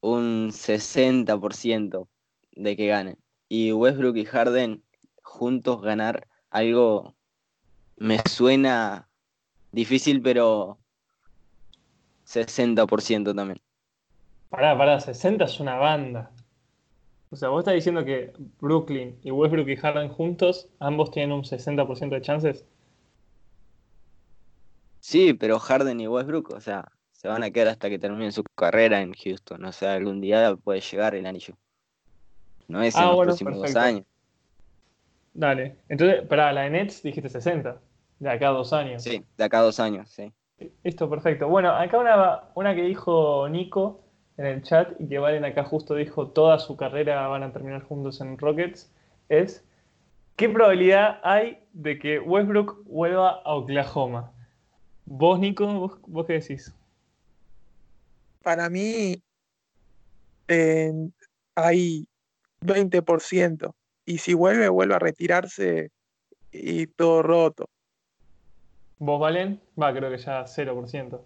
un 0.00 0.50
60% 0.52 2.08
de 2.52 2.76
que 2.76 2.86
ganen. 2.86 3.18
Y 3.48 3.72
Westbrook 3.72 4.16
y 4.16 4.24
Harden 4.24 4.82
juntos 5.22 5.82
ganar 5.82 6.28
algo 6.50 7.14
me 7.96 8.18
suena 8.28 9.08
difícil, 9.72 10.22
pero 10.22 10.78
60% 12.32 13.34
también. 13.34 13.60
Pará, 14.48 14.76
pará, 14.76 15.00
60 15.00 15.44
es 15.44 15.60
una 15.60 15.76
banda. 15.76 16.30
O 17.30 17.36
sea, 17.36 17.48
vos 17.48 17.60
estás 17.60 17.74
diciendo 17.74 18.04
que 18.04 18.32
Brooklyn 18.60 19.18
y 19.22 19.30
Westbrook 19.30 19.68
y 19.68 19.76
Harden 19.76 20.08
juntos, 20.10 20.68
ambos 20.78 21.10
tienen 21.10 21.32
un 21.32 21.44
60% 21.44 22.10
de 22.10 22.20
chances. 22.20 22.64
Sí, 25.00 25.32
pero 25.32 25.58
Harden 25.58 26.00
y 26.00 26.06
Westbrook, 26.06 26.50
o 26.50 26.60
sea, 26.60 26.92
se 27.12 27.28
van 27.28 27.42
a 27.42 27.50
quedar 27.50 27.68
hasta 27.68 27.88
que 27.88 27.98
terminen 27.98 28.32
su 28.32 28.44
carrera 28.54 29.00
en 29.00 29.14
Houston. 29.14 29.64
O 29.64 29.72
sea, 29.72 29.94
algún 29.94 30.20
día 30.20 30.56
puede 30.56 30.80
llegar 30.80 31.14
el 31.14 31.24
anillo. 31.24 31.54
No 32.68 32.82
es 32.82 32.94
en 32.96 33.02
ah, 33.02 33.12
los 33.12 33.20
próximos 33.20 33.56
dos 33.56 33.76
años. 33.76 34.04
Dale. 35.34 35.76
Entonces, 35.88 36.26
para 36.26 36.52
la 36.52 36.62
de 36.62 36.70
Nets 36.70 37.02
dijiste 37.02 37.28
60. 37.28 37.80
De 38.18 38.30
acá 38.30 38.48
a 38.48 38.52
dos 38.52 38.72
años. 38.72 39.02
Sí, 39.02 39.24
de 39.36 39.44
acá 39.44 39.60
a 39.60 39.62
dos 39.62 39.80
años, 39.80 40.10
sí. 40.10 40.32
Listo, 40.84 41.08
perfecto. 41.10 41.48
Bueno, 41.48 41.70
acá 41.70 41.98
una, 41.98 42.44
una 42.54 42.74
que 42.74 42.82
dijo 42.82 43.48
Nico 43.48 44.00
en 44.36 44.46
el 44.46 44.62
chat 44.62 45.00
y 45.00 45.08
que 45.08 45.18
Valen 45.18 45.44
acá 45.44 45.64
justo 45.64 45.94
dijo 45.94 46.28
toda 46.28 46.58
su 46.58 46.76
carrera 46.76 47.26
van 47.28 47.42
a 47.42 47.52
terminar 47.52 47.82
juntos 47.82 48.20
en 48.20 48.38
Rockets 48.38 48.90
es 49.28 49.64
¿qué 50.36 50.48
probabilidad 50.48 51.20
hay 51.22 51.58
de 51.72 51.98
que 51.98 52.18
Westbrook 52.18 52.84
vuelva 52.84 53.42
a 53.44 53.54
Oklahoma? 53.54 54.32
¿Vos, 55.04 55.38
Nico? 55.38 56.00
¿Vos, 56.06 56.26
qué 56.26 56.34
decís? 56.34 56.74
Para 58.42 58.68
mí 58.70 59.22
hay 61.54 62.06
20%. 62.60 63.74
Y 64.04 64.18
si 64.18 64.34
vuelve, 64.34 64.68
vuelve 64.68 64.94
a 64.94 64.98
retirarse 64.98 65.90
y 66.50 66.86
todo 66.88 67.22
roto. 67.22 67.66
¿Vos, 69.04 69.18
Valen? 69.18 69.60
Va, 69.76 69.92
creo 69.92 70.12
que 70.12 70.18
ya 70.18 70.44
0%. 70.44 71.20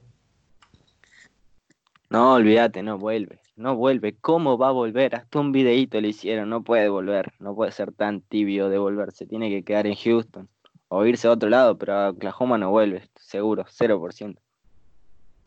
No, 2.08 2.32
olvídate, 2.32 2.82
no 2.82 2.96
vuelve. 2.96 3.38
No 3.54 3.76
vuelve. 3.76 4.16
¿Cómo 4.18 4.56
va 4.56 4.68
a 4.68 4.72
volver? 4.72 5.14
Hasta 5.14 5.38
un 5.38 5.52
videíto 5.52 6.00
le 6.00 6.08
hicieron. 6.08 6.48
No 6.48 6.62
puede 6.62 6.88
volver. 6.88 7.34
No 7.38 7.54
puede 7.54 7.72
ser 7.72 7.92
tan 7.92 8.22
tibio 8.22 8.70
de 8.70 8.78
volverse. 8.78 9.26
Tiene 9.26 9.50
que 9.50 9.62
quedar 9.62 9.86
en 9.86 9.94
Houston. 9.94 10.48
O 10.88 11.04
irse 11.04 11.28
a 11.28 11.32
otro 11.32 11.50
lado, 11.50 11.76
pero 11.76 11.92
a 11.92 12.10
Oklahoma 12.12 12.56
no 12.56 12.70
vuelve. 12.70 13.02
Seguro, 13.14 13.66
0%. 13.66 14.38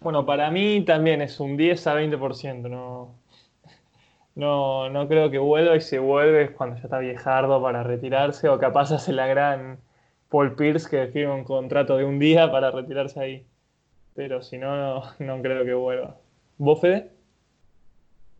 Bueno, 0.01 0.23
para 0.23 0.51
mí 0.51 0.85
también 0.85 1.23
es 1.23 1.39
un 1.39 1.57
10 1.57 1.87
a 1.87 1.95
20%. 1.95 2.69
No, 2.69 3.15
no, 4.35 4.87
no 4.91 5.07
creo 5.07 5.31
que 5.31 5.39
vuelva 5.39 5.75
y 5.75 5.81
si 5.81 5.97
vuelve 5.97 6.53
cuando 6.53 6.75
ya 6.75 6.83
está 6.83 6.99
viejardo 6.99 7.59
para 7.59 7.81
retirarse. 7.81 8.49
O 8.49 8.59
capaz 8.59 8.91
hace 8.91 9.13
la 9.13 9.25
gran 9.25 9.79
Paul 10.29 10.55
Pierce 10.55 10.87
que 10.87 11.07
firma 11.07 11.33
un 11.33 11.43
contrato 11.43 11.97
de 11.97 12.05
un 12.05 12.19
día 12.19 12.51
para 12.51 12.71
retirarse 12.71 13.19
ahí. 13.19 13.45
Pero 14.13 14.41
si 14.41 14.57
no, 14.57 15.01
no, 15.19 15.41
creo 15.41 15.65
que 15.65 15.73
vuelva. 15.73 16.17
¿Vos, 16.57 16.81
Fede? 16.81 17.11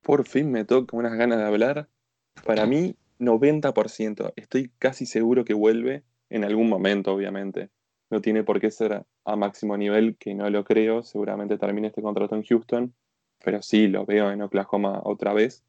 Por 0.03 0.25
fin 0.27 0.51
me 0.51 0.65
toca 0.65 0.95
unas 0.95 1.13
ganas 1.15 1.39
de 1.39 1.45
hablar. 1.45 1.87
Para 2.45 2.65
mí, 2.65 2.95
90%. 3.19 4.33
Estoy 4.35 4.71
casi 4.79 5.05
seguro 5.05 5.45
que 5.45 5.53
vuelve 5.53 6.03
en 6.29 6.43
algún 6.43 6.69
momento, 6.69 7.13
obviamente. 7.13 7.69
No 8.09 8.21
tiene 8.21 8.43
por 8.43 8.59
qué 8.59 8.71
ser 8.71 9.03
a 9.25 9.35
máximo 9.35 9.77
nivel, 9.77 10.15
que 10.17 10.33
no 10.33 10.49
lo 10.49 10.63
creo. 10.63 11.03
Seguramente 11.03 11.57
termine 11.57 11.87
este 11.87 12.01
contrato 12.01 12.35
en 12.35 12.43
Houston. 12.43 12.93
Pero 13.43 13.61
sí, 13.61 13.87
lo 13.87 14.05
veo 14.05 14.31
en 14.31 14.41
Oklahoma 14.41 15.01
otra 15.03 15.33
vez. 15.33 15.63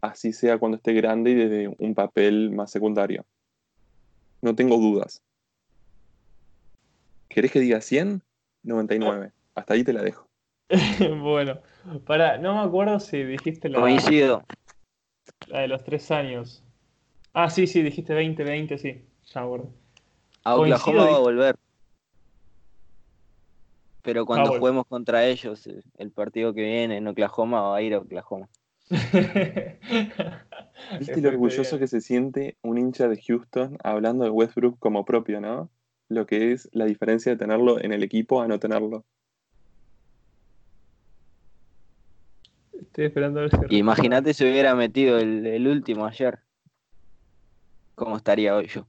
Así 0.00 0.32
sea 0.32 0.58
cuando 0.58 0.76
esté 0.76 0.92
grande 0.92 1.30
y 1.30 1.34
desde 1.34 1.74
un 1.78 1.94
papel 1.94 2.50
más 2.50 2.70
secundario. 2.70 3.24
No 4.42 4.54
tengo 4.54 4.76
dudas. 4.76 5.22
¿Querés 7.34 7.50
que 7.50 7.58
diga 7.58 7.80
100? 7.80 8.22
99. 8.62 9.32
Hasta 9.56 9.74
ahí 9.74 9.82
te 9.82 9.92
la 9.92 10.02
dejo. 10.02 10.28
bueno, 11.20 11.58
para, 12.06 12.38
no 12.38 12.54
me 12.54 12.60
acuerdo 12.60 13.00
si 13.00 13.24
dijiste 13.24 13.68
la, 13.68 13.80
la 15.48 15.60
de 15.60 15.66
los 15.66 15.82
tres 15.82 16.12
años. 16.12 16.62
Ah, 17.32 17.50
sí, 17.50 17.66
sí, 17.66 17.82
dijiste 17.82 18.14
20, 18.14 18.44
20, 18.44 18.78
sí, 18.78 19.04
ya 19.24 19.40
acuerdo. 19.40 19.72
A 20.44 20.54
Oklahoma 20.54 21.06
va 21.06 21.16
a 21.16 21.18
volver. 21.18 21.56
Pero 24.02 24.24
cuando 24.26 24.52
juguemos 24.52 24.86
contra 24.86 25.26
ellos, 25.26 25.66
eh, 25.66 25.82
el 25.98 26.12
partido 26.12 26.54
que 26.54 26.62
viene 26.62 26.98
en 26.98 27.08
Oklahoma 27.08 27.62
va 27.62 27.76
a 27.78 27.82
ir 27.82 27.94
a 27.94 27.98
Oklahoma. 27.98 28.48
¿Viste 31.00 31.20
lo 31.20 31.30
orgulloso 31.30 31.80
que 31.80 31.88
se 31.88 32.00
siente 32.00 32.58
un 32.62 32.78
hincha 32.78 33.08
de 33.08 33.20
Houston 33.20 33.76
hablando 33.82 34.22
de 34.22 34.30
Westbrook 34.30 34.78
como 34.78 35.04
propio, 35.04 35.40
no? 35.40 35.68
Lo 36.08 36.26
que 36.26 36.52
es 36.52 36.68
la 36.72 36.84
diferencia 36.84 37.32
de 37.32 37.38
tenerlo 37.38 37.80
en 37.82 37.92
el 37.92 38.02
equipo 38.02 38.42
a 38.42 38.48
no 38.48 38.58
tenerlo. 38.58 39.04
Estoy 42.94 43.06
esperando 43.06 43.40
a 43.40 43.42
ver 43.42 43.50
si. 43.50 43.76
Imagínate 43.76 44.34
si 44.34 44.44
hubiera 44.44 44.74
metido 44.74 45.18
el, 45.18 45.66
último 45.66 46.06
ayer. 46.06 46.38
¿Cómo 47.96 48.16
estaría 48.16 48.54
hoy 48.54 48.68
yo? 48.68 48.86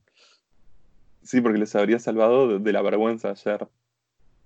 Sí, 1.23 1.41
porque 1.41 1.57
les 1.57 1.75
habría 1.75 1.97
salvado 1.97 2.59
de, 2.59 2.71
la 2.71 2.83
vergüenza 2.83 3.31
ayer. 3.31 3.67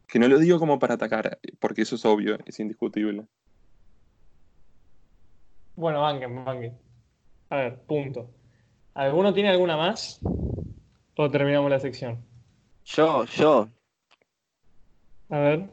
Que 0.07 0.17
no 0.17 0.27
lo 0.27 0.39
digo 0.39 0.59
como 0.59 0.79
para 0.79 0.93
atacar, 0.93 1.39
porque 1.59 1.81
eso 1.81 1.95
es 1.95 2.05
obvio, 2.05 2.37
es 2.45 2.59
indiscutible. 2.59 3.27
Bueno, 5.75 6.01
banquen, 6.01 6.45
banquen. 6.45 6.77
A 7.49 7.57
ver, 7.57 7.79
punto. 7.81 8.31
¿Alguno 8.93 9.33
tiene 9.33 9.49
alguna 9.49 9.75
más? 9.75 10.19
¿O 11.17 11.29
terminamos 11.29 11.69
la 11.69 11.79
sección? 11.79 12.28
Yo, 12.85 13.25
yo. 13.25 13.69
A 15.29 15.39
ver. 15.39 15.69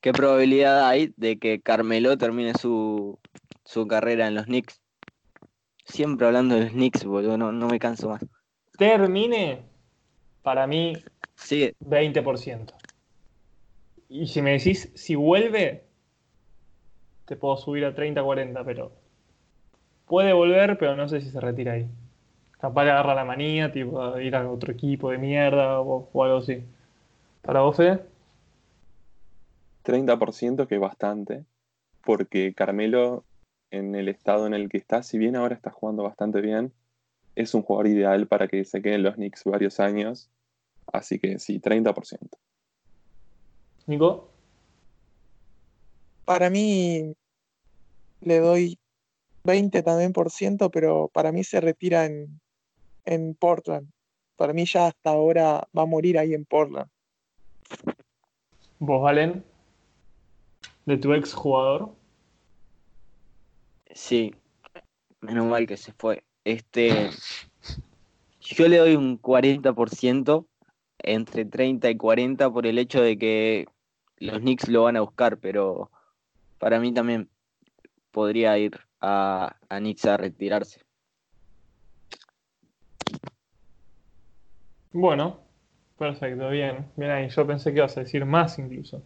¿Qué 0.00 0.12
probabilidad 0.12 0.86
hay 0.88 1.12
de 1.16 1.38
que 1.38 1.60
Carmelo 1.60 2.16
termine 2.16 2.52
su, 2.54 3.18
carrera 3.88 4.28
en 4.28 4.34
los 4.34 4.44
Knicks? 4.44 4.80
Siempre 5.84 6.26
hablando 6.26 6.54
de 6.54 6.62
los 6.62 6.70
Knicks, 6.70 7.04
boludo, 7.04 7.36
no, 7.36 7.52
me 7.52 7.78
canso 7.78 8.10
más. 8.10 8.24
Termine, 8.78 9.64
para 10.42 10.66
mí, 10.66 10.92
sí. 11.34 11.72
20%. 11.80 12.72
Y 14.08 14.26
si 14.28 14.42
me 14.42 14.52
decís, 14.52 14.92
si 14.94 15.14
vuelve, 15.14 15.86
te 17.24 17.36
puedo 17.36 17.56
subir 17.56 17.84
a 17.84 17.94
30, 17.94 18.22
40, 18.22 18.64
pero 18.64 18.92
puede 20.06 20.32
volver, 20.32 20.78
pero 20.78 20.94
no 20.94 21.08
sé 21.08 21.20
si 21.20 21.30
se 21.30 21.40
retira 21.40 21.72
ahí. 21.72 21.88
Capaz 22.60 22.84
le 22.84 22.90
agarra 22.90 23.14
la 23.14 23.24
manía, 23.24 23.70
tipo, 23.70 24.18
ir 24.18 24.34
a 24.34 24.50
otro 24.50 24.72
equipo 24.72 25.10
de 25.10 25.18
mierda 25.18 25.80
o, 25.80 26.08
o 26.12 26.24
algo 26.24 26.38
así. 26.38 26.64
¿Para 27.42 27.60
vos, 27.60 27.76
Fede? 27.76 28.00
30% 29.84 30.66
que 30.66 30.74
es 30.74 30.80
bastante, 30.80 31.44
porque 32.04 32.54
Carmelo 32.54 33.24
en 33.70 33.94
el 33.94 34.08
estado 34.08 34.46
en 34.46 34.54
el 34.54 34.68
que 34.68 34.78
está, 34.78 35.02
si 35.02 35.18
bien 35.18 35.36
ahora 35.36 35.54
está 35.54 35.70
jugando 35.70 36.02
bastante 36.02 36.40
bien, 36.40 36.72
es 37.34 37.54
un 37.54 37.62
jugador 37.62 37.88
ideal 37.88 38.26
para 38.26 38.48
que 38.48 38.64
se 38.64 38.80
queden 38.82 39.02
los 39.02 39.14
Knicks 39.14 39.44
varios 39.44 39.78
años. 39.78 40.30
Así 40.92 41.18
que 41.18 41.38
sí, 41.38 41.60
30%. 41.60 42.38
Nico. 43.86 44.30
Para 46.24 46.50
mí 46.50 47.14
le 48.20 48.38
doy 48.40 48.78
20 49.44 49.82
también 49.82 50.12
por 50.12 50.30
ciento, 50.30 50.70
pero 50.70 51.08
para 51.12 51.30
mí 51.30 51.44
se 51.44 51.60
retira 51.60 52.06
en, 52.06 52.40
en 53.06 53.34
Portland. 53.34 53.90
Para 54.36 54.52
mí 54.52 54.66
ya 54.66 54.88
hasta 54.88 55.10
ahora 55.10 55.66
va 55.76 55.82
a 55.82 55.86
morir 55.86 56.18
ahí 56.18 56.34
en 56.34 56.44
Portland. 56.44 56.90
¿Vos, 58.78 59.02
Valen? 59.02 59.42
de 60.86 60.96
tu 60.96 61.12
ex 61.12 61.34
jugador? 61.34 61.94
Sí, 63.92 64.34
menos 65.20 65.46
mal 65.46 65.66
que 65.66 65.76
se 65.76 65.92
fue. 65.92 66.24
Este, 66.44 67.10
yo 68.40 68.68
le 68.68 68.78
doy 68.78 68.94
un 68.94 69.20
40%, 69.20 70.46
entre 70.98 71.44
30 71.44 71.90
y 71.90 71.96
40, 71.96 72.50
por 72.50 72.66
el 72.66 72.78
hecho 72.78 73.02
de 73.02 73.18
que 73.18 73.66
los 74.18 74.38
Knicks 74.38 74.68
lo 74.68 74.84
van 74.84 74.96
a 74.96 75.00
buscar, 75.00 75.38
pero 75.38 75.90
para 76.58 76.78
mí 76.78 76.94
también 76.94 77.28
podría 78.12 78.56
ir 78.58 78.78
a, 79.00 79.56
a 79.68 79.78
Knicks 79.78 80.04
a 80.04 80.16
retirarse. 80.16 80.85
Bueno, 84.98 85.46
Perfecto, 85.98 86.50
bien. 86.50 86.86
Bien 86.96 87.10
ahí. 87.10 87.28
Yo 87.28 87.46
pensé 87.46 87.72
que 87.72 87.78
ibas 87.78 87.96
a 87.96 88.00
decir 88.00 88.24
más 88.24 88.58
incluso. 88.58 89.02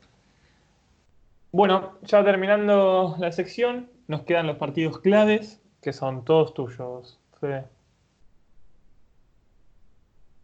Bueno, 1.53 1.99
ya 2.03 2.25
terminando 2.25 3.17
la 3.19 3.33
sección, 3.33 3.89
nos 4.09 4.23
quedan 4.23 4.47
los 4.47 4.57
partidos 4.57 4.99
claves, 5.01 5.61
que 5.81 5.93
son 5.93 6.25
todos 6.25 6.55
tuyos. 6.55 7.19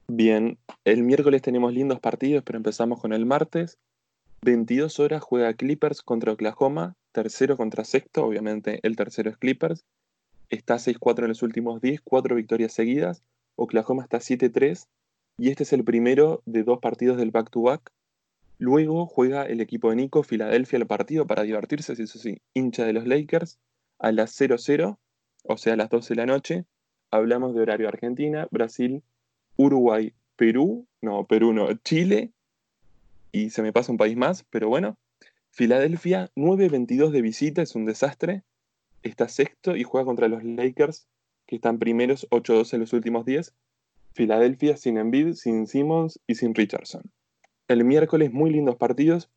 Bien, 0.08 0.56
el 0.84 1.02
miércoles 1.02 1.42
tenemos 1.42 1.72
lindos 1.72 2.00
partidos, 2.00 2.42
pero 2.44 2.56
empezamos 2.56 3.00
con 3.00 3.12
el 3.12 3.26
martes. 3.26 3.78
22 4.42 5.00
horas 5.00 5.22
juega 5.22 5.54
Clippers 5.54 6.02
contra 6.02 6.32
Oklahoma, 6.32 6.94
tercero 7.12 7.56
contra 7.56 7.84
sexto, 7.84 8.24
obviamente 8.24 8.80
el 8.82 8.94
tercero 8.94 9.30
es 9.30 9.36
Clippers. 9.36 9.84
Está 10.48 10.76
6-4 10.76 11.22
en 11.24 11.28
los 11.28 11.42
últimos 11.42 11.80
10, 11.80 12.00
cuatro 12.02 12.36
victorias 12.36 12.72
seguidas. 12.72 13.24
Oklahoma 13.56 14.04
está 14.04 14.18
7-3 14.18 14.86
y 15.38 15.50
este 15.50 15.64
es 15.64 15.72
el 15.72 15.84
primero 15.84 16.42
de 16.46 16.62
dos 16.62 16.78
partidos 16.78 17.16
del 17.16 17.30
back-to-back. 17.30 17.92
Luego 18.58 19.06
juega 19.06 19.44
el 19.44 19.60
equipo 19.60 19.90
de 19.90 19.96
Nico, 19.96 20.22
Filadelfia, 20.22 20.78
el 20.78 20.86
partido 20.86 21.26
para 21.26 21.42
divertirse, 21.42 21.94
si 21.94 22.02
eso 22.04 22.18
sí, 22.18 22.40
hincha 22.54 22.84
de 22.84 22.94
los 22.94 23.06
Lakers, 23.06 23.58
a 23.98 24.12
las 24.12 24.38
0-0, 24.40 24.96
o 25.44 25.56
sea, 25.58 25.74
a 25.74 25.76
las 25.76 25.90
12 25.90 26.14
de 26.14 26.16
la 26.16 26.26
noche. 26.26 26.64
Hablamos 27.10 27.54
de 27.54 27.60
horario 27.60 27.88
Argentina, 27.88 28.48
Brasil, 28.50 29.02
Uruguay, 29.56 30.14
Perú, 30.36 30.86
no, 31.02 31.26
Perú 31.26 31.52
no, 31.52 31.72
Chile, 31.74 32.32
y 33.36 33.50
se 33.50 33.62
me 33.62 33.72
pasa 33.72 33.92
un 33.92 33.98
país 33.98 34.16
más, 34.16 34.44
pero 34.48 34.68
bueno. 34.68 34.96
Filadelfia, 35.50 36.30
9-22 36.36 37.10
de 37.10 37.20
visita, 37.20 37.60
es 37.60 37.74
un 37.74 37.84
desastre. 37.84 38.42
Está 39.02 39.28
sexto 39.28 39.76
y 39.76 39.82
juega 39.82 40.06
contra 40.06 40.28
los 40.28 40.42
Lakers, 40.42 41.06
que 41.46 41.56
están 41.56 41.78
primeros 41.78 42.26
8-2 42.30 42.72
en 42.72 42.80
los 42.80 42.94
últimos 42.94 43.26
10. 43.26 43.54
Filadelfia 44.16 44.76
sin 44.76 44.96
Embiid, 44.96 45.34
sin 45.34 45.66
Simmons 45.66 46.18
y 46.26 46.36
sin 46.36 46.54
Richardson. 46.54 47.02
El 47.68 47.84
miércoles, 47.84 48.32
muy 48.32 48.50
lindos 48.50 48.76
partidos. 48.76 49.28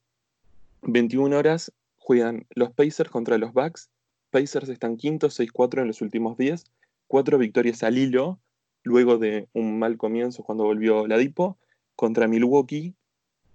21 0.84 1.38
horas 1.38 1.74
juegan 1.98 2.48
los 2.52 2.72
Pacers 2.72 3.10
contra 3.10 3.38
los 3.38 3.54
Bucks. 3.54 3.90
Pacers 4.32 4.70
están 4.70 4.96
quintos, 4.96 5.38
6-4 5.38 5.82
en 5.82 5.88
los 5.88 6.02
últimos 6.02 6.38
10. 6.38 6.64
Cuatro 7.08 7.38
victorias 7.38 7.84
al 7.84 7.98
hilo 7.98 8.40
luego 8.84 9.18
de 9.18 9.50
un 9.54 9.78
mal 9.78 9.98
comienzo 9.98 10.44
cuando 10.44 10.64
volvió 10.64 11.06
Ladipo, 11.08 11.58
contra 11.96 12.30
Milwaukee, 12.30 12.96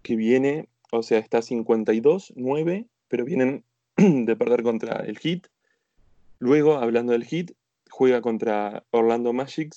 que 0.02 0.16
viene, 0.16 0.68
o 0.92 1.02
sea, 1.02 1.18
está 1.18 1.38
52-9, 1.38 2.86
pero 3.08 3.24
vienen 3.24 3.64
de 3.96 4.36
perder 4.36 4.62
contra 4.62 4.98
el 5.06 5.18
Heat. 5.18 5.46
Luego, 6.38 6.74
hablando 6.76 7.12
del 7.12 7.24
Heat, 7.24 7.52
juega 7.88 8.20
contra 8.20 8.84
Orlando 8.90 9.32
Magic. 9.32 9.74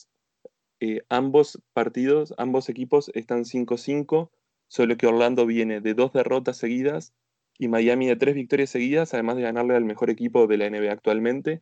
Eh, 0.80 1.02
ambos 1.10 1.62
partidos, 1.74 2.34
ambos 2.38 2.70
equipos 2.70 3.12
están 3.14 3.46
5-5, 3.46 4.30
solo 4.68 4.98
que 4.98 5.08
Orlando 5.08 5.46
viene 5.46 5.82
de 5.82 5.94
dos 5.94 6.14
derrotas 6.14 6.58
seguidas 6.58 7.14
y 7.58 7.68
Miami 7.68 8.08
de 8.08 8.16
tres 8.16 8.36
victorias 8.36 8.70
seguidas, 8.70 9.14
además 9.14 9.38
de 9.38 9.44
ganarle 9.44 9.76
al 9.76 9.86
mejor 9.86 10.10
equipo 10.10 10.48
de 10.48 10.58
la 10.58 10.70
NBA 10.70 10.92
actualmente. 10.92 11.62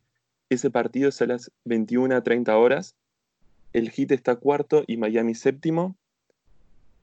Ese 0.50 0.70
partido 0.70 1.08
es 1.08 1.22
a 1.22 1.26
las 1.26 1.50
21 1.64 2.22
30 2.22 2.56
horas 2.56 2.94
el 3.76 3.90
Heat 3.90 4.12
está 4.12 4.36
cuarto 4.36 4.84
y 4.86 4.96
Miami 4.96 5.34
séptimo. 5.34 5.98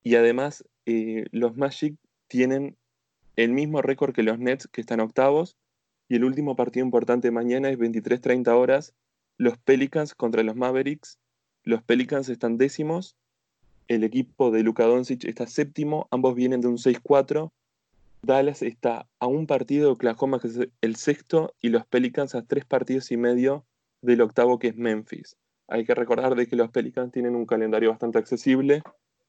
Y 0.01 0.16
además, 0.16 0.66
eh, 0.88 1.26
los 1.32 1.55
Magic 1.55 1.95
tienen 2.28 2.76
el 3.36 3.51
mismo 3.51 3.84
récord 3.84 4.14
que 4.14 4.24
los 4.24 4.39
Nets, 4.39 4.68
que 4.68 4.82
están 4.82 4.99
octavos. 4.99 5.55
Y 6.09 6.16
el 6.16 6.24
último 6.24 6.55
partido 6.55 6.84
importante 6.84 7.30
mañana 7.30 7.70
es 7.70 7.78
23-30 7.78 8.55
horas. 8.55 8.95
Los 9.38 9.59
Pelicans 9.59 10.16
contra 10.16 10.41
los 10.41 10.55
Mavericks. 10.55 11.20
Los 11.64 11.84
Pelicans 11.84 12.30
están 12.30 12.57
décimos. 12.57 13.16
El 13.88 14.03
equipo 14.03 14.51
de 14.51 14.64
Luka 14.64 14.86
Doncic 14.86 15.26
está 15.26 15.47
séptimo. 15.47 16.07
Ambos 16.11 16.36
vienen 16.36 16.61
de 16.61 16.68
un 16.68 16.78
6-4. 16.78 17.51
Dallas 18.22 18.61
está 18.61 19.07
a 19.20 19.28
un 19.28 19.47
partido 19.47 19.88
de 19.88 19.91
Oklahoma, 19.93 20.39
es 20.43 20.59
el 20.82 20.95
sexto. 20.95 21.53
Y 21.61 21.70
los 21.70 21.86
Pelicans 21.86 22.36
a 22.36 22.43
tres 22.43 22.66
partidos 22.66 23.11
y 23.11 23.18
medio 23.18 23.66
del 24.01 24.22
octavo, 24.22 24.59
que 24.59 24.70
es 24.70 24.76
Memphis 24.76 25.38
hay 25.68 25.86
que 25.86 25.95
recordar 25.95 26.36
de 26.36 26.47
que 26.47 26.55
los 26.55 26.70
Pelicans 26.70 27.11
tienen 27.11 27.36
un 27.36 27.45
calendario 27.45 27.89
bastante 27.89 28.20
accesible, 28.20 28.84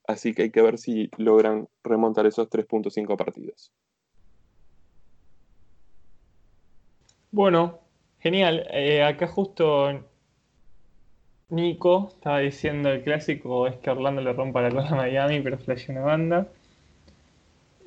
así 0.07 0.35
que 0.35 0.43
hay 0.43 0.51
que 0.51 0.62
ver 0.62 0.78
si 0.78 1.11
logran 1.16 1.68
remontar 1.82 2.26
esos 2.26 2.49
3.5 2.51 3.16
partidos. 3.16 3.72
Bueno, 7.30 7.80
genial. 8.18 8.66
Eh, 8.70 9.03
acá 9.03 9.26
justo 9.26 10.05
Nico 11.55 12.09
estaba 12.12 12.40
diciendo 12.40 12.90
el 12.90 13.02
clásico 13.02 13.66
es 13.66 13.76
que 13.76 13.90
Orlando 13.90 14.20
le 14.20 14.32
rompa 14.32 14.61
la 14.61 14.70
cola 14.70 14.88
a 14.88 14.94
Miami, 14.94 15.40
pero 15.40 15.57
flash 15.59 15.88
una 15.88 16.00
banda. 16.00 16.48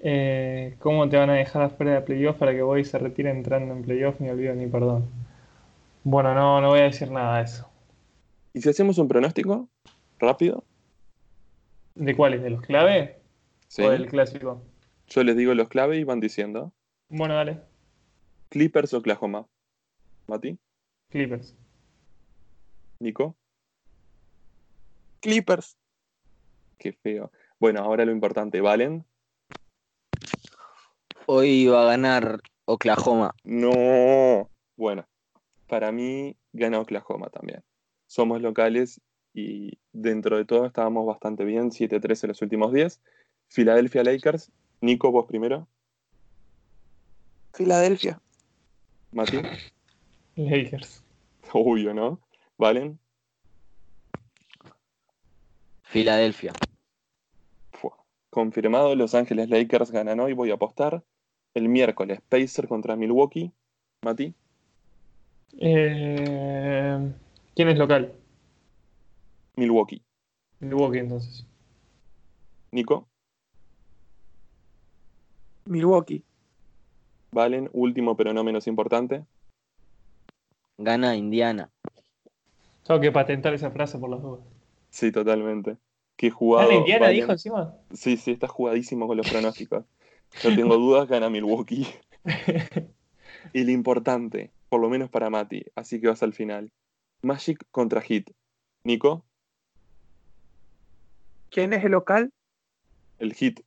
Eh, 0.01 0.75
¿Cómo 0.79 1.09
te 1.09 1.17
van 1.17 1.29
a 1.29 1.33
dejar 1.33 1.63
afuera 1.63 1.95
de 1.95 2.01
playoff 2.01 2.37
para 2.37 2.53
que 2.53 2.61
Boy 2.61 2.85
se 2.85 2.97
retire 2.97 3.29
entrando 3.29 3.73
en 3.73 3.83
playoff? 3.83 4.19
Ni 4.21 4.29
olvido 4.29 4.55
ni 4.55 4.67
perdón. 4.67 5.09
Bueno, 6.03 6.33
no, 6.33 6.61
no 6.61 6.69
voy 6.69 6.79
a 6.79 6.83
decir 6.83 7.11
nada 7.11 7.37
de 7.37 7.43
eso. 7.43 7.69
¿Y 8.53 8.61
si 8.61 8.69
hacemos 8.69 8.97
un 8.97 9.07
pronóstico 9.07 9.67
rápido? 10.19 10.63
¿De 11.95 12.15
cuáles? 12.15 12.41
¿De 12.41 12.51
los 12.51 12.61
clave? 12.61 13.17
Sí. 13.67 13.83
¿O 13.83 13.89
del 13.89 14.07
clásico? 14.07 14.61
Yo 15.07 15.23
les 15.23 15.35
digo 15.35 15.53
los 15.53 15.67
clave 15.67 15.97
y 15.97 16.03
van 16.03 16.19
diciendo. 16.19 16.71
Bueno, 17.09 17.35
dale. 17.35 17.59
Clippers 18.49 18.93
o 18.93 18.99
Oklahoma. 18.99 19.45
¿Mati? 20.27 20.57
Clippers. 21.09 21.55
¿Nico? 22.99 23.35
Clippers. 25.19 25.77
Qué 26.77 26.93
feo. 26.93 27.31
Bueno, 27.59 27.81
ahora 27.81 28.05
lo 28.05 28.11
importante, 28.11 28.61
¿valen? 28.61 29.05
Hoy 31.25 31.67
va 31.67 31.83
a 31.83 31.85
ganar 31.85 32.39
Oklahoma. 32.65 33.33
No. 33.43 34.49
Bueno, 34.75 35.07
para 35.67 35.91
mí 35.91 36.35
gana 36.53 36.79
Oklahoma 36.79 37.29
también 37.29 37.63
somos 38.07 38.41
locales 38.41 39.01
y 39.33 39.77
dentro 39.91 40.37
de 40.37 40.45
todo 40.45 40.65
estábamos 40.65 41.05
bastante 41.05 41.45
bien, 41.45 41.69
7-3 41.69 42.23
en 42.23 42.27
los 42.29 42.41
últimos 42.41 42.73
10. 42.73 42.99
Filadelfia 43.49 44.03
Lakers, 44.03 44.51
Nico, 44.81 45.11
vos 45.11 45.25
primero. 45.25 45.67
Filadelfia. 47.53 48.19
Mati. 49.11 49.41
Lakers. 50.35 51.03
Obvio, 51.53 51.93
¿no? 51.93 52.19
¿Valen? 52.57 52.99
Filadelfia. 55.87 56.53
Confirmado, 58.29 58.93
Los 58.95 59.15
Ángeles 59.15 59.49
Lakers 59.49 59.89
ganan 59.89 60.19
hoy, 60.19 60.33
voy 60.33 60.51
a 60.51 60.55
apostar. 60.55 61.03
El 61.53 61.69
miércoles, 61.69 62.19
Pacer 62.27 62.67
contra 62.67 62.95
Milwaukee. 62.95 63.51
Mati. 64.03 64.33
Eh... 65.59 67.13
¿Quién 67.55 67.69
es 67.69 67.77
local? 67.77 68.13
Milwaukee. 69.55 70.03
Milwaukee, 70.59 70.99
entonces. 70.99 71.47
Nico. 72.71 73.07
Milwaukee. 75.65 76.23
Valen, 77.31 77.69
último 77.73 78.15
pero 78.15 78.33
no 78.33 78.43
menos 78.43 78.67
importante. 78.67 79.25
Gana 80.77 81.15
Indiana. 81.15 81.71
Tengo 82.85 82.99
que 82.99 83.11
patentar 83.11 83.53
esa 83.53 83.71
frase 83.71 83.97
por 83.97 84.09
las 84.09 84.21
dudas. 84.21 84.56
Sí, 84.97 85.11
totalmente. 85.11 85.77
¿Qué 86.15 86.31
jugado? 86.31 86.69
¿Gana 86.69 86.79
Indiana, 86.79 87.09
dijo 87.09 87.31
encima? 87.31 87.75
Sí, 87.93 88.17
sí, 88.17 88.31
está 88.31 88.47
jugadísimo 88.47 89.05
con 89.05 89.15
los 89.15 89.29
pronósticos. 89.29 89.85
Yo 90.41 90.55
tengo 90.55 90.75
dudas, 90.75 91.07
gana 91.07 91.29
Milwaukee. 91.29 91.85
y 93.53 93.63
lo 93.63 93.71
importante, 93.71 94.51
por 94.69 94.81
lo 94.81 94.89
menos 94.89 95.11
para 95.11 95.29
Mati, 95.29 95.63
así 95.75 96.01
que 96.01 96.07
vas 96.07 96.23
al 96.23 96.33
final. 96.33 96.71
Magic 97.21 97.63
contra 97.69 98.01
Heat. 98.01 98.31
Nico. 98.83 99.23
¿Quién 101.51 101.73
es 101.73 101.85
el 101.85 101.91
local? 101.91 102.33
El 103.19 103.35
Heat. 103.35 103.59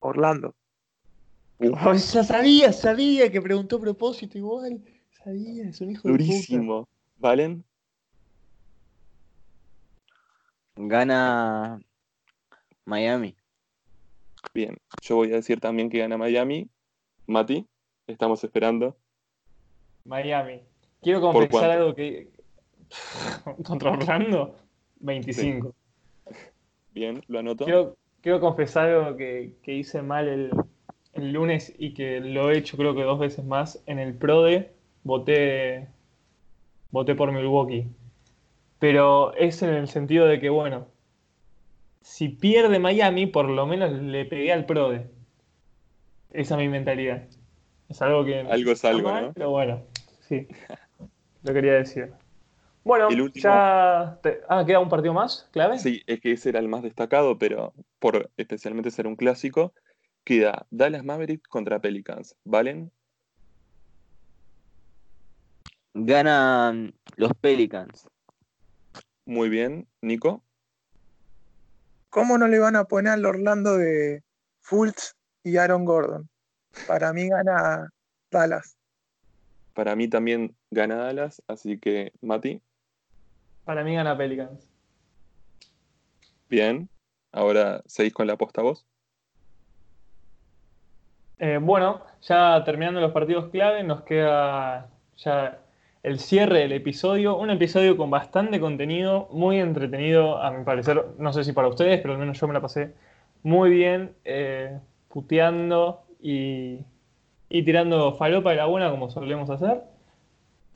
Orlando. 0.00 0.54
Oh, 1.58 1.94
ya 1.94 2.22
sabía, 2.22 2.74
sabía 2.74 3.32
que 3.32 3.40
preguntó 3.40 3.76
a 3.76 3.80
propósito 3.80 4.36
igual. 4.36 4.84
Sabía, 5.24 5.66
es 5.66 5.80
un 5.80 5.92
hijo 5.92 6.06
Durísimo. 6.06 6.80
de 6.80 6.86
¿Valen? 7.16 7.64
Gana 10.76 11.80
Miami. 12.84 13.34
Bien, 14.52 14.76
yo 15.00 15.16
voy 15.16 15.32
a 15.32 15.36
decir 15.36 15.58
también 15.58 15.88
que 15.90 15.98
gana 15.98 16.18
Miami. 16.18 16.68
Mati, 17.26 17.66
estamos 18.06 18.44
esperando. 18.44 18.96
Miami. 20.04 20.60
Quiero 21.02 21.20
confesar 21.20 21.70
algo 21.70 21.94
que. 21.94 22.28
¿Contra 23.64 23.90
Orlando? 23.90 24.54
25. 25.00 25.74
Bien, 26.92 27.22
lo 27.28 27.38
anoto. 27.38 27.64
Quiero, 28.20 28.40
confesar 28.40 28.88
algo 28.88 29.16
que, 29.16 29.54
hice 29.66 30.02
mal 30.02 30.28
el, 30.28 31.32
lunes 31.32 31.74
y 31.78 31.94
que 31.94 32.20
lo 32.20 32.50
he 32.50 32.58
hecho 32.58 32.76
creo 32.76 32.94
que 32.94 33.02
dos 33.02 33.18
veces 33.18 33.44
más. 33.44 33.82
En 33.86 33.98
el 33.98 34.14
PRODE 34.14 34.72
voté, 35.04 35.88
voté 36.90 37.14
por 37.14 37.32
Milwaukee. 37.32 37.86
Pero 38.78 39.34
es 39.34 39.62
en 39.62 39.70
el 39.70 39.88
sentido 39.88 40.26
de 40.26 40.38
que, 40.38 40.50
bueno, 40.50 40.88
si 42.02 42.28
pierde 42.28 42.78
Miami, 42.78 43.26
por 43.26 43.48
lo 43.48 43.66
menos 43.66 43.92
le 43.92 44.24
pegué 44.24 44.52
al 44.52 44.66
PRODE. 44.66 45.10
Esa 46.30 46.54
es 46.54 46.60
mi 46.60 46.68
mentalidad. 46.68 47.26
Es 47.88 48.02
algo 48.02 48.24
que. 48.24 48.40
Algo 48.40 48.72
es 48.72 48.84
algo, 48.84 49.10
¿no? 49.10 49.32
Pero 49.32 49.50
bueno, 49.50 49.82
sí. 50.20 50.46
lo 51.42 51.54
quería 51.54 51.74
decir. 51.74 52.12
Bueno, 52.84 53.08
ya. 53.34 54.18
Ah, 54.48 54.64
¿queda 54.64 54.78
un 54.78 54.88
partido 54.88 55.12
más 55.12 55.48
clave? 55.50 55.78
Sí, 55.78 56.02
es 56.06 56.20
que 56.20 56.32
ese 56.32 56.50
era 56.50 56.60
el 56.60 56.68
más 56.68 56.82
destacado, 56.82 57.36
pero 57.36 57.72
por 57.98 58.30
especialmente 58.36 58.92
ser 58.92 59.08
un 59.08 59.16
clásico, 59.16 59.72
queda 60.22 60.66
Dallas 60.70 61.02
Mavericks 61.02 61.48
contra 61.48 61.80
Pelicans. 61.80 62.36
¿Valen? 62.44 62.92
Ganan 65.94 66.94
los 67.16 67.32
Pelicans. 67.40 68.06
Muy 69.26 69.48
bien, 69.48 69.88
Nico. 70.00 70.42
¿Cómo 72.10 72.38
no 72.38 72.46
le 72.46 72.60
van 72.60 72.76
a 72.76 72.84
poner 72.84 73.12
al 73.12 73.26
Orlando 73.26 73.76
de 73.76 74.22
Fultz 74.60 75.16
y 75.42 75.56
Aaron 75.56 75.84
Gordon? 75.84 76.28
Para 76.86 77.12
mí 77.12 77.28
gana 77.28 77.90
Dallas. 78.30 78.78
Para 79.74 79.96
mí 79.96 80.08
también 80.08 80.56
gana 80.70 80.96
Dallas, 80.96 81.42
así 81.48 81.78
que 81.78 82.12
Mati. 82.22 82.62
Para 83.64 83.82
mí 83.82 83.96
gana 83.96 84.16
Pelicans. 84.16 84.70
Bien, 86.48 86.88
ahora 87.32 87.82
seguís 87.86 88.14
con 88.14 88.28
la 88.28 88.34
aposta 88.34 88.62
vos. 88.62 88.86
Eh, 91.38 91.58
bueno, 91.60 92.06
ya 92.22 92.62
terminando 92.64 93.00
los 93.00 93.12
partidos 93.12 93.50
clave, 93.50 93.82
nos 93.82 94.04
queda 94.04 94.88
ya 95.16 95.65
el 96.06 96.20
cierre 96.20 96.60
del 96.60 96.70
episodio. 96.70 97.36
Un 97.36 97.50
episodio 97.50 97.96
con 97.96 98.10
bastante 98.10 98.60
contenido, 98.60 99.28
muy 99.32 99.58
entretenido, 99.58 100.40
a 100.40 100.52
mi 100.52 100.62
parecer. 100.62 101.04
No 101.18 101.32
sé 101.32 101.42
si 101.42 101.52
para 101.52 101.66
ustedes, 101.66 102.00
pero 102.00 102.14
al 102.14 102.20
menos 102.20 102.38
yo 102.38 102.46
me 102.46 102.54
la 102.54 102.60
pasé 102.60 102.92
muy 103.42 103.70
bien, 103.70 104.12
eh, 104.24 104.78
puteando 105.08 106.04
y, 106.22 106.78
y 107.48 107.62
tirando 107.64 108.14
falopa 108.14 108.50
de 108.50 108.56
la 108.56 108.66
buena 108.66 108.88
como 108.88 109.10
solemos 109.10 109.50
hacer. 109.50 109.82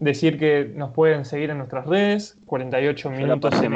Decir 0.00 0.36
que 0.36 0.68
nos 0.74 0.90
pueden 0.90 1.24
seguir 1.24 1.50
en 1.50 1.58
nuestras 1.58 1.86
redes, 1.86 2.36
48 2.46 3.10
minutos 3.10 3.54
en, 3.62 3.72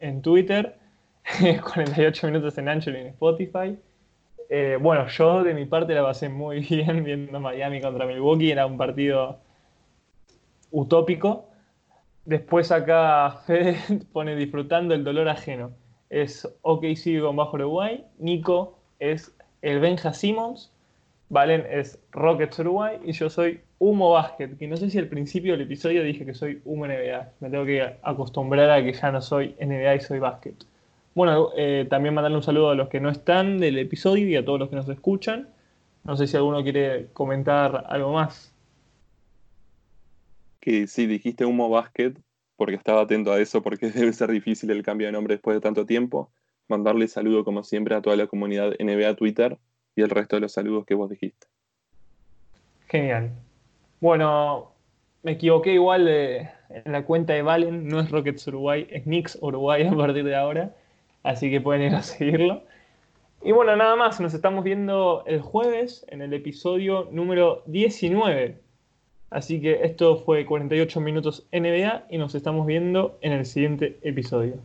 en 0.00 0.22
Twitter, 0.22 0.78
48 1.74 2.26
minutos 2.28 2.56
en 2.56 2.66
Anchor 2.66 2.94
y 2.94 3.00
en 3.00 3.06
Spotify. 3.08 3.78
Eh, 4.48 4.78
bueno, 4.80 5.06
yo 5.08 5.44
de 5.44 5.52
mi 5.52 5.66
parte 5.66 5.92
la 5.92 6.02
pasé 6.02 6.30
muy 6.30 6.60
bien 6.70 7.04
viendo 7.04 7.38
Miami 7.40 7.82
contra 7.82 8.06
Milwaukee, 8.06 8.50
era 8.50 8.64
un 8.64 8.78
partido 8.78 9.46
utópico. 10.70 11.46
Después 12.24 12.70
acá 12.72 13.30
Fede 13.46 13.78
pone 14.12 14.36
disfrutando 14.36 14.94
el 14.94 15.04
dolor 15.04 15.28
ajeno. 15.28 15.70
Es 16.10 16.48
OKC 16.62 17.20
con 17.20 17.36
bajo 17.36 17.56
Uruguay, 17.56 18.04
Nico 18.18 18.78
es 18.98 19.34
el 19.62 19.80
Benja 19.80 20.14
Simmons, 20.14 20.72
Valen 21.30 21.66
es 21.70 21.98
Rockets 22.12 22.58
Uruguay 22.60 22.98
y 23.04 23.12
yo 23.12 23.28
soy 23.28 23.60
Humo 23.78 24.12
Basket, 24.12 24.56
que 24.58 24.66
no 24.66 24.76
sé 24.76 24.88
si 24.88 24.98
al 24.98 25.08
principio 25.08 25.52
del 25.52 25.62
episodio 25.62 26.02
dije 26.02 26.24
que 26.24 26.32
soy 26.34 26.62
Humo 26.64 26.86
NBA. 26.86 27.32
Me 27.40 27.50
tengo 27.50 27.66
que 27.66 27.96
acostumbrar 28.02 28.70
a 28.70 28.82
que 28.82 28.92
ya 28.94 29.12
no 29.12 29.20
soy 29.20 29.54
NBA 29.60 29.96
y 29.96 30.00
soy 30.00 30.18
Basket. 30.18 30.54
Bueno, 31.14 31.50
eh, 31.56 31.86
también 31.90 32.14
mandarle 32.14 32.36
un 32.38 32.42
saludo 32.42 32.70
a 32.70 32.74
los 32.74 32.88
que 32.88 33.00
no 33.00 33.10
están 33.10 33.58
del 33.58 33.78
episodio 33.78 34.26
y 34.26 34.36
a 34.36 34.44
todos 34.44 34.58
los 34.58 34.70
que 34.70 34.76
nos 34.76 34.88
escuchan. 34.88 35.48
No 36.04 36.16
sé 36.16 36.26
si 36.26 36.36
alguno 36.36 36.62
quiere 36.62 37.08
comentar 37.12 37.84
algo 37.88 38.12
más. 38.12 38.47
Que 40.68 40.86
sí, 40.86 41.06
dijiste 41.06 41.46
Humo 41.46 41.70
Basket, 41.70 42.12
porque 42.56 42.74
estaba 42.74 43.00
atento 43.00 43.32
a 43.32 43.40
eso, 43.40 43.62
porque 43.62 43.88
debe 43.90 44.12
ser 44.12 44.30
difícil 44.30 44.70
el 44.70 44.82
cambio 44.82 45.06
de 45.06 45.14
nombre 45.14 45.36
después 45.36 45.56
de 45.56 45.62
tanto 45.62 45.86
tiempo. 45.86 46.30
Mandarle 46.68 47.08
saludo, 47.08 47.42
como 47.42 47.64
siempre, 47.64 47.94
a 47.94 48.02
toda 48.02 48.16
la 48.16 48.26
comunidad 48.26 48.74
NBA 48.78 49.14
Twitter 49.14 49.56
y 49.96 50.02
el 50.02 50.10
resto 50.10 50.36
de 50.36 50.40
los 50.40 50.52
saludos 50.52 50.84
que 50.84 50.94
vos 50.94 51.08
dijiste. 51.08 51.46
Genial. 52.86 53.30
Bueno, 53.98 54.72
me 55.22 55.32
equivoqué 55.32 55.72
igual 55.72 56.06
en 56.06 56.92
la 56.92 57.02
cuenta 57.06 57.32
de 57.32 57.40
Valen, 57.40 57.88
no 57.88 58.00
es 58.00 58.10
Rockets 58.10 58.46
Uruguay, 58.48 58.86
es 58.90 59.04
Knicks 59.04 59.38
Uruguay 59.40 59.86
a 59.90 59.96
partir 59.96 60.24
de 60.24 60.36
ahora, 60.36 60.76
así 61.22 61.50
que 61.50 61.62
pueden 61.62 61.80
ir 61.80 61.94
a 61.94 62.02
seguirlo. 62.02 62.62
Y 63.42 63.52
bueno, 63.52 63.74
nada 63.74 63.96
más, 63.96 64.20
nos 64.20 64.34
estamos 64.34 64.64
viendo 64.64 65.24
el 65.26 65.40
jueves 65.40 66.04
en 66.10 66.20
el 66.20 66.34
episodio 66.34 67.08
número 67.10 67.62
19. 67.64 68.67
Así 69.30 69.60
que 69.60 69.84
esto 69.84 70.16
fue 70.16 70.46
48 70.46 71.00
minutos 71.00 71.46
NBA 71.52 72.06
y 72.10 72.18
nos 72.18 72.34
estamos 72.34 72.66
viendo 72.66 73.18
en 73.20 73.32
el 73.32 73.44
siguiente 73.46 73.98
episodio. 74.02 74.60